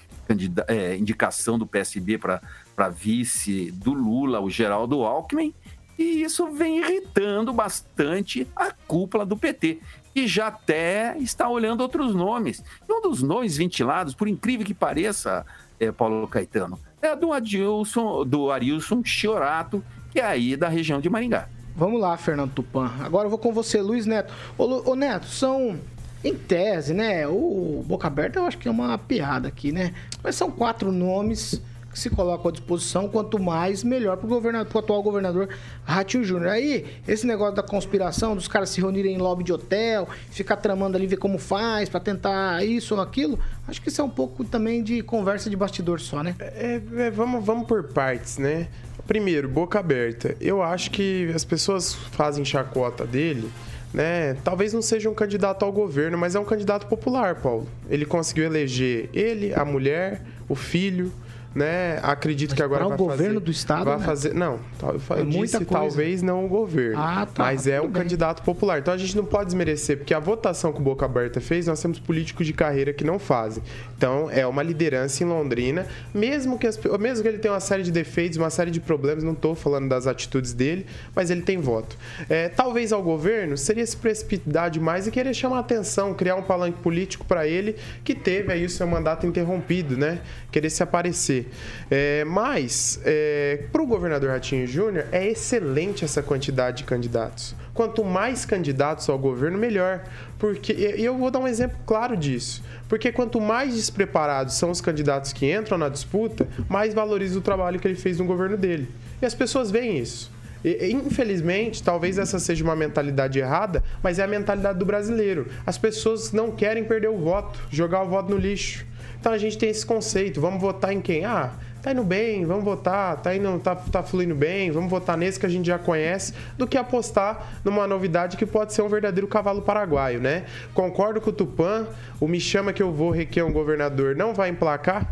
é, 0.68 0.96
indicação 0.96 1.60
do 1.60 1.68
PSB 1.68 2.18
para 2.18 2.90
vice 2.90 3.70
do 3.72 3.94
Lula, 3.94 4.40
o 4.42 4.50
Geraldo 4.50 5.04
Alckmin, 5.04 5.54
e 6.00 6.24
isso 6.24 6.52
vem 6.52 6.80
irritando 6.80 7.54
bastante 7.54 8.48
a 8.56 8.72
cúpula 8.72 9.24
do 9.24 9.38
PT 9.38 9.80
e 10.16 10.28
já 10.28 10.48
até 10.48 11.18
está 11.18 11.50
olhando 11.50 11.82
outros 11.82 12.14
nomes. 12.14 12.64
E 12.88 12.92
um 12.92 13.02
dos 13.02 13.22
nomes 13.22 13.58
ventilados, 13.58 14.14
por 14.14 14.28
incrível 14.28 14.66
que 14.66 14.74
pareça, 14.74 15.46
é, 15.80 15.92
Paulo 15.92 16.28
Caetano, 16.28 16.80
é 17.02 17.16
do 17.16 17.34
Adilson, 17.34 18.26
do 18.26 18.52
Arilson 18.52 19.04
Chiorato, 19.04 19.84
que 20.12 20.20
é 20.20 20.26
aí 20.26 20.56
da 20.56 20.70
região 20.70 21.02
de 21.02 21.10
Maringá. 21.10 21.48
Vamos 21.76 22.00
lá, 22.00 22.16
Fernando 22.18 22.52
Tupan. 22.52 22.92
Agora 23.02 23.26
eu 23.26 23.30
vou 23.30 23.40
com 23.40 23.52
você, 23.52 23.82
Luiz 23.82 24.06
Neto. 24.06 24.34
Ô, 24.58 24.92
ô 24.92 24.96
Neto, 24.96 25.26
são 25.26 25.80
em 26.24 26.36
tese, 26.36 26.94
né? 26.94 27.28
O 27.28 27.84
Boca 27.86 28.08
Aberta 28.08 28.40
eu 28.40 28.46
acho 28.46 28.58
que 28.58 28.68
é 28.68 28.72
uma 28.72 28.98
piada 28.98 29.48
aqui, 29.48 29.72
né? 29.72 29.94
Mas 30.24 30.36
são 30.36 30.52
quatro 30.52 30.92
nomes 30.92 31.62
se 31.94 32.10
colocam 32.10 32.50
à 32.50 32.52
disposição, 32.52 33.08
quanto 33.08 33.40
mais, 33.40 33.84
melhor 33.84 34.18
para 34.18 34.28
o 34.28 34.80
atual 34.80 35.04
governador 35.04 35.50
Ratinho 35.84 36.24
Júnior. 36.24 36.52
Aí, 36.52 36.86
esse 37.08 37.26
negócio 37.26 37.56
da 37.56 37.64
conspiração, 37.64 38.36
dos 38.36 38.48
caras 38.48 38.70
se 38.70 38.82
reunirem 38.82 39.16
em 39.16 39.18
lobby 39.18 39.44
de 39.44 39.54
hotel, 39.54 40.08
ficar 40.30 40.58
tramando 40.58 40.98
ali, 40.98 41.08
ver 41.08 41.18
como 41.18 41.38
faz, 41.38 41.90
para 41.90 42.00
tentar 42.00 42.64
isso 42.66 42.96
ou 42.96 43.02
aquilo, 43.02 43.40
acho 43.68 43.82
que 43.82 43.90
isso 43.90 44.02
é 44.02 44.04
um 44.04 44.10
pouco 44.10 44.44
também 44.44 44.84
de 44.84 45.02
conversa 45.02 45.50
de 45.50 45.56
bastidor 45.56 46.00
só, 46.00 46.24
né? 46.24 46.36
É, 46.40 46.82
é, 46.98 47.12
vamos, 47.12 47.44
vamos 47.46 47.68
por 47.68 47.84
partes, 47.84 48.38
né? 48.38 48.68
Primeiro, 49.06 49.50
boca 49.50 49.80
aberta. 49.80 50.36
Eu 50.40 50.62
acho 50.62 50.90
que 50.92 51.30
as 51.36 51.44
pessoas 51.44 51.94
fazem 51.94 52.46
chacota 52.46 53.06
dele 53.06 53.52
né? 53.94 54.36
Talvez 54.44 54.74
não 54.74 54.82
seja 54.82 55.10
um 55.10 55.14
candidato 55.14 55.64
ao 55.64 55.72
governo, 55.72 56.18
mas 56.18 56.36
é 56.36 56.40
um 56.40 56.46
candidato 56.46 56.88
popular, 56.88 57.36
Paulo. 57.36 57.68
Ele 57.90 58.06
conseguiu 58.06 58.46
eleger 58.46 59.10
ele, 59.14 59.54
a 59.54 59.64
mulher, 59.64 60.22
o 60.50 60.56
filho, 60.56 61.14
né? 61.56 62.00
Acredito 62.02 62.52
mas 62.52 62.58
que 62.58 62.64
agora 62.64 62.86
vai 62.86 62.94
o 62.94 62.98
governo 62.98 63.34
fazer, 63.36 63.40
do 63.40 63.52
estado 63.52 63.86
vai 63.86 63.98
né? 64.00 64.06
fazer, 64.06 64.34
não, 64.34 64.60
eu 64.82 65.18
é 65.18 65.24
disse 65.26 65.58
coisa. 65.58 65.66
talvez 65.66 66.22
não 66.22 66.46
o 66.46 66.48
governo, 66.48 67.00
ah, 67.00 67.28
tá, 67.32 67.44
mas 67.44 67.68
é 67.68 67.80
um 67.80 67.86
bem. 67.86 68.02
candidato 68.02 68.42
popular. 68.44 68.80
Então 68.80 68.94
a 68.94 68.98
gente 68.98 69.16
não 69.16 69.26
pode 69.26 69.46
desmerecer, 69.46 69.98
porque 69.98 70.14
a 70.14 70.20
votação 70.20 70.74
que 70.74 70.80
o 70.80 70.84
Boca 70.84 71.06
Aberta 71.06 71.40
fez, 71.40 71.68
nós 71.68 71.82
temos 71.82 72.00
políticos 72.00 72.46
de 72.48 72.54
carreira 72.54 72.92
que 72.94 73.04
não 73.04 73.20
fazem. 73.20 73.62
Então 73.98 74.30
é 74.32 74.46
uma 74.48 74.64
liderança 74.64 75.24
em 75.24 75.28
Londrina, 75.28 75.86
mesmo 76.14 76.58
que 76.58 76.68
as, 76.68 76.80
mesmo 77.00 77.22
que 77.22 77.28
ele 77.28 77.38
tenha 77.38 77.54
uma 77.54 77.60
série 77.60 77.84
de 77.84 77.92
defeitos, 77.92 78.38
uma 78.38 78.50
série 78.50 78.72
de 78.72 78.80
problemas, 78.80 79.24
não 79.24 79.34
estou 79.34 79.56
falando 79.56 79.88
das 79.88 80.08
atitudes 80.08 80.54
dele, 80.54 80.86
mas 81.16 81.30
ele 81.30 81.42
tem 81.42 81.60
voto. 81.60 81.98
É, 82.30 82.50
talvez 82.50 82.92
ao 82.92 83.02
governo 83.04 83.58
seria 83.58 83.86
se 83.86 83.96
precipitar 83.96 84.70
demais 84.70 85.08
e 85.08 85.12
querer 85.12 85.34
chamar 85.34 85.60
atenção, 85.60 86.14
criar 86.14 86.36
um 86.36 86.44
palanque 86.44 86.80
político 86.80 87.26
para 87.26 87.48
ele 87.48 87.76
que 88.04 88.16
teve 88.16 88.52
aí 88.52 88.66
o 88.66 88.70
seu 88.70 88.88
mandato 88.88 89.26
interrompido, 89.28 89.98
né? 89.98 90.20
Querer 90.52 90.70
se 90.70 90.82
aparecer. 90.82 91.43
É, 91.90 92.24
mas, 92.26 93.00
é, 93.06 93.64
para 93.72 93.82
o 93.82 93.88
governador 93.88 94.30
Ratinho 94.30 94.68
Júnior, 94.68 95.06
é 95.12 95.28
excelente 95.28 96.04
essa 96.04 96.22
quantidade 96.22 96.78
de 96.78 96.84
candidatos. 96.84 97.56
Quanto 97.74 98.04
mais 98.04 98.46
candidatos 98.46 99.10
ao 99.10 99.18
governo, 99.18 99.58
melhor. 99.58 100.04
Porque, 100.38 100.74
e 100.74 101.04
eu 101.04 101.18
vou 101.18 101.32
dar 101.32 101.40
um 101.40 101.48
exemplo 101.48 101.78
claro 101.86 102.16
disso. 102.16 102.64
Porque 102.88 103.12
quanto 103.12 103.42
mais 103.42 103.74
despreparados 103.76 104.56
são 104.56 104.70
os 104.70 104.82
candidatos 104.82 105.34
que 105.34 105.52
entram 105.52 105.78
na 105.78 105.90
disputa, 105.90 106.48
mais 106.70 106.94
valoriza 106.94 107.40
o 107.40 107.42
trabalho 107.42 107.80
que 107.80 107.88
ele 107.88 107.96
fez 107.96 108.20
no 108.20 108.26
governo 108.26 108.58
dele. 108.58 108.88
E 109.22 109.26
as 109.26 109.34
pessoas 109.34 109.72
veem 109.72 109.98
isso. 109.98 110.32
Infelizmente, 110.64 111.84
talvez 111.84 112.18
essa 112.18 112.40
seja 112.40 112.64
uma 112.64 112.76
mentalidade 112.76 113.38
errada, 113.38 113.84
mas 114.02 114.18
é 114.18 114.24
a 114.24 114.28
mentalidade 114.28 114.80
do 114.80 114.86
brasileiro. 114.86 115.48
As 115.66 115.78
pessoas 115.78 116.32
não 116.32 116.52
querem 116.52 116.86
perder 116.86 117.10
o 117.10 117.18
voto, 117.18 117.60
jogar 117.70 118.02
o 118.04 118.08
voto 118.08 118.30
no 118.30 118.38
lixo. 118.38 118.86
Então 119.24 119.32
a 119.32 119.38
gente 119.38 119.58
tem 119.58 119.70
esse 119.70 119.86
conceito, 119.86 120.42
vamos 120.42 120.60
votar 120.60 120.92
em 120.92 121.00
quem? 121.00 121.24
Ah, 121.24 121.52
tá 121.82 121.94
indo 121.94 122.04
bem, 122.04 122.46
vamos 122.46 122.66
votar, 122.66 123.22
tá, 123.22 123.34
indo, 123.34 123.58
tá, 123.58 123.74
tá 123.74 124.04
fluindo 124.04 124.36
bem, 124.36 124.70
vamos 124.70 124.90
votar 124.90 125.16
nesse 125.16 125.40
que 125.40 125.46
a 125.46 125.50
gente 125.50 125.66
já 125.66 125.80
conhece, 125.80 126.34
do 126.58 126.68
que 126.68 126.78
apostar 126.78 127.54
numa 127.64 127.88
novidade 127.88 128.36
que 128.36 128.46
pode 128.46 128.74
ser 128.74 128.82
um 128.82 128.90
verdadeiro 128.90 129.26
cavalo 129.26 129.62
paraguaio, 129.62 130.20
né? 130.20 130.44
Concordo 130.74 131.22
com 131.22 131.30
o 131.30 131.34
Tupã, 131.34 131.88
o 132.20 132.28
Me 132.28 132.38
Chama 132.38 132.74
Que 132.74 132.84
Eu 132.84 132.92
Vou 132.92 133.12
Requer 133.12 133.44
um 133.44 133.54
Governador 133.54 134.14
não 134.14 134.34
vai 134.34 134.50
emplacar, 134.50 135.10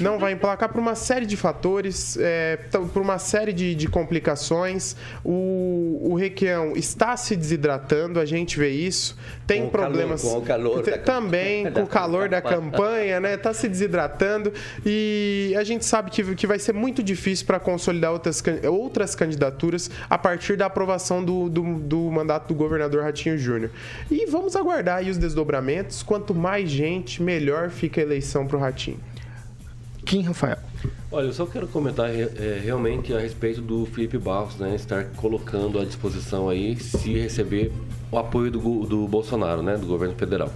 não 0.00 0.18
vai 0.18 0.32
emplacar 0.32 0.68
por 0.68 0.80
uma 0.80 0.94
série 0.94 1.26
de 1.26 1.36
fatores, 1.36 2.16
é, 2.20 2.58
por 2.92 3.00
uma 3.02 3.18
série 3.18 3.52
de, 3.52 3.74
de 3.74 3.86
complicações. 3.88 4.96
O, 5.24 6.00
o 6.10 6.14
Requião 6.14 6.72
está 6.76 7.16
se 7.16 7.36
desidratando, 7.36 8.18
a 8.18 8.24
gente 8.24 8.58
vê 8.58 8.70
isso. 8.70 9.16
Tem 9.46 9.62
Com 9.62 9.68
problemas. 9.70 10.22
calor- 10.22 10.34
com 10.36 10.42
o 10.42 10.46
calor 10.46 10.82
da 10.82 10.98
também, 10.98 11.70
com 11.72 11.82
o 11.82 11.86
calor 11.86 12.28
da 12.28 12.40
campanha, 12.40 13.20
né? 13.20 13.34
Está 13.34 13.52
se 13.54 13.68
desidratando. 13.68 14.52
E 14.84 15.54
a 15.58 15.64
gente 15.64 15.84
sabe 15.84 16.10
que, 16.10 16.34
que 16.34 16.46
vai 16.46 16.58
ser 16.58 16.72
muito 16.72 17.02
difícil 17.02 17.46
para 17.46 17.60
consolidar 17.60 18.12
outras, 18.12 18.42
outras 18.70 19.14
candidaturas 19.14 19.90
a 20.08 20.16
partir 20.18 20.56
da 20.56 20.66
aprovação 20.66 21.24
do, 21.24 21.48
do, 21.48 21.62
do 21.78 22.10
mandato 22.10 22.48
do 22.48 22.54
governador 22.54 23.02
Ratinho 23.02 23.38
Júnior. 23.38 23.70
E 24.10 24.26
vamos 24.26 24.56
aguardar 24.56 24.98
aí 24.98 25.10
os 25.10 25.18
desdobramentos. 25.18 26.02
Quanto 26.02 26.34
mais 26.34 26.68
gente, 26.70 27.22
melhor 27.22 27.70
fica 27.70 28.00
a 28.00 28.04
eleição 28.04 28.46
para 28.46 28.56
o 28.56 28.60
Ratinho. 28.60 28.98
Kim 30.04 30.22
Rafael. 30.22 30.58
Olha, 31.10 31.26
eu 31.26 31.32
só 31.32 31.46
quero 31.46 31.68
comentar 31.68 32.10
é, 32.10 32.60
realmente 32.62 33.14
a 33.14 33.20
respeito 33.20 33.60
do 33.60 33.86
Felipe 33.86 34.18
Barros, 34.18 34.56
né? 34.56 34.74
Estar 34.74 35.04
colocando 35.16 35.78
à 35.78 35.84
disposição 35.84 36.48
aí 36.48 36.76
se 36.76 37.14
receber 37.14 37.72
o 38.10 38.18
apoio 38.18 38.50
do, 38.50 38.84
do 38.84 39.06
Bolsonaro, 39.06 39.62
né? 39.62 39.76
Do 39.76 39.86
governo 39.86 40.14
federal. 40.16 40.52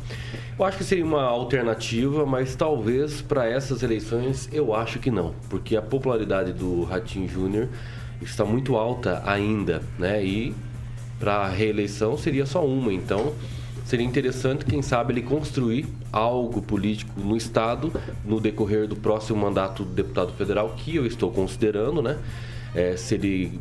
Eu 0.58 0.64
acho 0.64 0.78
que 0.78 0.84
seria 0.84 1.04
uma 1.04 1.22
alternativa, 1.22 2.26
mas 2.26 2.56
talvez 2.56 3.22
para 3.22 3.48
essas 3.48 3.82
eleições 3.82 4.48
eu 4.52 4.74
acho 4.74 4.98
que 4.98 5.10
não, 5.10 5.32
porque 5.48 5.76
a 5.76 5.82
popularidade 5.82 6.52
do 6.52 6.82
Ratinho 6.82 7.28
Júnior 7.28 7.68
está 8.20 8.44
muito 8.44 8.76
alta 8.76 9.22
ainda, 9.24 9.80
né? 9.96 10.24
E 10.24 10.54
para 11.20 11.48
reeleição 11.48 12.18
seria 12.18 12.46
só 12.46 12.64
uma, 12.66 12.92
então 12.92 13.32
seria 13.88 14.04
interessante, 14.06 14.66
quem 14.66 14.82
sabe, 14.82 15.14
ele 15.14 15.22
construir 15.22 15.86
algo 16.12 16.60
político 16.60 17.18
no 17.18 17.34
Estado 17.34 17.90
no 18.22 18.38
decorrer 18.38 18.86
do 18.86 18.94
próximo 18.94 19.38
mandato 19.40 19.82
do 19.82 19.90
deputado 19.94 20.30
federal, 20.34 20.74
que 20.76 20.94
eu 20.96 21.06
estou 21.06 21.30
considerando, 21.30 22.02
né? 22.02 22.18
É, 22.74 22.96
se 22.98 23.14
ele 23.14 23.58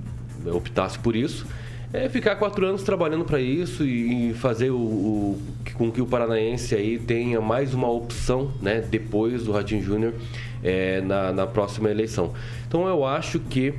optasse 0.54 1.00
por 1.00 1.16
isso. 1.16 1.46
É 1.94 2.10
ficar 2.10 2.36
quatro 2.36 2.66
anos 2.68 2.84
trabalhando 2.84 3.24
para 3.24 3.40
isso 3.40 3.86
e 3.86 4.34
fazer 4.34 4.70
o, 4.70 4.76
o- 4.76 5.42
com 5.76 5.90
que 5.90 6.02
o 6.02 6.06
paranaense 6.06 6.76
aí 6.76 7.00
tenha 7.00 7.40
mais 7.40 7.74
uma 7.74 7.90
opção, 7.90 8.52
né? 8.62 8.82
Depois 8.82 9.46
do 9.46 9.54
Ratinho 9.54 9.82
Júnior 9.82 10.14
é, 10.62 11.00
na, 11.00 11.32
na 11.32 11.48
próxima 11.48 11.90
eleição. 11.90 12.34
Então 12.68 12.86
eu 12.86 13.06
acho 13.06 13.40
que 13.40 13.74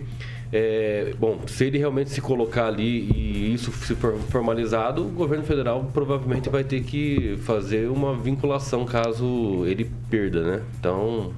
é, 0.53 1.13
bom, 1.19 1.41
se 1.47 1.65
ele 1.65 1.79
realmente 1.79 2.11
se 2.11 2.21
colocar 2.21 2.67
ali 2.69 3.11
e 3.15 3.53
isso 3.55 3.71
se 3.73 3.95
for 3.95 4.17
formalizado, 4.31 5.03
o 5.07 5.09
governo 5.11 5.45
federal 5.45 5.91
provavelmente 5.93 6.49
vai 6.49 6.65
ter 6.65 6.83
que 6.83 7.37
fazer 7.43 7.89
uma 7.91 8.15
vinculação 8.17 8.85
caso 8.85 9.65
ele 9.67 9.91
perda, 10.11 10.43
né? 10.43 10.63
Então, 10.81 11.33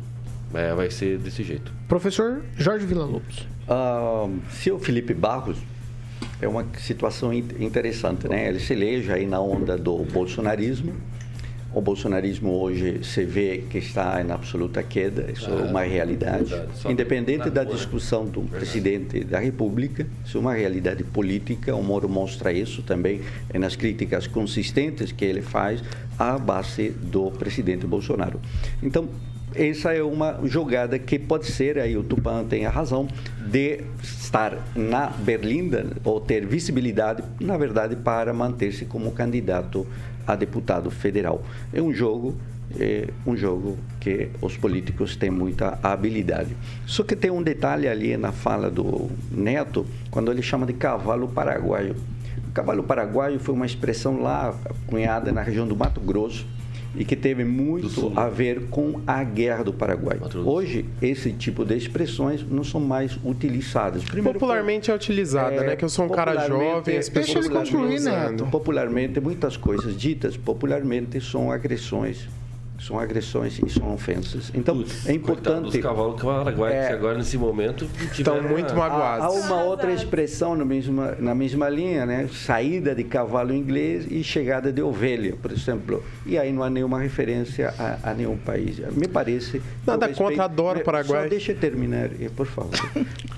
é, 0.55 0.73
vai 0.75 0.91
ser 0.91 1.19
desse 1.19 1.43
jeito. 1.43 1.73
Professor 1.89 2.43
Jorge 2.57 2.87
Villa-Lobos. 2.87 3.47
Ah, 3.69 4.29
se 4.51 4.71
o 4.71 4.79
Felipe 4.79 5.15
Barros 5.15 5.57
é 6.41 6.47
uma 6.49 6.65
situação 6.79 7.33
in- 7.33 7.45
interessante, 7.59 8.29
né? 8.29 8.49
Ele 8.49 8.61
se 8.61 8.73
elege 8.73 9.13
aí 9.13 9.27
na 9.27 9.41
onda 9.41 9.77
do 9.77 9.97
bolsonarismo. 10.05 10.93
O 11.73 11.81
bolsonarismo 11.81 12.61
hoje 12.61 13.05
se 13.05 13.25
vê 13.25 13.65
que 13.71 13.79
está 13.79 14.21
em 14.21 14.33
absoluta 14.33 14.83
queda, 14.83 15.31
isso 15.31 15.49
é 15.49 15.63
uma 15.63 15.83
realidade. 15.83 16.51
verdade. 16.51 16.79
Só 16.79 16.91
Independente 16.91 17.49
da 17.49 17.63
rua, 17.63 17.75
discussão 17.75 18.27
do 18.27 18.43
presidente 18.43 19.23
da 19.23 19.39
República, 19.39 20.05
isso 20.25 20.37
é 20.37 20.41
uma 20.41 20.55
realidade 20.55 21.05
política. 21.05 21.75
O 21.77 21.83
Moro 21.83 22.09
mostra 22.09 22.53
isso 22.53 22.83
também 22.83 23.21
nas 23.55 23.77
críticas 23.77 24.27
consistentes 24.27 25.13
que 25.13 25.25
ele 25.25 25.43
faz 25.43 25.81
à 26.19 26.37
base 26.37 26.91
do 26.91 27.31
presidente 27.31 27.87
Bolsonaro. 27.87 28.41
Então, 28.83 29.09
essa 29.55 29.93
é 29.93 30.03
uma 30.03 30.41
jogada 30.45 30.99
que 30.99 31.19
pode 31.19 31.47
ser, 31.47 31.79
aí 31.79 31.97
o 31.97 32.03
Tupan 32.05 32.45
tem 32.45 32.67
a 32.67 32.71
razão, 32.71 33.09
de 33.47 33.81
estar 34.03 34.57
na 34.77 35.07
Berlinda 35.07 35.87
ou 36.05 36.21
ter 36.21 36.47
visibilidade, 36.47 37.23
na 37.41 37.57
verdade, 37.57 37.97
para 37.97 38.33
manter-se 38.33 38.85
como 38.85 39.11
candidato 39.11 39.87
a 40.27 40.35
deputado 40.35 40.91
federal. 40.91 41.43
É 41.73 41.81
um 41.81 41.93
jogo 41.93 42.37
é 42.79 43.09
um 43.27 43.37
jogo 43.37 43.77
que 43.99 44.29
os 44.41 44.57
políticos 44.57 45.17
têm 45.17 45.31
muita 45.31 45.79
habilidade. 45.83 46.57
Só 46.87 47.03
que 47.03 47.17
tem 47.17 47.31
um 47.31 47.43
detalhe 47.43 47.89
ali 47.89 48.17
na 48.17 48.31
fala 48.31 48.71
do 48.71 49.11
Neto, 49.31 49.85
quando 50.09 50.31
ele 50.31 50.41
chama 50.41 50.67
de 50.67 50.75
cavalo 50.75 51.27
paraguaio. 51.27 51.97
O 52.49 52.53
cavalo 52.53 52.85
paraguaio 52.85 53.41
foi 53.41 53.55
uma 53.55 53.67
expressão 53.67 54.21
lá 54.23 54.55
cunhada 54.87 55.33
na 55.33 55.43
região 55.43 55.67
do 55.67 55.77
Mato 55.77 56.01
Grosso 56.01 56.47
e 56.95 57.05
que 57.05 57.15
teve 57.15 57.45
muito 57.45 58.13
a 58.17 58.29
ver 58.29 58.69
com 58.69 59.01
a 59.07 59.23
guerra 59.23 59.65
do 59.65 59.73
Paraguai. 59.73 60.19
Hoje, 60.45 60.85
esse 61.01 61.33
tipo 61.33 61.65
de 61.65 61.77
expressões 61.77 62.45
não 62.49 62.65
são 62.65 62.81
mais 62.81 63.19
utilizadas. 63.25 64.05
Primeiro, 64.05 64.39
Popularmente 64.39 64.91
é 64.91 64.95
utilizada, 64.95 65.63
né? 65.63 65.77
Que 65.77 65.85
eu 65.85 65.89
sou 65.89 66.07
um 66.07 66.09
cara 66.09 66.47
jovem, 66.47 66.97
as 66.97 67.09
pessoas 67.09 67.49
continuam 67.49 67.95
usando. 67.95 68.47
Popularmente, 68.47 69.21
muitas 69.21 69.57
coisas 69.57 69.97
ditas 69.97 70.37
popularmente 70.37 71.21
são 71.21 71.51
agressões. 71.51 72.29
São 72.81 72.99
agressões 72.99 73.61
e 73.65 73.69
são 73.69 73.93
ofensas. 73.93 74.51
Então, 74.55 74.83
é 75.05 75.13
importante. 75.13 75.65
dos 75.65 75.77
cavalos 75.77 76.21
paraguaios 76.21 76.87
que 76.87 76.93
agora, 76.93 77.19
nesse 77.19 77.37
momento, 77.37 77.87
tiveram 78.15 78.39
uma- 78.73 78.87
Há, 78.87 79.25
há 79.27 79.31
uma 79.31 79.63
outra 79.65 79.93
expressão 79.93 80.57
na 80.57 80.65
mesma, 80.65 81.15
na 81.19 81.35
mesma 81.35 81.69
linha, 81.69 82.07
né? 82.07 82.27
Saída 82.33 82.95
de 82.95 83.05
cavalo 83.05 83.53
inglês 83.55 84.07
e 84.11 84.25
chegada 84.25 84.73
de 84.73 84.81
ovelha, 84.81 85.37
por 85.41 85.53
exemplo. 85.53 86.03
E 86.25 86.39
aí 86.39 86.51
não 86.53 86.63
há 86.63 86.71
nenhuma 86.71 86.99
referência 87.01 87.75
a, 87.79 88.11
a 88.11 88.15
nenhum 88.15 88.39
país. 88.39 88.79
Me 88.97 89.07
parece. 89.07 89.61
Nada 89.87 90.09
eu 90.09 90.15
contra, 90.15 90.45
adoro 90.45 90.81
o 90.81 90.83
Paraguai. 90.85 91.25
Só 91.25 91.29
deixa 91.29 91.53
eu 91.53 91.57
terminar, 91.59 92.07
eh, 92.19 92.31
por 92.35 92.47
favor. 92.47 92.71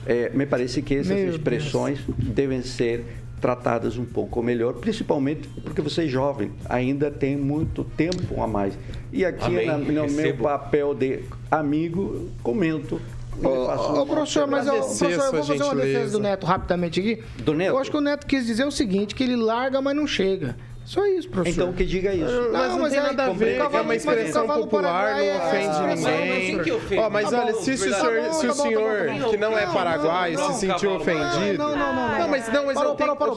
É, 0.06 0.30
me 0.34 0.46
parece 0.46 0.82
que 0.82 0.94
essas 0.94 1.16
Meu 1.16 1.30
expressões 1.30 1.98
devem 2.16 2.62
ser 2.62 3.04
tratadas 3.42 3.98
um 3.98 4.04
pouco 4.04 4.40
melhor, 4.42 4.74
principalmente 4.74 5.48
porque 5.64 5.82
você 5.82 6.04
é 6.04 6.06
jovem, 6.06 6.52
ainda 6.68 7.10
tem 7.10 7.36
muito 7.36 7.82
tempo 7.84 8.40
a 8.40 8.46
mais. 8.46 8.72
E 9.12 9.24
aqui 9.24 9.66
na- 9.66 9.76
no 9.76 10.08
meu 10.08 10.36
papel 10.36 10.94
de 10.94 11.24
amigo, 11.50 12.30
comento. 12.42 13.00
e 13.38 13.42
faço 13.66 13.92
Ô, 13.94 14.06
professor, 14.06 14.46
mas 14.46 14.66
eu, 14.66 14.74
professor, 14.74 15.10
eu 15.10 15.32
vou 15.32 15.44
fazer 15.44 15.62
uma 15.64 15.74
defesa 15.74 16.12
do 16.12 16.20
Neto 16.20 16.46
rapidamente 16.46 17.00
aqui. 17.00 17.22
Do 17.42 17.52
Neto? 17.54 17.70
Eu 17.70 17.78
acho 17.78 17.90
que 17.90 17.96
o 17.96 18.00
Neto 18.00 18.26
quis 18.26 18.46
dizer 18.46 18.64
o 18.64 18.70
seguinte, 18.70 19.14
que 19.14 19.24
ele 19.24 19.36
larga, 19.36 19.80
mas 19.82 19.96
não 19.96 20.06
chega. 20.06 20.56
Só 20.84 21.06
isso, 21.06 21.28
professor. 21.28 21.62
Então 21.62 21.72
que 21.72 21.84
diga 21.84 22.12
isso. 22.12 22.30
Não, 22.30 22.52
Mas 22.52 22.76
não 22.76 22.88
tem 22.90 22.98
é- 22.98 23.02
nada 23.02 23.24
a 23.26 23.30
ver, 23.30 23.44
o 23.44 23.48
é 23.48 23.56
cavalo- 23.58 23.74
uma 23.76 23.84
mas 23.84 24.04
expressão 24.04 24.42
cavalo 24.46 24.62
popular, 24.66 25.12
não 25.14 25.18
é- 25.20 25.36
ofende 25.36 25.76
é- 25.76 25.94
ninguém. 25.94 26.56
Mas 26.56 26.98
Ó, 26.98 27.10
mas 27.10 27.30
Tá 27.30 27.38
olha, 27.40 27.52
bom, 27.52 27.58
se, 27.60 27.64
se 27.64 27.88
o 27.88 27.94
senhor, 27.94 28.00
Tá 28.00 28.26
bom, 28.26 28.32
se 28.32 28.46
o 28.46 28.48
bom, 28.48 28.62
senhor 28.62 28.82
bom, 28.82 29.06
tá 29.06 29.24
bom. 29.24 29.30
que 29.30 29.36
não 29.36 29.58
é 29.58 29.66
não, 30.36 30.52
se 30.52 30.60
sentiu 30.60 30.98
cavalo. 30.98 31.00
ofendido. 31.00 31.58
Não, 31.58 31.76
não, 31.76 31.94
não, 31.94 32.18
não. 32.18 32.28
Mas 32.28 32.48
não, 32.52 32.66
mas 32.66 32.74
Parou, 32.74 32.90
não 32.90 32.96
tem 32.96 33.06
parou, 33.06 33.36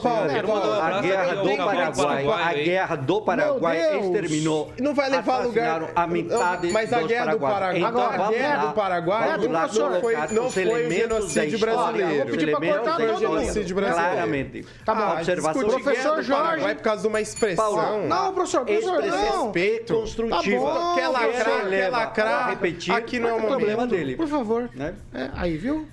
A 0.82 1.00
guerra 1.00 1.34
do 1.36 1.56
Paraguai, 1.56 2.26
a 2.42 2.52
guerra 2.54 2.96
do 2.96 3.22
Paraguai 3.22 3.98
exterminou. 4.00 4.72
Não 4.80 4.94
vai 4.94 5.08
levar 5.10 5.38
lugar. 5.38 5.90
a 5.94 6.06
metade 6.06 6.70
Mas 6.72 6.92
a 6.92 6.98
dos 6.98 7.08
guerra 7.08 7.32
do 7.32 7.38
Paraguai, 7.40 7.78
Então, 7.78 7.88
agora, 7.88 8.24
a 8.26 8.30
guerra 8.30 8.66
do 8.66 8.72
Paraguai 8.72 9.38
não 9.38 10.50
foi, 10.50 10.86
o 10.86 10.90
genocídio 10.90 11.58
brasileiro. 11.58 12.26
os 12.28 12.42
elementos 12.42 12.86
Não 12.86 12.94
foi 12.96 13.06
da 13.06 13.12
o 13.12 13.14
história. 13.14 13.18
genocídio 13.18 13.76
brasileiro. 13.76 14.12
Claramente. 14.12 14.66
Tá 14.84 14.94
bom. 14.94 15.12
Observação 15.12 15.62
professor 15.68 16.22
Jorge. 16.22 16.30
Paraguai 16.30 16.60
Vai 16.66 16.74
por 16.74 16.82
causa 16.82 17.02
de 17.02 17.08
uma 17.08 17.20
expressão. 17.20 17.45
Paulo, 17.54 18.08
Não, 18.08 18.32
professor, 18.34 18.64
professor, 18.64 19.04
Expressão 19.04 19.36
não. 19.36 19.44
respeito. 19.44 20.04
Tá 20.28 20.42
bom, 20.42 20.94
Quer 20.94 21.08
lacrar, 21.08 21.68
quer 21.68 21.88
lacrar. 21.90 22.48
repetir, 22.50 22.92
Aqui 22.94 23.18
não 23.18 23.28
é 23.28 23.34
o 23.34 23.40
problema 23.46 23.86
dele. 23.86 24.16
Por 24.16 24.26
favor. 24.26 24.70
Né? 24.74 24.94
É, 25.14 25.30
aí, 25.34 25.56
viu? 25.56 25.86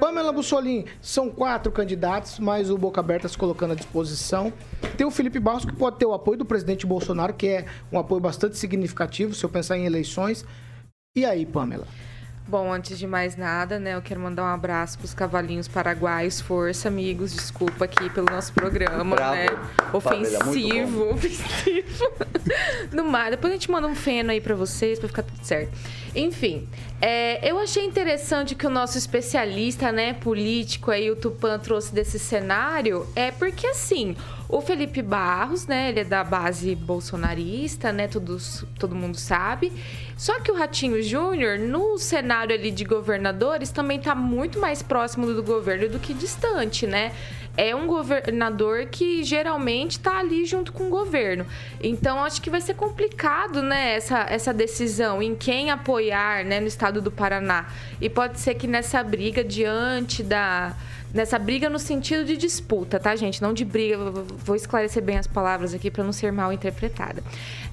Pamela 0.00 0.32
Bussolini, 0.32 0.86
são 1.02 1.28
quatro 1.28 1.70
candidatos, 1.70 2.38
mas 2.38 2.70
o 2.70 2.78
Boca 2.78 3.00
Aberta 3.00 3.28
se 3.28 3.36
colocando 3.36 3.72
à 3.72 3.74
disposição. 3.74 4.52
Tem 4.96 5.06
o 5.06 5.10
Felipe 5.10 5.38
Barros, 5.38 5.64
que 5.64 5.74
pode 5.74 5.98
ter 5.98 6.06
o 6.06 6.14
apoio 6.14 6.38
do 6.38 6.44
presidente 6.44 6.86
Bolsonaro, 6.86 7.34
que 7.34 7.48
é 7.48 7.66
um 7.92 7.98
apoio 7.98 8.20
bastante 8.20 8.56
significativo, 8.56 9.34
se 9.34 9.44
eu 9.44 9.50
pensar 9.50 9.76
em 9.76 9.84
eleições. 9.84 10.44
E 11.16 11.24
aí, 11.24 11.44
Pamela? 11.44 11.86
Bom, 12.48 12.72
antes 12.72 12.98
de 12.98 13.06
mais 13.06 13.36
nada, 13.36 13.78
né, 13.78 13.94
eu 13.94 14.00
quero 14.00 14.18
mandar 14.18 14.42
um 14.42 14.46
abraço 14.46 14.96
para 14.96 15.04
os 15.04 15.12
cavalinhos 15.12 15.68
paraguaios. 15.68 16.40
Força, 16.40 16.88
amigos. 16.88 17.34
Desculpa 17.34 17.84
aqui 17.84 18.08
pelo 18.08 18.24
nosso 18.30 18.54
programa, 18.54 19.14
Bravo. 19.14 19.34
né? 19.34 19.46
Muito 19.50 19.94
Ofensivo, 19.94 21.10
ofensivo. 21.12 22.10
No 22.90 23.04
mar. 23.04 23.30
Depois 23.32 23.52
a 23.52 23.56
gente 23.56 23.70
manda 23.70 23.86
um 23.86 23.94
feno 23.94 24.30
aí 24.30 24.40
para 24.40 24.54
vocês, 24.54 24.98
para 24.98 25.08
ficar 25.08 25.24
tudo 25.24 25.44
certo. 25.44 25.76
Enfim, 26.14 26.66
é, 27.02 27.50
eu 27.50 27.58
achei 27.58 27.84
interessante 27.84 28.54
que 28.54 28.66
o 28.66 28.70
nosso 28.70 28.96
especialista, 28.96 29.92
né, 29.92 30.14
político 30.14 30.90
aí, 30.90 31.10
o 31.10 31.16
Tupan, 31.16 31.58
trouxe 31.58 31.94
desse 31.94 32.18
cenário, 32.18 33.06
é 33.14 33.30
porque 33.30 33.66
assim. 33.66 34.16
O 34.48 34.62
Felipe 34.62 35.02
Barros, 35.02 35.66
né? 35.66 35.90
Ele 35.90 36.00
é 36.00 36.04
da 36.04 36.24
base 36.24 36.74
bolsonarista, 36.74 37.92
né? 37.92 38.08
Todos, 38.08 38.64
todo 38.78 38.94
mundo 38.94 39.18
sabe. 39.18 39.70
Só 40.16 40.40
que 40.40 40.50
o 40.50 40.54
Ratinho 40.54 41.02
Júnior, 41.02 41.58
no 41.58 41.98
cenário 41.98 42.54
ali 42.54 42.70
de 42.70 42.82
governadores, 42.82 43.70
também 43.70 44.00
tá 44.00 44.14
muito 44.14 44.58
mais 44.58 44.82
próximo 44.82 45.26
do 45.34 45.42
governo 45.42 45.90
do 45.90 45.98
que 45.98 46.14
distante, 46.14 46.86
né? 46.86 47.12
É 47.58 47.76
um 47.76 47.86
governador 47.86 48.86
que 48.86 49.22
geralmente 49.22 50.00
tá 50.00 50.18
ali 50.18 50.46
junto 50.46 50.72
com 50.72 50.84
o 50.84 50.90
governo. 50.90 51.44
Então, 51.82 52.24
acho 52.24 52.40
que 52.40 52.48
vai 52.48 52.62
ser 52.62 52.72
complicado, 52.74 53.62
né? 53.62 53.96
Essa, 53.96 54.20
essa 54.30 54.54
decisão 54.54 55.22
em 55.22 55.34
quem 55.34 55.70
apoiar, 55.70 56.42
né? 56.42 56.58
No 56.58 56.68
estado 56.68 57.02
do 57.02 57.10
Paraná. 57.10 57.66
E 58.00 58.08
pode 58.08 58.40
ser 58.40 58.54
que 58.54 58.66
nessa 58.66 59.02
briga 59.02 59.44
diante 59.44 60.22
da 60.22 60.74
nessa 61.12 61.38
briga 61.38 61.68
no 61.68 61.78
sentido 61.78 62.24
de 62.24 62.36
disputa, 62.36 62.98
tá, 62.98 63.14
gente? 63.16 63.40
Não 63.42 63.52
de 63.52 63.64
briga. 63.64 63.96
Vou 63.98 64.56
esclarecer 64.56 65.02
bem 65.02 65.18
as 65.18 65.26
palavras 65.26 65.74
aqui 65.74 65.90
para 65.90 66.04
não 66.04 66.12
ser 66.12 66.32
mal 66.32 66.52
interpretada. 66.52 67.22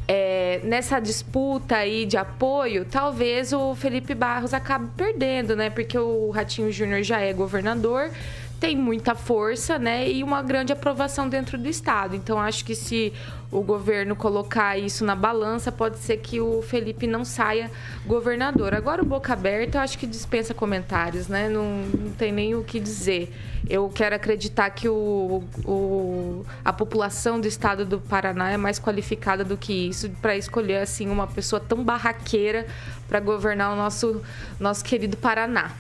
É, 0.08 0.62
nessa 0.64 1.00
disputa 1.00 1.78
aí 1.78 2.06
de 2.06 2.16
apoio, 2.16 2.86
talvez 2.86 3.52
o 3.52 3.74
Felipe 3.76 4.14
Barros 4.14 4.54
acabe 4.54 4.88
perdendo, 4.96 5.56
né? 5.56 5.70
Porque 5.70 5.98
o 5.98 6.30
Ratinho 6.30 6.72
Júnior 6.72 7.02
já 7.02 7.20
é 7.20 7.34
governador 7.34 8.12
tem 8.60 8.76
muita 8.76 9.16
força, 9.16 9.78
né, 9.78 10.10
e 10.10 10.24
uma 10.24 10.42
grande 10.42 10.72
aprovação 10.72 11.28
dentro 11.28 11.58
do 11.58 11.68
estado. 11.68 12.16
Então 12.16 12.40
acho 12.40 12.64
que 12.64 12.76
se 12.76 13.14
o 13.52 13.62
governo 13.62 14.16
colocar 14.16 14.78
isso 14.78 15.06
na 15.06 15.16
balança, 15.16 15.72
pode 15.72 15.98
ser 16.00 16.18
que 16.18 16.42
o 16.42 16.62
Felipe 16.62 17.08
não 17.08 17.24
saia 17.24 17.72
governador. 18.06 18.74
Agora 18.74 19.02
o 19.02 19.06
boca 19.06 19.34
aberta, 19.34 19.78
eu 19.78 19.82
acho 19.82 19.98
que 19.98 20.08
dispensa 20.08 20.54
comentários, 20.54 21.28
né? 21.28 21.48
Não, 21.48 21.84
não 21.84 22.12
tem 22.12 22.32
nem 22.32 22.56
o 22.56 22.64
que 22.64 22.80
dizer. 22.80 23.34
Eu 23.68 23.90
quero 23.90 24.16
acreditar 24.16 24.70
que 24.70 24.88
o, 24.90 25.44
o, 25.66 26.46
a 26.64 26.74
população 26.74 27.40
do 27.40 27.48
estado 27.48 27.86
do 27.86 28.00
Paraná 28.00 28.52
é 28.52 28.58
mais 28.58 28.78
qualificada 28.78 29.44
do 29.44 29.58
que 29.58 29.74
isso 29.90 30.10
para 30.22 30.36
escolher 30.36 30.78
assim 30.78 31.10
uma 31.10 31.28
pessoa 31.28 31.60
tão 31.60 31.84
barraqueira 31.84 32.68
para 33.08 33.20
governar 33.20 33.74
o 33.74 33.76
nosso 33.76 34.22
nosso 34.60 34.84
querido 34.84 35.18
Paraná. 35.18 35.72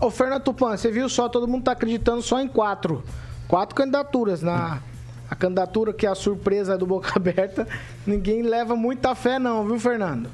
Ô, 0.00 0.10
Fernando 0.10 0.42
Tupan, 0.42 0.76
você 0.76 0.90
viu 0.90 1.08
só, 1.08 1.28
todo 1.28 1.46
mundo 1.46 1.64
tá 1.64 1.72
acreditando 1.72 2.22
só 2.22 2.40
em 2.40 2.48
quatro. 2.48 3.04
Quatro 3.46 3.74
candidaturas 3.74 4.40
na. 4.40 4.80
A 5.30 5.34
candidatura 5.34 5.92
que 5.92 6.06
é 6.06 6.10
a 6.10 6.14
surpresa 6.14 6.76
do 6.76 6.86
Boca 6.86 7.12
Aberta, 7.16 7.66
ninguém 8.06 8.42
leva 8.42 8.76
muita 8.76 9.14
fé, 9.14 9.38
não, 9.38 9.66
viu, 9.66 9.80
Fernando? 9.80 10.28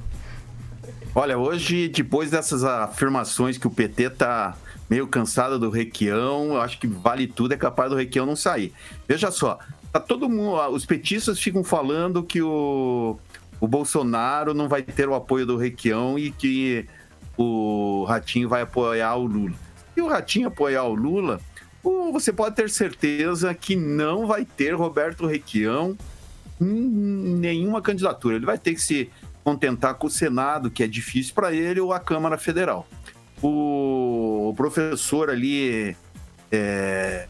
Olha, 1.15 1.39
hoje, 1.39 1.89
depois 1.89 2.31
dessas 2.31 2.65
afirmações 2.65 3.57
que 3.57 3.67
o 3.67 3.71
PT 3.71 4.11
tá 4.11 4.57
meio 4.89 5.07
cansado 5.07 5.59
do 5.59 5.71
Requião, 5.71 6.55
eu 6.55 6.61
acho 6.61 6.79
que 6.79 6.87
vale 6.87 7.27
tudo, 7.27 7.55
é 7.55 7.57
capaz 7.57 7.89
do 7.89 7.97
Requião 7.97 8.27
não 8.27 8.37
sair. 8.37 8.73
Veja 9.09 9.31
só, 9.31 9.59
tá 9.93 10.01
todo 10.01 10.29
mundo. 10.29 10.61
Os 10.71 10.85
petistas 10.85 11.39
ficam 11.39 11.65
falando 11.65 12.23
que 12.23 12.43
o, 12.43 13.17
o 13.61 13.69
Bolsonaro 13.69 14.53
não 14.53 14.69
vai 14.69 14.83
ter 14.83 15.09
o 15.09 15.15
apoio 15.15 15.47
do 15.47 15.57
Requião 15.57 16.19
e 16.19 16.31
que 16.31 16.87
o 17.43 18.05
Ratinho 18.05 18.51
vai 18.51 18.61
apoiar 18.61 19.17
o 19.17 19.25
Lula. 19.25 19.55
Se 19.95 20.03
o 20.03 20.07
Ratinho 20.07 20.49
apoiar 20.49 20.85
o 20.85 20.95
Lula, 20.95 21.41
você 22.13 22.33
pode 22.35 22.55
ter 22.55 22.69
certeza 22.69 23.55
que 23.55 23.75
não 23.75 24.27
vai 24.27 24.45
ter 24.45 24.75
Roberto 24.75 25.27
Requião 25.27 25.97
em 26.61 26.67
nenhuma 26.67 27.81
candidatura. 27.81 28.37
Ele 28.37 28.45
vai 28.45 28.59
ter 28.59 28.75
que 28.75 28.83
se 28.83 29.11
contentar 29.43 29.95
com 29.95 30.07
o 30.07 30.11
Senado, 30.11 30.71
que 30.71 30.83
é 30.83 30.87
difícil 30.87 31.35
para 31.35 31.51
ele, 31.55 31.81
ou 31.81 31.95
a 31.95 31.99
Câmara 31.99 32.37
Federal. 32.37 32.87
O, 33.43 34.53
professor 34.55 35.31
ali 35.31 35.97
é, 36.53 37.27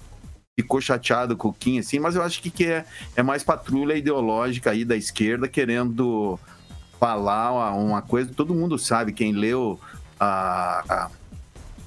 ficou 0.58 0.80
chateado 0.80 1.36
com 1.36 1.48
o 1.48 1.52
Kim, 1.52 1.78
assim, 1.78 2.00
mas 2.00 2.16
eu 2.16 2.22
acho 2.24 2.42
que, 2.42 2.50
que 2.50 2.66
é, 2.66 2.84
é 3.14 3.22
mais 3.22 3.44
patrulha 3.44 3.94
ideológica 3.94 4.72
aí 4.72 4.84
da 4.84 4.96
esquerda 4.96 5.46
querendo 5.46 6.36
falar 6.98 7.72
uma 7.76 8.02
coisa. 8.02 8.32
Todo 8.34 8.52
mundo 8.52 8.76
sabe, 8.76 9.12
quem 9.12 9.32
leu 9.32 9.78
a- 10.20 10.84
a- 10.88 11.10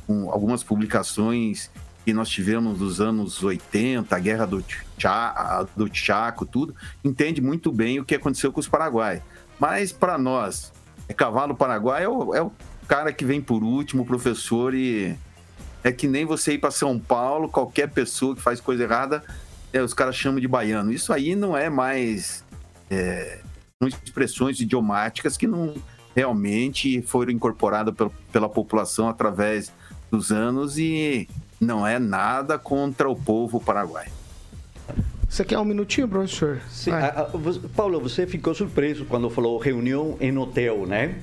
um- 0.10 0.30
algumas 0.32 0.64
publicações 0.64 1.70
que 2.04 2.12
nós 2.12 2.28
tivemos 2.28 2.80
nos 2.80 3.00
anos 3.00 3.42
80, 3.44 4.14
a 4.14 4.20
guerra 4.20 4.46
do, 4.46 4.62
Tchá, 4.98 5.66
do 5.76 5.90
Chaco, 5.94 6.46
tudo, 6.46 6.76
entende 7.04 7.40
muito 7.40 7.72
bem 7.72 8.00
o 8.00 8.04
que 8.04 8.16
aconteceu 8.16 8.52
com 8.52 8.60
os 8.60 8.68
paraguaios. 8.68 9.24
Mas 9.58 9.94
para 9.94 10.18
nós, 10.18 10.74
é 11.08 11.14
cavalo 11.14 11.56
paraguai 11.56 12.04
é 12.04 12.10
o, 12.10 12.36
é 12.36 12.42
o 12.42 12.52
cara 12.90 13.14
que 13.14 13.24
vem 13.24 13.40
por 13.40 13.64
último, 13.64 14.04
o 14.04 14.06
professor, 14.06 14.74
e 14.74 15.16
é 15.82 15.92
que 15.94 16.08
nem 16.08 16.26
você 16.26 16.54
ir 16.54 16.58
para 16.58 16.72
São 16.72 17.00
Paulo, 17.00 17.48
qualquer 17.48 17.90
pessoa 17.90 18.36
que 18.36 18.42
faz 18.42 18.60
coisa 18.60 18.84
errada, 18.84 19.24
é, 19.72 19.82
os 19.82 19.94
caras 19.94 20.16
chamam 20.16 20.42
de 20.42 20.48
baiano. 20.48 20.92
Isso 20.92 21.14
aí 21.14 21.36
não 21.36 21.56
é 21.56 21.70
mais. 21.70 22.44
é, 22.92 23.40
são 23.80 23.88
expressões 23.88 24.60
idiomáticas 24.60 25.36
que 25.38 25.48
não 25.48 25.74
realmente 26.16 27.02
foram 27.02 27.32
incorporadas 27.32 27.94
pel- 27.96 28.12
pela 28.32 28.48
população 28.50 29.08
através 29.10 29.72
dos 30.12 30.32
anos 30.32 30.78
e 30.78 31.28
não 31.60 31.86
é 31.88 31.98
nada 32.00 32.58
contra 32.60 33.10
o 33.10 33.16
povo 33.16 33.60
paraguaio. 33.60 34.12
Você 35.28 35.44
quer 35.44 35.58
um 35.58 35.66
minutinho, 35.66 36.08
professor? 36.08 36.62
Sim, 36.70 36.92
a- 36.92 37.22
a- 37.22 37.24
você- 37.38 37.60
Paulo, 37.76 38.00
você 38.00 38.28
ficou 38.28 38.54
surpreso 38.54 39.06
quando 39.06 39.30
falou 39.30 39.58
reunião 39.58 40.16
em 40.22 40.38
hotel, 40.38 40.86
né? 40.86 41.16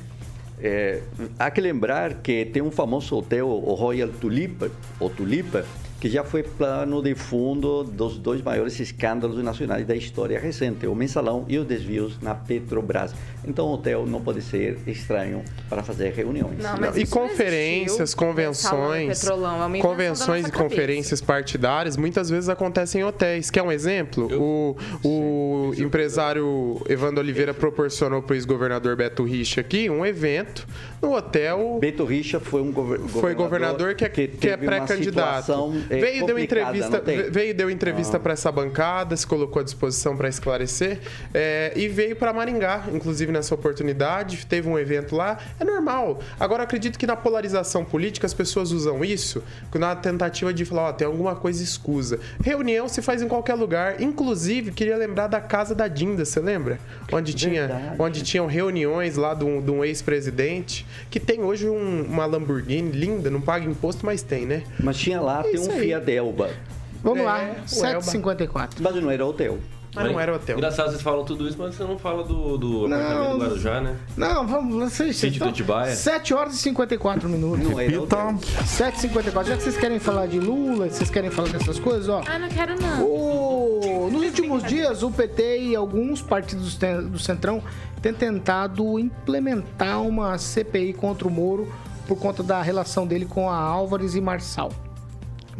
É, 0.62 1.02
há 1.38 1.50
que 1.50 1.60
lembrar 1.60 2.14
que 2.14 2.44
tem 2.46 2.60
um 2.60 2.70
famoso 2.70 3.16
hotel, 3.16 3.48
o 3.48 3.72
Royal 3.74 4.08
Tulip, 4.08 4.70
ou 4.98 5.08
Tulipa, 5.08 5.64
que 6.00 6.08
já 6.08 6.24
foi 6.24 6.42
plano 6.42 7.02
de 7.02 7.14
fundo 7.14 7.84
dos 7.84 8.16
dois 8.16 8.40
maiores 8.40 8.78
escândalos 8.80 9.42
nacionais 9.44 9.86
da 9.86 9.94
história 9.94 10.40
recente, 10.40 10.86
o 10.86 10.94
mensalão 10.94 11.44
e 11.46 11.58
os 11.58 11.66
desvios 11.66 12.18
na 12.22 12.34
Petrobras. 12.34 13.14
Então, 13.46 13.66
o 13.66 13.74
hotel 13.74 14.06
não 14.06 14.20
pode 14.20 14.40
ser 14.42 14.78
estranho 14.86 15.42
para 15.68 15.82
fazer 15.82 16.10
reuniões. 16.12 16.58
Não, 16.58 16.72
Não, 16.72 16.80
mas 16.80 16.96
e 16.96 17.06
conferências, 17.06 18.00
existiu. 18.00 18.06
Salão 18.20 18.30
convenções, 18.30 19.20
Petrolão, 19.20 19.74
é 19.74 19.78
convenções 19.80 20.46
e 20.48 20.52
conferências 20.52 21.20
partidárias 21.20 21.96
muitas 21.96 22.30
vezes 22.30 22.48
acontecem 22.48 23.00
em 23.02 23.04
hotéis. 23.04 23.50
Quer 23.50 23.62
um 23.62 23.72
exemplo? 23.72 24.28
O, 24.40 24.76
o 25.06 25.72
empresário 25.78 26.80
Evandro 26.88 27.20
Oliveira 27.20 27.52
proporcionou 27.52 28.22
para 28.22 28.32
o 28.32 28.36
ex-governador 28.36 28.96
Beto 28.96 29.22
Richa 29.24 29.60
aqui 29.60 29.90
um 29.90 30.04
evento 30.04 30.66
no 31.02 31.14
hotel. 31.14 31.78
Beto 31.80 32.04
Richa 32.04 32.40
foi 32.40 32.62
um 32.62 32.72
gover- 32.72 33.00
Foi 33.00 33.34
governador 33.34 33.94
que 33.94 34.04
é, 34.04 34.08
que 34.08 34.22
é 34.22 34.26
teve 34.26 34.66
uma 34.66 34.76
pré-candidato. 34.76 35.46
É, 35.90 36.00
Veio 36.00 36.24
deu 36.26 36.38
entrevista, 36.38 36.98
tem? 37.00 37.30
veio 37.30 37.54
deu 37.54 37.68
entrevista 37.70 38.18
para 38.18 38.32
essa 38.32 38.50
bancada, 38.52 39.16
se 39.16 39.26
colocou 39.26 39.60
à 39.60 39.64
disposição 39.64 40.16
para 40.16 40.28
esclarecer 40.28 41.00
é, 41.34 41.72
e 41.76 41.88
veio 41.88 42.16
para 42.16 42.32
Maringá, 42.32 42.84
inclusive 42.92 43.32
nessa 43.32 43.54
oportunidade, 43.54 44.46
teve 44.46 44.68
um 44.68 44.78
evento 44.78 45.16
lá. 45.16 45.38
É 45.58 45.64
normal. 45.64 46.20
Agora 46.38 46.62
acredito 46.62 46.98
que 46.98 47.06
na 47.06 47.16
polarização 47.16 47.84
política 47.84 48.26
as 48.26 48.34
pessoas 48.34 48.70
usam 48.72 49.04
isso 49.04 49.42
na 49.74 49.96
tentativa 49.96 50.52
de 50.54 50.64
falar, 50.64 50.88
ó, 50.88 50.92
tem 50.92 51.06
alguma 51.06 51.34
coisa 51.34 51.62
escusa. 51.62 52.20
Reunião 52.42 52.88
se 52.88 53.02
faz 53.02 53.22
em 53.22 53.28
qualquer 53.28 53.54
lugar, 53.54 54.00
inclusive 54.00 54.70
queria 54.72 54.96
lembrar 54.96 55.26
da 55.26 55.40
casa 55.40 55.74
da 55.74 55.88
Dinda, 55.88 56.24
você 56.24 56.38
lembra? 56.40 56.78
Onde 57.12 57.34
tinha, 57.34 57.66
Verdade. 57.66 57.96
onde 57.98 58.22
tinham 58.22 58.46
reuniões 58.46 59.16
lá 59.16 59.34
de 59.34 59.44
um, 59.44 59.60
de 59.60 59.70
um 59.70 59.84
ex-presidente 59.84 60.86
que 61.10 61.18
tem 61.18 61.42
hoje 61.42 61.68
um- 61.68 62.02
uma 62.04 62.26
Lamborghini 62.26 62.90
linda, 62.92 63.30
não 63.30 63.40
paga 63.40 63.64
imposto, 63.66 64.04
mas 64.06 64.22
tem, 64.22 64.46
né? 64.46 64.62
Mas 64.78 64.96
tinha 64.96 65.20
lá, 65.20 65.42
tem 65.42 65.54
isso 65.54 65.70
um 65.70 65.79
aí. 65.80 65.88
Fiat 65.88 66.10
Elba. 66.12 66.50
Vamos 67.02 67.20
É, 67.20 67.22
lá, 67.24 67.36
o 67.38 67.84
Elba. 67.86 68.00
7h54. 68.00 68.68
Mas 68.80 68.94
não 68.96 69.10
era 69.10 69.26
hotel. 69.26 69.58
Mas 69.92 70.04
não 70.12 70.20
era 70.20 70.36
hotel. 70.36 70.56
Engraçado, 70.56 70.90
vocês 70.90 71.02
falam 71.02 71.24
tudo 71.24 71.48
isso, 71.48 71.56
mas 71.58 71.74
você 71.74 71.82
não 71.82 71.98
fala 71.98 72.22
do, 72.22 72.56
do 72.56 72.86
Não. 72.86 72.96
apartamento 72.96 73.32
do 73.32 73.38
Guarujá, 73.44 73.80
né? 73.80 73.96
Não, 74.16 74.46
vamos. 74.46 74.92
Vocês, 74.92 75.16
Sítio 75.16 75.40
do 75.42 75.48
Atibaia. 75.48 75.96
7 75.96 76.32
horas 76.32 76.54
e 76.54 76.58
54 76.58 77.28
minutos. 77.28 77.64
Não 77.68 77.80
era 77.80 77.90
Repita. 77.90 78.16
hotel. 78.16 78.38
7h54. 78.66 79.46
Já 79.48 79.56
que 79.56 79.62
vocês 79.64 79.76
querem 79.76 79.98
falar 79.98 80.26
de 80.26 80.38
Lula, 80.38 80.88
vocês 80.88 81.10
querem 81.10 81.28
falar 81.28 81.48
dessas 81.48 81.80
coisas, 81.80 82.08
ó. 82.08 82.22
Ah, 82.24 82.38
não 82.38 82.48
quero 82.48 82.80
não. 82.80 83.02
O- 83.04 84.08
Nos 84.12 84.22
últimos 84.22 84.62
dias, 84.62 85.02
o 85.02 85.10
PT 85.10 85.58
e 85.58 85.74
alguns 85.76 86.22
partidos 86.22 86.76
do 86.76 87.18
Centrão 87.18 87.60
têm 88.00 88.12
tentado 88.14 88.96
implementar 88.96 90.00
uma 90.02 90.38
CPI 90.38 90.92
contra 90.92 91.26
o 91.26 91.30
Moro 91.32 91.66
por 92.06 92.16
conta 92.16 92.44
da 92.44 92.62
relação 92.62 93.06
dele 93.08 93.24
com 93.26 93.50
a 93.50 93.56
Álvares 93.56 94.14
e 94.14 94.20
Marçal. 94.20 94.70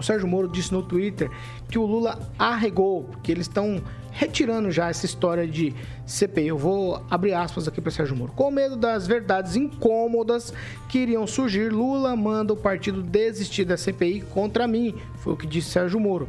O 0.01 0.03
Sérgio 0.03 0.27
Moro 0.27 0.49
disse 0.49 0.73
no 0.73 0.83
Twitter 0.83 1.31
que 1.69 1.79
o 1.79 1.85
Lula 1.85 2.19
arregou, 2.39 3.11
que 3.23 3.31
eles 3.31 3.47
estão 3.47 3.83
retirando 4.11 4.71
já 4.71 4.89
essa 4.89 5.05
história 5.05 5.47
de 5.47 5.75
CPI. 6.07 6.49
Eu 6.49 6.57
vou 6.57 7.05
abrir 7.11 7.35
aspas 7.35 7.69
aqui 7.69 7.83
para 7.83 7.91
Sérgio 7.91 8.17
Moro. 8.17 8.33
Com 8.33 8.51
medo 8.51 8.77
das 8.77 9.07
verdades 9.07 9.57
incômodas 9.57 10.55
que 10.89 11.01
iriam 11.01 11.27
surgir, 11.27 11.71
Lula 11.71 12.17
manda 12.17 12.55
o 12.55 12.57
partido 12.57 13.03
desistir 13.03 13.67
da 13.67 13.77
CPI 13.77 14.23
contra 14.23 14.67
mim, 14.67 14.95
foi 15.17 15.35
o 15.35 15.37
que 15.37 15.47
disse 15.47 15.69
Sérgio 15.69 16.01
Moro. 16.01 16.27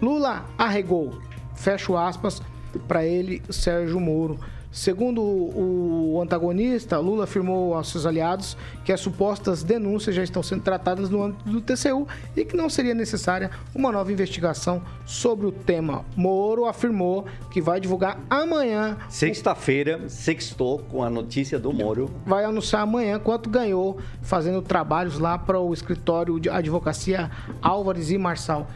Lula 0.00 0.46
arregou, 0.56 1.12
fecho 1.54 1.98
aspas, 1.98 2.40
para 2.88 3.04
ele, 3.04 3.42
Sérgio 3.50 4.00
Moro. 4.00 4.40
Segundo 4.72 5.20
o 5.22 6.18
antagonista, 6.22 6.98
Lula 6.98 7.24
afirmou 7.24 7.74
aos 7.74 7.90
seus 7.90 8.06
aliados 8.06 8.56
que 8.86 8.90
as 8.90 9.00
supostas 9.00 9.62
denúncias 9.62 10.16
já 10.16 10.24
estão 10.24 10.42
sendo 10.42 10.62
tratadas 10.62 11.10
no 11.10 11.22
âmbito 11.22 11.44
do 11.44 11.60
TCU 11.60 12.08
e 12.34 12.42
que 12.42 12.56
não 12.56 12.70
seria 12.70 12.94
necessária 12.94 13.50
uma 13.74 13.92
nova 13.92 14.10
investigação 14.10 14.82
sobre 15.04 15.46
o 15.46 15.52
tema. 15.52 16.06
Moro 16.16 16.64
afirmou 16.64 17.26
que 17.50 17.60
vai 17.60 17.80
divulgar 17.80 18.18
amanhã. 18.30 18.96
Sexta-feira, 19.10 20.08
sextou 20.08 20.78
com 20.78 21.04
a 21.04 21.10
notícia 21.10 21.58
do 21.58 21.70
Moro. 21.70 22.10
Vai 22.24 22.46
anunciar 22.46 22.82
amanhã 22.82 23.18
quanto 23.18 23.50
ganhou 23.50 23.98
fazendo 24.22 24.62
trabalhos 24.62 25.18
lá 25.18 25.36
para 25.36 25.60
o 25.60 25.74
escritório 25.74 26.40
de 26.40 26.48
advocacia 26.48 27.30
Álvares 27.60 28.10
e 28.10 28.16
Marçal. 28.16 28.66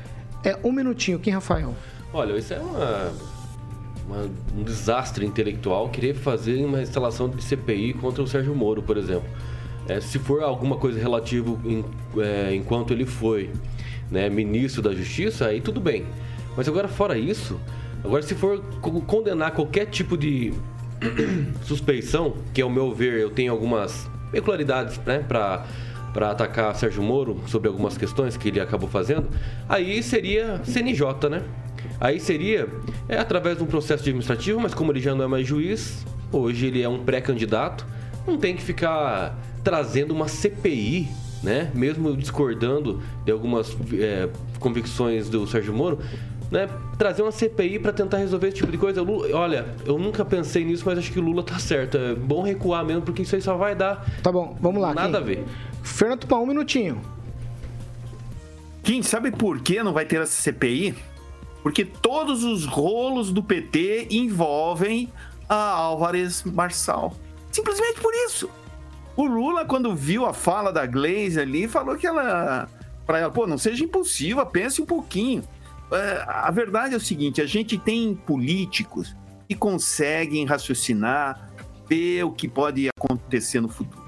É 0.45 0.59
um 0.63 0.73
minutinho, 0.73 1.19
Kim 1.19 1.31
Rafael. 1.31 1.75
Olha, 2.13 2.37
isso 2.37 2.53
é 2.53 2.59
uma 2.59 3.36
uma, 4.07 4.29
um 4.57 4.63
desastre 4.63 5.27
intelectual 5.27 5.89
querer 5.89 6.15
fazer 6.15 6.65
uma 6.65 6.81
instalação 6.81 7.29
de 7.29 7.43
CPI 7.43 7.95
contra 7.95 8.23
o 8.23 8.27
Sérgio 8.27 8.55
Moro, 8.55 8.83
por 8.83 8.97
exemplo. 8.97 9.29
É, 9.89 10.01
se 10.01 10.19
for 10.19 10.43
alguma 10.43 10.77
coisa 10.77 10.99
relativo 10.99 11.61
em, 11.65 11.85
é, 12.21 12.55
enquanto 12.55 12.93
ele 12.93 13.05
foi 13.05 13.51
né, 14.11 14.29
ministro 14.29 14.83
da 14.83 14.93
Justiça, 14.93 15.47
aí 15.47 15.61
tudo 15.61 15.81
bem. 15.81 16.05
Mas 16.57 16.69
agora, 16.69 16.89
fora 16.89 17.19
isso, 17.19 17.61
agora 18.03 18.23
se 18.23 18.35
for 18.35 18.63
condenar 19.07 19.53
qualquer 19.53 19.87
tipo 19.87 20.17
de 20.17 20.53
suspeição, 21.63 22.35
que 22.55 22.63
ao 22.63 22.71
meu 22.71 22.93
ver 22.93 23.21
eu 23.21 23.31
tenho 23.31 23.53
algumas 23.53 24.09
peculiaridades 24.31 24.99
né, 25.05 25.25
para 25.27 25.65
para 26.13 26.31
atacar 26.31 26.75
Sérgio 26.75 27.03
Moro 27.03 27.43
sobre 27.47 27.69
algumas 27.69 27.99
questões 27.99 28.39
que 28.39 28.49
ele 28.49 28.59
acabou 28.59 28.89
fazendo, 28.89 29.29
aí 29.69 30.03
seria 30.03 30.63
CNJ, 30.65 31.29
né? 31.29 31.43
Aí 32.01 32.19
seria 32.19 32.67
é, 33.09 33.19
através 33.19 33.57
de 33.57 33.63
um 33.63 33.67
processo 33.67 34.03
administrativo, 34.03 34.61
mas 34.61 34.75
como 34.75 34.93
ele 34.93 35.01
já 35.01 35.15
não 35.15 35.25
é 35.25 35.29
mais 35.29 35.47
juiz, 35.47 36.05
hoje 36.33 36.67
ele 36.67 36.83
é 36.83 36.89
um 36.89 37.05
pré-candidato, 37.05 37.87
não 38.27 38.37
tem 38.37 38.57
que 38.57 38.63
ficar 38.63 39.39
trazendo 39.63 40.13
uma 40.13 40.29
CPI, 40.29 41.09
né? 41.43 41.71
Mesmo 41.75 42.17
discordando 42.17 43.03
de 43.25 43.31
algumas 43.31 43.77
é, 43.95 44.29
convicções 44.59 45.29
do 45.29 45.47
Sérgio 45.47 45.73
Moro, 45.73 45.99
né? 46.51 46.69
Trazer 46.99 47.23
uma 47.23 47.33
CPI 47.33 47.79
para 47.79 47.93
tentar 47.93 48.19
resolver 48.19 48.49
esse 48.49 48.57
tipo 48.57 48.73
de 48.73 48.79
coisa. 48.79 49.03
Lula, 49.03 49.29
olha, 49.37 49.67
eu 49.85 49.99
nunca 49.99 50.25
pensei 50.25 50.65
nisso, 50.65 50.83
mas 50.87 50.99
acho 50.99 51.13
que 51.13 51.19
o 51.19 51.23
Lula 51.23 51.43
tá 51.43 51.59
certo. 51.59 51.97
É 51.97 52.15
bom 52.15 52.43
recuar 52.43 52.85
mesmo, 52.85 53.03
porque 53.03 53.23
isso 53.23 53.35
aí 53.35 53.43
só 53.43 53.57
vai 53.57 53.75
dar. 53.75 54.05
Tá 54.23 54.33
bom, 54.33 54.57
vamos 54.61 54.81
lá. 54.81 54.95
Nada 54.95 55.19
Kim. 55.19 55.25
a 55.25 55.27
ver. 55.27 55.45
Fernando 55.83 56.21
Tupã, 56.21 56.37
um 56.37 56.47
minutinho. 56.47 57.01
Kim, 58.83 59.03
sabe 59.03 59.31
por 59.31 59.61
que 59.61 59.83
não 59.83 59.93
vai 59.93 60.05
ter 60.05 60.21
essa 60.21 60.41
CPI? 60.43 60.95
Porque 61.67 61.85
todos 61.85 62.45
os 62.45 62.65
rolos 62.65 63.33
do 63.33 63.43
PT 63.43 64.07
envolvem 64.09 65.13
a 65.49 65.57
Álvares 65.57 66.45
Marçal. 66.45 67.13
Simplesmente 67.51 68.01
por 68.01 68.15
isso. 68.15 68.49
O 69.17 69.25
Lula, 69.25 69.65
quando 69.65 69.93
viu 69.93 70.25
a 70.25 70.33
fala 70.33 70.73
da 70.73 70.87
Glaze 70.87 71.41
ali, 71.41 71.67
falou 71.67 71.97
que 71.97 72.07
ela. 72.07 72.69
Para 73.05 73.19
ela, 73.19 73.33
pô, 73.33 73.49
não 73.49 73.59
seja 73.59 73.83
impulsiva, 73.83 74.47
pense 74.47 74.81
um 74.81 74.87
pouquinho. 74.87 75.43
É, 75.91 76.25
a 76.29 76.53
verdade 76.53 76.95
é 76.95 76.99
o 76.99 77.01
seguinte: 77.01 77.43
a 77.43 77.47
gente 77.47 77.77
tem 77.77 78.15
políticos 78.15 79.17
que 79.49 79.57
conseguem 79.57 80.45
raciocinar, 80.45 81.51
ver 81.89 82.23
o 82.23 82.31
que 82.31 82.47
pode 82.47 82.89
acontecer 82.97 83.61
no 83.61 83.69
futuro. 83.69 84.07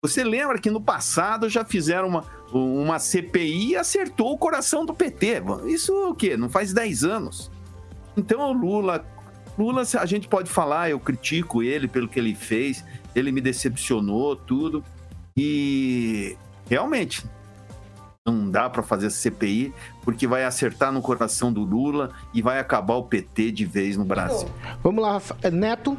Você 0.00 0.22
lembra 0.22 0.60
que 0.60 0.70
no 0.70 0.80
passado 0.80 1.48
já 1.48 1.64
fizeram 1.64 2.06
uma, 2.06 2.24
uma 2.52 2.98
CPI 2.98 3.76
acertou 3.76 4.32
o 4.32 4.38
coração 4.38 4.84
do 4.84 4.94
PT. 4.94 5.42
Isso 5.66 5.92
o 6.10 6.14
quê? 6.14 6.36
Não 6.36 6.48
faz 6.48 6.72
10 6.72 7.04
anos. 7.04 7.50
Então 8.16 8.50
o 8.50 8.52
Lula, 8.52 9.04
Lula, 9.58 9.82
a 9.98 10.06
gente 10.06 10.26
pode 10.28 10.50
falar, 10.50 10.90
eu 10.90 10.98
critico 10.98 11.62
ele 11.62 11.86
pelo 11.86 12.08
que 12.08 12.18
ele 12.18 12.34
fez, 12.34 12.84
ele 13.14 13.30
me 13.30 13.40
decepcionou, 13.40 14.34
tudo. 14.34 14.84
E 15.36 16.36
realmente 16.68 17.24
não 18.26 18.50
dá 18.50 18.68
para 18.68 18.82
fazer 18.82 19.10
CPI 19.10 19.72
porque 20.02 20.26
vai 20.26 20.44
acertar 20.44 20.92
no 20.92 21.00
coração 21.00 21.52
do 21.52 21.62
Lula 21.62 22.10
e 22.34 22.42
vai 22.42 22.58
acabar 22.58 22.94
o 22.94 23.04
PT 23.04 23.52
de 23.52 23.64
vez 23.64 23.96
no 23.96 24.04
Brasil. 24.04 24.48
Vamos 24.82 25.02
lá, 25.02 25.22
Neto. 25.52 25.96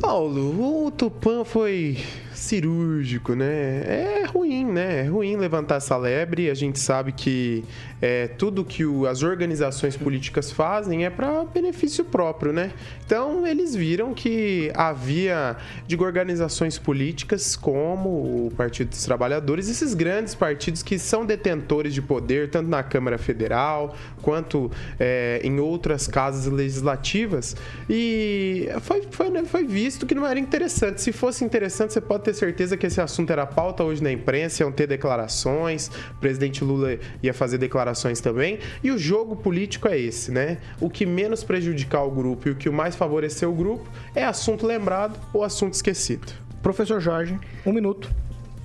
Paulo, 0.00 0.86
o 0.86 0.90
Tupã 0.90 1.44
foi 1.44 1.98
cirúrgico, 2.44 3.34
né? 3.34 3.82
É 3.86 4.24
ruim, 4.26 4.64
né? 4.66 5.00
É 5.00 5.08
ruim 5.08 5.36
levantar 5.36 5.76
essa 5.76 5.96
lebre. 5.96 6.50
A 6.50 6.54
gente 6.54 6.78
sabe 6.78 7.12
que 7.12 7.64
é, 8.04 8.28
tudo 8.28 8.66
que 8.66 8.84
o, 8.84 9.06
as 9.06 9.22
organizações 9.22 9.96
políticas 9.96 10.52
fazem 10.52 11.06
é 11.06 11.10
para 11.10 11.42
benefício 11.42 12.04
próprio, 12.04 12.52
né? 12.52 12.70
Então, 13.06 13.46
eles 13.46 13.74
viram 13.74 14.12
que 14.12 14.70
havia, 14.74 15.56
digo, 15.86 16.04
organizações 16.04 16.78
políticas 16.78 17.56
como 17.56 18.10
o 18.48 18.52
Partido 18.54 18.90
dos 18.90 19.02
Trabalhadores, 19.04 19.70
esses 19.70 19.94
grandes 19.94 20.34
partidos 20.34 20.82
que 20.82 20.98
são 20.98 21.24
detentores 21.24 21.94
de 21.94 22.02
poder, 22.02 22.50
tanto 22.50 22.68
na 22.68 22.82
Câmara 22.82 23.16
Federal 23.16 23.96
quanto 24.20 24.70
é, 25.00 25.40
em 25.42 25.58
outras 25.58 26.06
casas 26.06 26.44
legislativas. 26.52 27.56
E 27.88 28.68
foi, 28.82 29.08
foi, 29.10 29.30
né, 29.30 29.44
foi 29.46 29.64
visto 29.64 30.04
que 30.04 30.14
não 30.14 30.26
era 30.26 30.38
interessante. 30.38 31.00
Se 31.00 31.10
fosse 31.10 31.42
interessante, 31.42 31.94
você 31.94 32.02
pode 32.02 32.24
ter 32.24 32.34
certeza 32.34 32.76
que 32.76 32.86
esse 32.86 33.00
assunto 33.00 33.30
era 33.30 33.46
pauta 33.46 33.82
hoje 33.82 34.02
na 34.02 34.12
imprensa, 34.12 34.62
iam 34.62 34.70
ter 34.70 34.86
declarações, 34.86 35.88
o 36.10 36.20
presidente 36.20 36.62
Lula 36.62 36.98
ia 37.22 37.32
fazer 37.32 37.56
declarações 37.56 37.93
também, 38.20 38.58
e 38.82 38.90
o 38.90 38.98
jogo 38.98 39.36
político 39.36 39.88
é 39.88 39.98
esse, 39.98 40.30
né? 40.30 40.58
O 40.80 40.88
que 40.88 41.04
menos 41.06 41.44
prejudicar 41.44 42.04
o 42.04 42.10
grupo 42.10 42.48
e 42.48 42.50
o 42.52 42.54
que 42.54 42.70
mais 42.70 42.96
favorecer 42.96 43.48
o 43.48 43.52
grupo 43.52 43.88
é 44.14 44.24
assunto 44.24 44.66
lembrado 44.66 45.18
ou 45.32 45.42
assunto 45.42 45.74
esquecido. 45.74 46.32
Professor 46.62 47.00
Jorge, 47.00 47.38
um 47.66 47.72
minuto. 47.72 48.10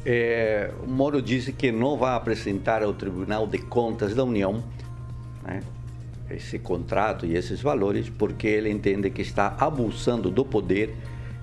É, 0.06 0.72
o 0.82 0.90
Moro 0.90 1.22
disse 1.22 1.52
que 1.52 1.72
não 1.72 1.98
vai 1.98 2.16
apresentar 2.16 2.82
ao 2.82 2.94
Tribunal 2.94 3.46
de 3.46 3.58
Contas 3.58 4.16
da 4.16 4.24
União 4.24 4.64
né, 5.44 5.62
esse 6.30 6.58
contrato 6.58 7.26
e 7.26 7.36
esses 7.36 7.62
valores 7.62 8.10
porque 8.10 8.48
ele 8.48 8.70
entende 8.70 9.10
que 9.10 9.22
está 9.22 9.56
abusando 9.60 10.30
do 10.30 10.46
poder 10.46 10.96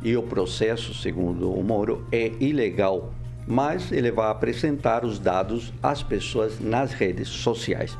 e 0.02 0.16
o 0.16 0.22
processo, 0.22 0.94
segundo 0.94 1.52
o 1.52 1.62
Moro, 1.62 2.06
é 2.12 2.32
ilegal, 2.40 3.12
mas 3.46 3.92
ele 3.92 4.10
vai 4.10 4.30
apresentar 4.30 5.04
os 5.04 5.18
dados 5.18 5.72
às 5.82 6.02
pessoas 6.02 6.58
nas 6.58 6.92
redes 6.92 7.28
sociais. 7.28 7.96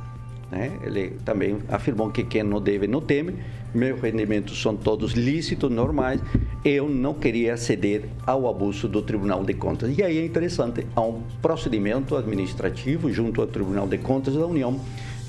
Né? 0.51 0.79
Ele 0.83 1.11
também 1.25 1.59
afirmou 1.69 2.11
que 2.11 2.25
quem 2.25 2.43
não 2.43 2.61
deve 2.61 2.87
não 2.87 3.01
teme, 3.01 3.35
meus 3.75 4.01
rendimentos 4.01 4.61
são 4.61 4.77
todos 4.77 5.13
lícitos, 5.13 5.71
normais, 5.71 6.21
eu 6.65 6.89
não 6.89 7.15
queria 7.15 7.57
ceder 7.57 8.09
ao 8.27 8.49
abuso 8.49 8.89
do 8.89 9.03
Tribunal 9.03 9.45
de 9.45 9.55
Contas. 9.55 9.97
E 9.97 10.03
aí 10.03 10.19
é 10.19 10.25
interessante, 10.25 10.87
há 10.95 11.03
um 11.03 11.23
procedimento 11.43 12.17
administrativo 12.17 13.13
junto 13.13 13.41
ao 13.41 13.47
Tribunal 13.47 13.87
de 13.87 13.99
Contas 13.99 14.35
da 14.35 14.47
União 14.47 14.81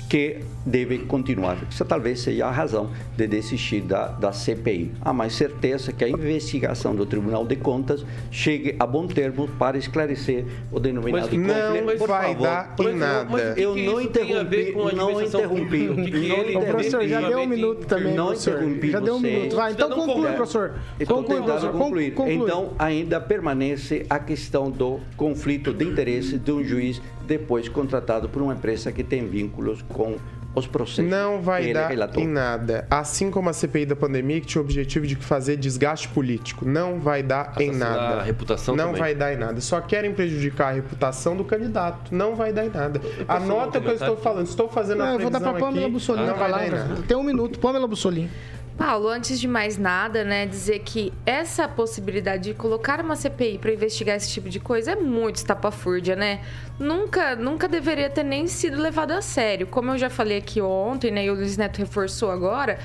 que 0.08 0.40
deve 0.64 0.98
continuar. 1.00 1.58
Isso 1.70 1.84
talvez 1.84 2.20
seja 2.20 2.46
a 2.46 2.50
razão 2.50 2.90
de 3.16 3.26
desistir 3.26 3.82
da, 3.82 4.08
da 4.08 4.32
CPI. 4.32 4.92
Há 5.00 5.12
mais 5.12 5.34
certeza 5.34 5.92
que 5.92 6.04
a 6.04 6.08
investigação 6.08 6.94
do 6.94 7.04
Tribunal 7.04 7.46
de 7.46 7.56
Contas 7.56 8.04
chegue 8.30 8.74
a 8.78 8.86
bom 8.86 9.06
termo 9.06 9.48
para 9.58 9.76
esclarecer 9.76 10.44
o 10.72 10.80
denominado 10.80 11.28
mas, 11.36 11.46
Não 11.46 11.84
mas 11.84 11.98
vai 12.00 12.34
favor. 12.34 12.42
dar 12.42 12.74
em 12.80 12.94
nada. 12.94 13.28
Mas, 13.30 13.58
eu 13.58 13.76
não 13.76 14.00
interrompi, 14.00 14.74
não 14.94 15.22
interrompi. 15.22 15.88
O 15.88 15.96
que, 15.96 16.10
que 16.10 16.30
ele 16.30 16.56
o 16.56 16.60
professor, 16.60 17.06
já 17.06 17.20
deu 17.20 17.40
um 17.40 17.46
minuto 17.46 17.86
também, 17.86 18.14
não 18.14 18.26
professor. 18.28 18.54
interrompi 18.54 18.90
Já 18.90 19.00
deu 19.00 19.16
um 19.16 19.20
minuto. 19.20 19.56
Vai, 19.56 19.72
então 19.72 19.90
conclui, 19.90 20.32
professor. 20.32 20.74
Estou 20.98 21.18
conclui, 21.18 21.42
professor. 21.42 21.72
Concluir. 21.72 22.14
Conclui. 22.14 22.34
Então, 22.34 22.72
ainda 22.78 23.20
permanece 23.20 24.06
a 24.08 24.18
questão 24.18 24.70
do 24.70 25.00
conflito 25.16 25.72
de 25.72 25.84
interesse 25.84 26.38
de 26.38 26.52
um 26.52 26.64
juiz 26.64 27.00
depois 27.28 27.68
contratado 27.68 28.28
por 28.28 28.42
uma 28.42 28.54
empresa 28.54 28.90
que 28.90 29.04
tem 29.04 29.28
vínculos 29.28 29.82
com 29.82 30.16
os 30.54 30.66
processos. 30.66 31.04
Não 31.04 31.40
vai 31.40 31.72
dar 31.72 31.88
relatou. 31.88 32.22
em 32.22 32.26
nada. 32.26 32.86
Assim 32.90 33.30
como 33.30 33.50
a 33.50 33.52
CPI 33.52 33.86
da 33.86 33.94
pandemia, 33.94 34.40
que 34.40 34.46
tinha 34.46 34.62
o 34.62 34.64
objetivo 34.64 35.06
de 35.06 35.14
fazer 35.14 35.56
desgaste 35.56 36.08
político. 36.08 36.64
Não 36.64 36.98
vai 36.98 37.22
dar 37.22 37.54
em 37.60 37.70
nada. 37.70 38.20
A 38.20 38.22
reputação 38.22 38.74
Não 38.74 38.86
também. 38.86 39.00
vai 39.00 39.14
dar 39.14 39.32
em 39.32 39.36
nada. 39.36 39.60
Só 39.60 39.80
querem 39.80 40.12
prejudicar 40.12 40.70
a 40.70 40.72
reputação 40.72 41.36
do 41.36 41.44
candidato. 41.44 42.14
Não 42.14 42.34
vai 42.34 42.52
dar 42.52 42.64
em 42.64 42.70
nada. 42.70 43.00
Anota 43.28 43.78
o 43.78 43.82
que 43.82 43.88
eu 43.88 43.94
estou 43.94 44.16
falando. 44.16 44.46
Estou 44.46 44.68
fazendo 44.68 44.98
não, 44.98 45.06
a 45.06 45.12
Eu 45.12 45.18
vou 45.20 45.30
dar 45.30 45.40
para 45.40 45.52
Pamela 45.52 45.88
Bussolini. 45.88 46.26
Não 46.26 46.34
vai 46.34 46.50
dar 46.50 46.66
em 46.66 46.70
nada. 46.70 47.02
Tem 47.06 47.16
um 47.16 47.22
minuto. 47.22 47.58
Pamela 47.58 47.86
Bussolini. 47.86 48.30
Paulo, 48.78 49.08
antes 49.08 49.40
de 49.40 49.48
mais 49.48 49.76
nada, 49.76 50.22
né, 50.22 50.46
dizer 50.46 50.78
que 50.78 51.12
essa 51.26 51.66
possibilidade 51.66 52.44
de 52.44 52.54
colocar 52.54 53.00
uma 53.00 53.16
CPI 53.16 53.58
para 53.58 53.72
investigar 53.72 54.16
esse 54.16 54.30
tipo 54.30 54.48
de 54.48 54.60
coisa 54.60 54.92
é 54.92 54.94
muito 54.94 55.34
estapafúrdia, 55.34 56.14
né? 56.14 56.40
Nunca, 56.78 57.34
nunca 57.34 57.66
deveria 57.66 58.08
ter 58.08 58.22
nem 58.22 58.46
sido 58.46 58.80
levado 58.80 59.10
a 59.10 59.20
sério. 59.20 59.66
Como 59.66 59.90
eu 59.90 59.98
já 59.98 60.08
falei 60.08 60.38
aqui 60.38 60.60
ontem, 60.60 61.10
né, 61.10 61.24
e 61.24 61.30
o 61.30 61.34
Luiz 61.34 61.56
Neto 61.56 61.78
reforçou 61.78 62.30
agora, 62.30 62.78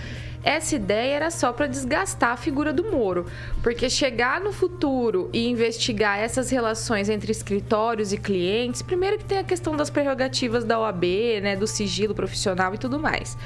essa 0.43 0.75
ideia 0.75 1.15
era 1.15 1.31
só 1.31 1.53
para 1.53 1.67
desgastar 1.67 2.31
a 2.31 2.37
figura 2.37 2.73
do 2.73 2.91
Moro, 2.91 3.25
porque 3.61 3.89
chegar 3.89 4.41
no 4.41 4.51
futuro 4.51 5.29
e 5.31 5.47
investigar 5.47 6.19
essas 6.19 6.49
relações 6.49 7.09
entre 7.09 7.31
escritórios 7.31 8.11
e 8.11 8.17
clientes, 8.17 8.81
primeiro 8.81 9.17
que 9.17 9.25
tem 9.25 9.37
a 9.37 9.43
questão 9.43 9.75
das 9.75 9.89
prerrogativas 9.89 10.65
da 10.65 10.79
OAB, 10.79 11.03
né, 11.41 11.55
do 11.55 11.65
sigilo 11.65 12.13
profissional 12.13 12.73
e 12.73 12.77
tudo 12.77 12.99
mais. 12.99 13.37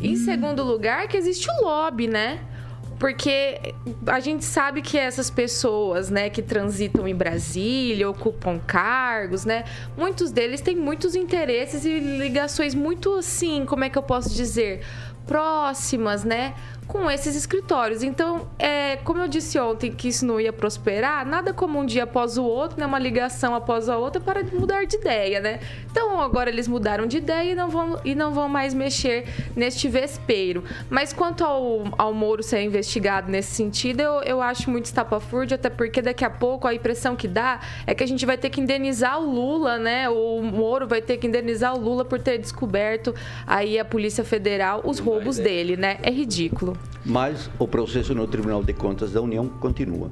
Em 0.00 0.16
segundo 0.16 0.62
lugar, 0.62 1.08
que 1.08 1.16
existe 1.16 1.48
o 1.50 1.64
lobby, 1.64 2.06
né? 2.06 2.40
Porque 2.98 3.74
a 4.06 4.20
gente 4.20 4.44
sabe 4.44 4.80
que 4.80 4.96
essas 4.96 5.28
pessoas, 5.28 6.10
né, 6.10 6.30
que 6.30 6.40
transitam 6.40 7.06
em 7.08 7.14
Brasília, 7.14 8.08
ocupam 8.08 8.58
cargos, 8.58 9.44
né, 9.44 9.64
muitos 9.96 10.30
deles 10.30 10.60
têm 10.60 10.76
muitos 10.76 11.16
interesses 11.16 11.84
e 11.84 11.98
ligações 11.98 12.74
muito 12.74 13.12
assim, 13.14 13.64
como 13.66 13.84
é 13.84 13.90
que 13.90 13.98
eu 13.98 14.02
posso 14.02 14.32
dizer, 14.32 14.82
próximas, 15.26 16.24
né? 16.24 16.54
Com 16.86 17.10
esses 17.10 17.34
escritórios. 17.34 18.02
Então, 18.02 18.46
é, 18.58 18.96
como 18.96 19.20
eu 19.20 19.28
disse 19.28 19.58
ontem 19.58 19.90
que 19.90 20.08
isso 20.08 20.26
não 20.26 20.38
ia 20.38 20.52
prosperar, 20.52 21.26
nada 21.26 21.52
como 21.52 21.78
um 21.78 21.86
dia 21.86 22.04
após 22.04 22.36
o 22.36 22.44
outro, 22.44 22.78
né? 22.78 22.86
Uma 22.86 22.98
ligação 22.98 23.54
após 23.54 23.88
a 23.88 23.96
outra 23.96 24.20
para 24.20 24.44
mudar 24.44 24.84
de 24.84 24.96
ideia, 24.96 25.40
né? 25.40 25.60
Então, 25.90 26.20
agora 26.20 26.50
eles 26.50 26.68
mudaram 26.68 27.06
de 27.06 27.16
ideia 27.16 27.52
e 27.52 27.54
não 27.54 27.68
vão, 27.68 27.98
e 28.04 28.14
não 28.14 28.32
vão 28.32 28.48
mais 28.48 28.74
mexer 28.74 29.24
neste 29.56 29.88
vespeiro. 29.88 30.62
Mas 30.90 31.12
quanto 31.12 31.42
ao, 31.42 31.84
ao 31.96 32.12
Moro 32.12 32.42
ser 32.42 32.62
investigado 32.62 33.30
nesse 33.30 33.54
sentido, 33.54 34.00
eu, 34.00 34.22
eu 34.22 34.42
acho 34.42 34.70
muito 34.70 34.84
estapafúrdio, 34.84 35.54
até 35.54 35.70
porque 35.70 36.02
daqui 36.02 36.24
a 36.24 36.30
pouco 36.30 36.68
a 36.68 36.74
impressão 36.74 37.16
que 37.16 37.26
dá 37.26 37.60
é 37.86 37.94
que 37.94 38.04
a 38.04 38.06
gente 38.06 38.26
vai 38.26 38.36
ter 38.36 38.50
que 38.50 38.60
indenizar 38.60 39.18
o 39.20 39.30
Lula, 39.30 39.78
né? 39.78 40.08
O 40.08 40.42
Moro 40.42 40.86
vai 40.86 41.00
ter 41.00 41.16
que 41.16 41.26
indenizar 41.26 41.74
o 41.74 41.80
Lula 41.80 42.04
por 42.04 42.20
ter 42.20 42.38
descoberto 42.38 43.14
aí 43.46 43.78
a 43.78 43.84
Polícia 43.84 44.22
Federal 44.22 44.82
os 44.84 44.98
roubos 44.98 45.38
dele, 45.38 45.76
né? 45.76 45.98
É 46.02 46.10
ridículo. 46.10 46.73
Mas 47.04 47.50
o 47.58 47.68
processo 47.68 48.14
no 48.14 48.26
Tribunal 48.26 48.62
de 48.62 48.72
Contas 48.72 49.12
da 49.12 49.20
União 49.20 49.48
continua. 49.48 50.10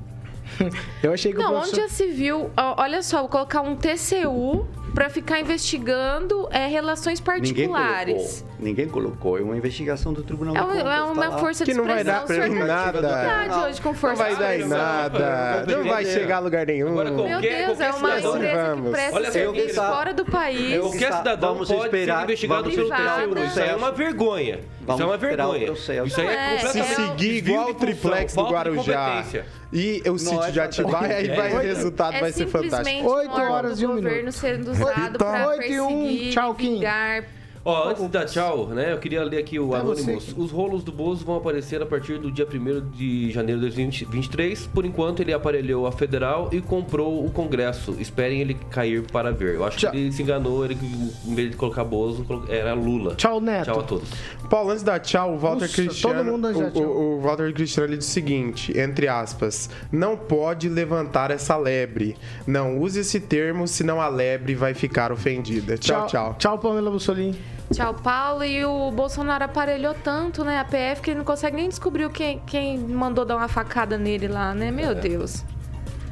Eu 1.02 1.12
achei 1.12 1.32
que 1.32 1.38
Não, 1.38 1.46
o 1.46 1.50
professor... 1.52 1.72
onde 1.78 1.82
já 1.82 1.88
se 1.88 2.06
viu, 2.08 2.50
olha 2.56 3.02
só, 3.02 3.20
vou 3.20 3.28
colocar 3.28 3.60
um 3.60 3.74
TCU 3.76 4.66
para 4.94 5.08
ficar 5.08 5.40
investigando 5.40 6.46
é, 6.50 6.66
relações 6.66 7.18
Ninguém 7.18 7.66
particulares. 7.68 8.40
colocou, 8.42 8.64
ninguém 8.66 8.88
colocou. 8.88 9.38
É 9.38 9.42
uma 9.42 9.56
investigação 9.56 10.12
do 10.12 10.22
Tribunal 10.22 10.54
É, 10.54 10.58
de 10.58 10.64
um- 10.64 10.68
Contas. 10.68 10.82
é 10.82 10.96
tá 10.96 11.04
uma 11.06 11.28
lá. 11.28 11.38
força 11.38 11.64
de 11.64 11.70
Que 11.70 11.76
não 11.78 11.86
vai 11.86 12.04
dar 12.04 12.18
expressão. 12.20 12.54
pra 12.56 12.66
tá 12.66 12.66
nada. 12.66 13.00
verdade 13.00 13.58
hoje 13.64 13.80
com 13.80 13.88
Não 13.88 13.94
força 13.96 14.16
vai 14.16 14.34
de 14.34 14.38
dar 14.38 14.54
em 14.54 14.58
expressão. 14.60 14.78
nada. 14.86 15.64
Não 15.66 15.84
vai 15.84 16.04
chegar 16.04 16.36
a 16.36 16.40
lugar 16.40 16.66
nenhum. 16.66 16.88
Agora, 16.90 17.10
Meu 17.10 17.18
qualquer, 17.24 17.40
Deus, 17.66 17.78
qualquer 17.78 17.84
é 17.84 17.90
uma 17.92 18.08
cidadão- 18.16 18.36
empresa 18.36 18.76
que 18.76 18.90
presta 18.90 19.16
Olha, 19.16 19.30
serviço 19.32 19.58
eu 19.58 19.66
que- 19.66 19.72
fora 19.74 20.12
do 20.14 20.24
país. 20.26 20.78
Qualquer 20.80 21.12
cidadão 21.14 21.52
vamos 21.54 21.68
pode 21.68 21.84
esperar- 21.84 22.16
ser 22.18 22.24
investigado 22.24 22.70
pelo 22.70 22.88
TCU. 22.90 23.44
Isso 23.46 23.60
aí 23.60 23.68
é 23.70 23.76
uma 23.76 23.92
vergonha. 23.92 24.60
Vamos 24.82 24.94
isso 25.00 25.02
é 25.02 25.06
uma 25.06 25.16
vergonha. 25.16 25.72
Isso 25.72 25.90
aí 25.90 25.96
Não 25.96 26.30
é 26.30 26.34
é, 26.34 26.50
completamente 26.56 26.70
Se 26.94 27.00
é- 27.02 27.06
seguir 27.08 27.34
igual 27.36 27.70
o 27.70 27.74
triplex 27.74 28.34
do 28.34 28.42
Guarujá. 28.42 29.24
E 29.72 30.02
o 30.08 30.18
sítio 30.18 30.38
de 30.52 30.60
exatamente. 30.60 30.80
Atibaia, 30.82 31.16
aí 31.16 31.28
vai, 31.34 31.52
É. 31.52 31.54
o 31.54 31.58
resultado 31.60 32.16
é 32.16 32.20
vai 32.20 32.32
ser 32.32 32.46
fantástico. 32.46 32.76
simplesmente 32.84 33.06
Oito 33.06 33.30
um 33.30 33.34
órgão 33.34 33.52
horas 33.52 33.78
do 33.78 33.82
e 33.82 33.86
um 33.86 33.94
governo 33.94 34.16
minuto. 34.18 34.32
sendo 34.32 34.70
usado 34.70 35.14
Então, 35.14 35.26
para 35.30 35.48
oito 35.48 35.64
e 35.64 35.80
um. 35.80 35.88
perseguir, 35.88 36.32
Tchau, 36.32 36.54
Kim. 36.54 36.74
vingar. 36.74 37.24
Ó, 37.64 37.88
antes 37.88 38.08
da 38.08 38.24
tchau, 38.24 38.66
né? 38.68 38.92
Eu 38.92 38.98
queria 38.98 39.22
ler 39.22 39.38
aqui 39.38 39.58
o 39.58 39.74
É 39.74 39.78
Anonymous. 39.78 40.34
Os 40.36 40.50
rolos 40.50 40.82
do 40.82 40.90
Bozo 40.90 41.24
vão 41.24 41.36
aparecer 41.36 41.80
a 41.80 41.86
partir 41.86 42.18
do 42.18 42.30
dia 42.30 42.44
1 42.46 42.90
de 42.90 43.30
janeiro 43.30 43.60
de 43.60 43.66
2023. 43.66 44.66
Por 44.66 44.84
enquanto, 44.84 45.20
ele 45.20 45.32
aparelhou 45.32 45.86
a 45.86 45.92
federal 45.92 46.48
e 46.50 46.60
comprou 46.60 47.24
o 47.24 47.30
Congresso. 47.30 47.94
Esperem 48.00 48.40
ele 48.40 48.54
cair 48.70 49.02
para 49.02 49.30
ver. 49.30 49.54
Eu 49.54 49.64
acho 49.64 49.78
Tchau. 49.78 49.92
que 49.92 49.96
ele 49.96 50.12
se 50.12 50.22
enganou. 50.22 50.64
Ele, 50.64 50.76
em 51.24 51.34
vez 51.34 51.50
de 51.50 51.56
colocar 51.56 51.84
Bozo, 51.84 52.26
era 52.48 52.74
Lula. 52.74 53.14
Tchau, 53.14 53.40
Neto. 53.40 53.66
Tchau 53.66 53.80
a 53.80 53.82
todos. 53.84 54.08
Paulo, 54.50 54.70
antes 54.70 54.82
da 54.82 54.98
tchau, 54.98 55.34
o 55.34 55.38
Walter 55.38 55.62
Nossa, 55.62 55.74
Cristiano. 55.74 56.16
todo 56.16 56.24
mundo 56.32 56.52
já 56.52 56.66
o, 56.66 56.70
tchau. 56.72 56.82
o, 56.82 57.16
o 57.16 57.20
Walter 57.20 57.52
Cristiano 57.54 57.88
ele 57.88 57.98
diz 57.98 58.08
o 58.08 58.10
seguinte, 58.10 58.76
entre 58.76 59.06
aspas, 59.06 59.70
não 59.90 60.16
pode 60.16 60.68
levantar 60.68 61.30
essa 61.30 61.56
lebre. 61.56 62.16
Não 62.44 62.78
use 62.78 63.00
esse 63.00 63.20
termo, 63.20 63.68
senão 63.68 64.00
a 64.00 64.08
lebre 64.08 64.54
vai 64.54 64.74
ficar 64.74 65.12
ofendida. 65.12 65.78
Tchau, 65.78 66.06
tchau. 66.08 66.34
Tchau, 66.38 66.58
Pamela 66.58 66.90
Bussolini. 66.90 67.51
Tchau, 67.72 67.94
Paulo. 67.94 68.44
E 68.44 68.64
o 68.64 68.90
Bolsonaro 68.90 69.44
aparelhou 69.44 69.94
tanto, 69.94 70.44
né? 70.44 70.58
A 70.58 70.64
PF 70.64 71.02
que 71.02 71.10
ele 71.10 71.18
não 71.18 71.24
consegue 71.24 71.56
nem 71.56 71.68
descobrir 71.68 72.08
quem, 72.10 72.40
quem 72.46 72.78
mandou 72.78 73.24
dar 73.24 73.36
uma 73.36 73.48
facada 73.48 73.98
nele 73.98 74.28
lá, 74.28 74.54
né? 74.54 74.70
Meu 74.70 74.94
Deus. 74.94 75.44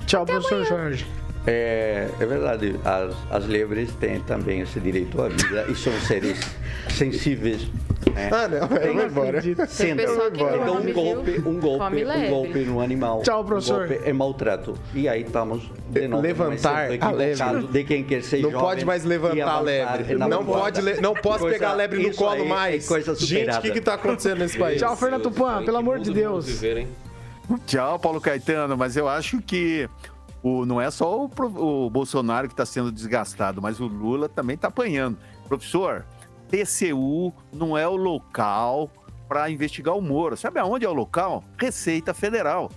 Tchau, 0.06 0.26
professor 0.26 0.64
Jorge. 0.64 1.06
É, 1.46 2.08
é 2.20 2.26
verdade, 2.26 2.78
as, 2.84 3.14
as 3.30 3.46
lebres 3.46 3.92
têm 3.94 4.20
também 4.20 4.60
esse 4.60 4.78
direito 4.78 5.20
à 5.22 5.28
vida 5.28 5.66
e 5.68 5.74
são 5.74 5.92
seres 6.00 6.38
sensíveis. 6.90 7.66
Né? 8.12 8.30
Ah, 8.32 8.48
não, 8.48 8.58
eu 8.76 8.94
vou 8.94 9.02
embora. 9.06 9.42
Senta. 9.68 10.02
Então, 10.02 10.14
um 10.14 10.92
golpe, 10.92 11.42
um 11.46 11.60
golpe, 11.60 12.04
um 12.04 12.28
golpe 12.30 12.58
no 12.64 12.80
animal. 12.80 13.22
Tchau, 13.22 13.44
professor. 13.44 13.84
Um 13.84 13.88
golpe 13.88 14.08
é 14.08 14.12
maltrato. 14.12 14.74
E 14.94 15.08
aí 15.08 15.22
estamos 15.22 15.70
de 15.88 16.06
novo 16.08 16.22
Levantar 16.22 16.90
a 17.00 17.10
lebre. 17.10 17.66
de 17.68 17.84
quem 17.84 18.04
quer 18.04 18.22
ser 18.22 18.40
Não 18.42 18.50
jovem 18.50 18.66
pode 18.66 18.84
mais 18.84 19.04
levantar 19.04 19.48
a 19.48 19.60
lebre. 19.60 20.14
Não 20.14 20.44
pode, 20.44 20.80
le- 20.80 21.00
não 21.00 21.14
posso 21.14 21.40
Coisa- 21.40 21.58
pegar 21.58 21.70
a 21.70 21.74
lebre 21.74 22.02
no 22.06 22.14
colo 22.14 22.44
é 22.44 22.48
mais. 22.48 22.86
coisa 22.88 23.14
Gente, 23.14 23.56
o 23.56 23.60
que, 23.60 23.70
que 23.72 23.80
tá 23.80 23.94
acontecendo 23.94 24.38
nesse 24.38 24.58
país? 24.58 24.80
Tchau, 24.80 24.96
Fernando 24.96 25.22
Tupan, 25.22 25.64
pelo 25.64 25.76
amor 25.78 25.98
de 25.98 26.12
Deus. 26.12 26.46
viver? 26.46 26.86
Tchau, 27.66 27.98
Paulo 27.98 28.20
Caetano, 28.20 28.76
mas 28.76 28.96
eu 28.96 29.08
acho 29.08 29.42
que 29.42 29.88
o, 30.42 30.64
não 30.64 30.80
é 30.80 30.90
só 30.90 31.24
o, 31.24 31.30
o 31.84 31.90
Bolsonaro 31.90 32.46
que 32.46 32.54
está 32.54 32.64
sendo 32.64 32.92
desgastado, 32.92 33.60
mas 33.60 33.80
o 33.80 33.86
Lula 33.86 34.28
também 34.28 34.54
está 34.54 34.68
apanhando. 34.68 35.18
Professor, 35.48 36.04
TCU 36.50 37.32
não 37.52 37.78
é 37.78 37.86
o 37.86 37.96
local 37.96 38.90
para 39.28 39.48
investigar 39.48 39.96
o 39.96 40.02
Moro. 40.02 40.36
Sabe 40.36 40.58
aonde 40.58 40.84
é 40.84 40.88
o 40.88 40.92
local? 40.92 41.44
Receita 41.56 42.12
Federal. 42.12 42.70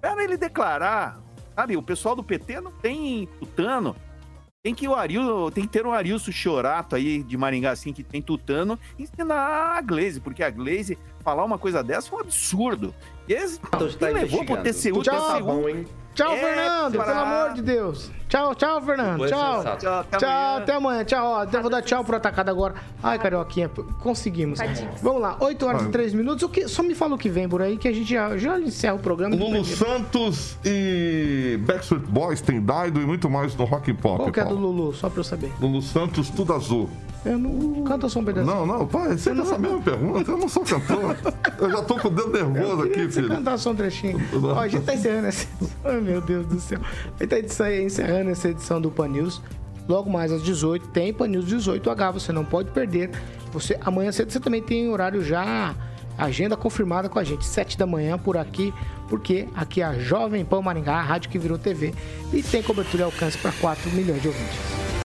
Para 0.00 0.22
ele 0.22 0.36
declarar, 0.36 1.20
sabe, 1.54 1.76
o 1.76 1.82
pessoal 1.82 2.14
do 2.14 2.22
PT 2.22 2.60
não 2.60 2.70
tem 2.70 3.28
tutano. 3.38 3.96
Tem 4.62 4.74
que 4.74 4.86
o 4.86 4.94
Arilson, 4.94 5.50
tem 5.50 5.64
que 5.64 5.70
ter 5.70 5.86
um 5.86 5.90
Arilson 5.92 6.30
Chorato 6.30 6.94
aí 6.94 7.22
de 7.22 7.36
Maringá 7.36 7.70
assim 7.70 7.94
que 7.94 8.02
tem 8.02 8.20
tutano 8.20 8.78
ensinar 8.98 9.78
a 9.78 9.80
Glaze, 9.80 10.20
porque 10.20 10.42
a 10.42 10.50
Glaze 10.50 10.98
falar 11.24 11.44
uma 11.44 11.58
coisa 11.58 11.82
dessa 11.82 12.12
é 12.12 12.16
um 12.16 12.20
absurdo. 12.20 12.94
E 13.26 13.32
esse 13.32 13.58
Então 13.58 13.88
quem 13.88 14.12
levou 14.12 14.44
pro. 14.44 14.62
TCU. 14.62 15.02
Tá 15.02 15.38
TCU 15.38 15.44
bom, 15.44 15.68
hein? 15.68 15.86
Tchau, 16.14 16.32
É, 16.32 16.36
Fernando, 16.40 16.96
para- 16.96 17.04
pelo 17.06 17.18
amor 17.20 17.54
de 17.54 17.62
Deus. 17.62 18.10
Tchau, 18.28 18.54
tchau, 18.54 18.80
Fernando. 18.82 19.26
Tchau. 19.26 19.62
Tchau, 19.78 20.00
até 20.00 20.18
Tchau, 20.18 20.28
amanhã. 20.30 20.56
até 20.58 20.74
amanhã. 20.74 21.04
Tchau, 21.04 21.26
ó. 21.26 21.44
Eu 21.44 21.60
vou 21.62 21.70
dar 21.70 21.82
tchau 21.82 22.04
pro 22.04 22.16
atacado 22.16 22.48
agora. 22.48 22.74
Ai, 23.02 23.18
Carioquinha, 23.18 23.68
conseguimos. 24.00 24.58
Vamos 25.02 25.22
lá, 25.22 25.36
8 25.40 25.66
horas 25.66 25.82
e 25.82 25.88
3 25.88 26.12
minutos. 26.14 26.42
O 26.42 26.48
que, 26.48 26.68
só 26.68 26.82
me 26.82 26.94
fala 26.94 27.14
o 27.14 27.18
que 27.18 27.28
vem 27.28 27.48
por 27.48 27.62
aí, 27.62 27.76
que 27.76 27.88
a 27.88 27.92
gente 27.92 28.10
já, 28.12 28.36
já 28.36 28.58
encerra 28.60 28.94
o 28.94 28.98
programa. 28.98 29.34
Lulu 29.34 29.64
Santos 29.64 30.56
e 30.64 31.58
Backstreet 31.62 32.04
Boys 32.06 32.40
tem 32.40 32.60
Daido 32.60 33.00
e 33.00 33.06
muito 33.06 33.28
mais 33.30 33.54
no 33.56 33.64
Rock 33.64 33.90
and 33.90 33.96
Pop. 33.96 34.16
Qual 34.18 34.32
que 34.32 34.40
é 34.40 34.44
do. 34.44 34.54
Lulu? 34.54 34.92
Só 34.92 35.08
pra 35.08 35.20
eu 35.20 35.24
saber. 35.24 35.52
Lulu 35.60 35.80
Santos, 35.82 36.28
tudo 36.30 36.52
azul. 36.52 36.88
Eu 37.24 37.38
não 37.38 37.84
canto 37.84 38.08
só 38.08 38.20
um 38.20 38.24
pedacinho. 38.24 38.54
Não, 38.54 38.66
não, 38.66 38.86
pai, 38.86 39.16
sempre 39.18 39.42
essa 39.42 39.58
mesma 39.58 39.80
pergunta. 39.80 40.30
Eu 40.30 40.38
não 40.38 40.48
sou 40.48 40.64
cantor. 40.64 41.16
Eu 41.58 41.70
já 41.70 41.82
tô 41.82 41.98
com 41.98 42.08
o 42.08 42.10
dedo 42.10 42.30
nervoso 42.30 42.82
aqui, 42.82 43.04
você 43.04 43.22
filho. 43.22 43.28
cantar 43.28 43.58
só 43.58 43.70
um 43.70 43.74
trechinho. 43.74 44.18
Ó, 44.42 44.58
a 44.58 44.68
gente 44.68 44.84
tá 44.84 44.94
encerrando 44.94 45.26
essa 45.26 45.42
edição. 45.42 45.76
Ai, 45.84 46.00
meu 46.00 46.20
Deus 46.20 46.46
do 46.46 46.58
céu. 46.58 46.80
A 47.18 47.22
gente 47.22 47.56
tá 47.56 47.74
encerrando 47.76 48.30
essa 48.30 48.48
edição 48.48 48.80
do 48.80 48.90
Pan 48.90 49.08
News. 49.08 49.42
Logo 49.88 50.10
mais 50.10 50.32
às 50.32 50.42
18 50.42 50.88
tem 50.88 51.12
Pan 51.12 51.28
News 51.28 51.44
18H. 51.46 52.12
Você 52.14 52.32
não 52.32 52.44
pode 52.44 52.70
perder. 52.70 53.10
Você, 53.52 53.78
amanhã 53.82 54.10
cedo 54.12 54.32
você 54.32 54.40
também 54.40 54.62
tem 54.62 54.88
horário 54.88 55.22
já. 55.22 55.74
Agenda 56.16 56.56
confirmada 56.56 57.08
com 57.08 57.18
a 57.18 57.24
gente, 57.24 57.46
7 57.46 57.78
da 57.78 57.86
manhã 57.86 58.18
por 58.18 58.36
aqui, 58.36 58.74
porque 59.08 59.48
aqui 59.54 59.80
é 59.80 59.84
a 59.84 59.94
Jovem 59.98 60.44
Pan 60.44 60.60
Maringá, 60.60 60.96
a 60.96 61.02
rádio 61.02 61.30
que 61.30 61.38
virou 61.38 61.56
TV, 61.56 61.94
e 62.30 62.42
tem 62.42 62.62
cobertura 62.62 63.04
e 63.04 63.06
alcance 63.06 63.38
para 63.38 63.52
4 63.52 63.90
milhões 63.92 64.20
de 64.20 64.28
ouvintes. 64.28 64.90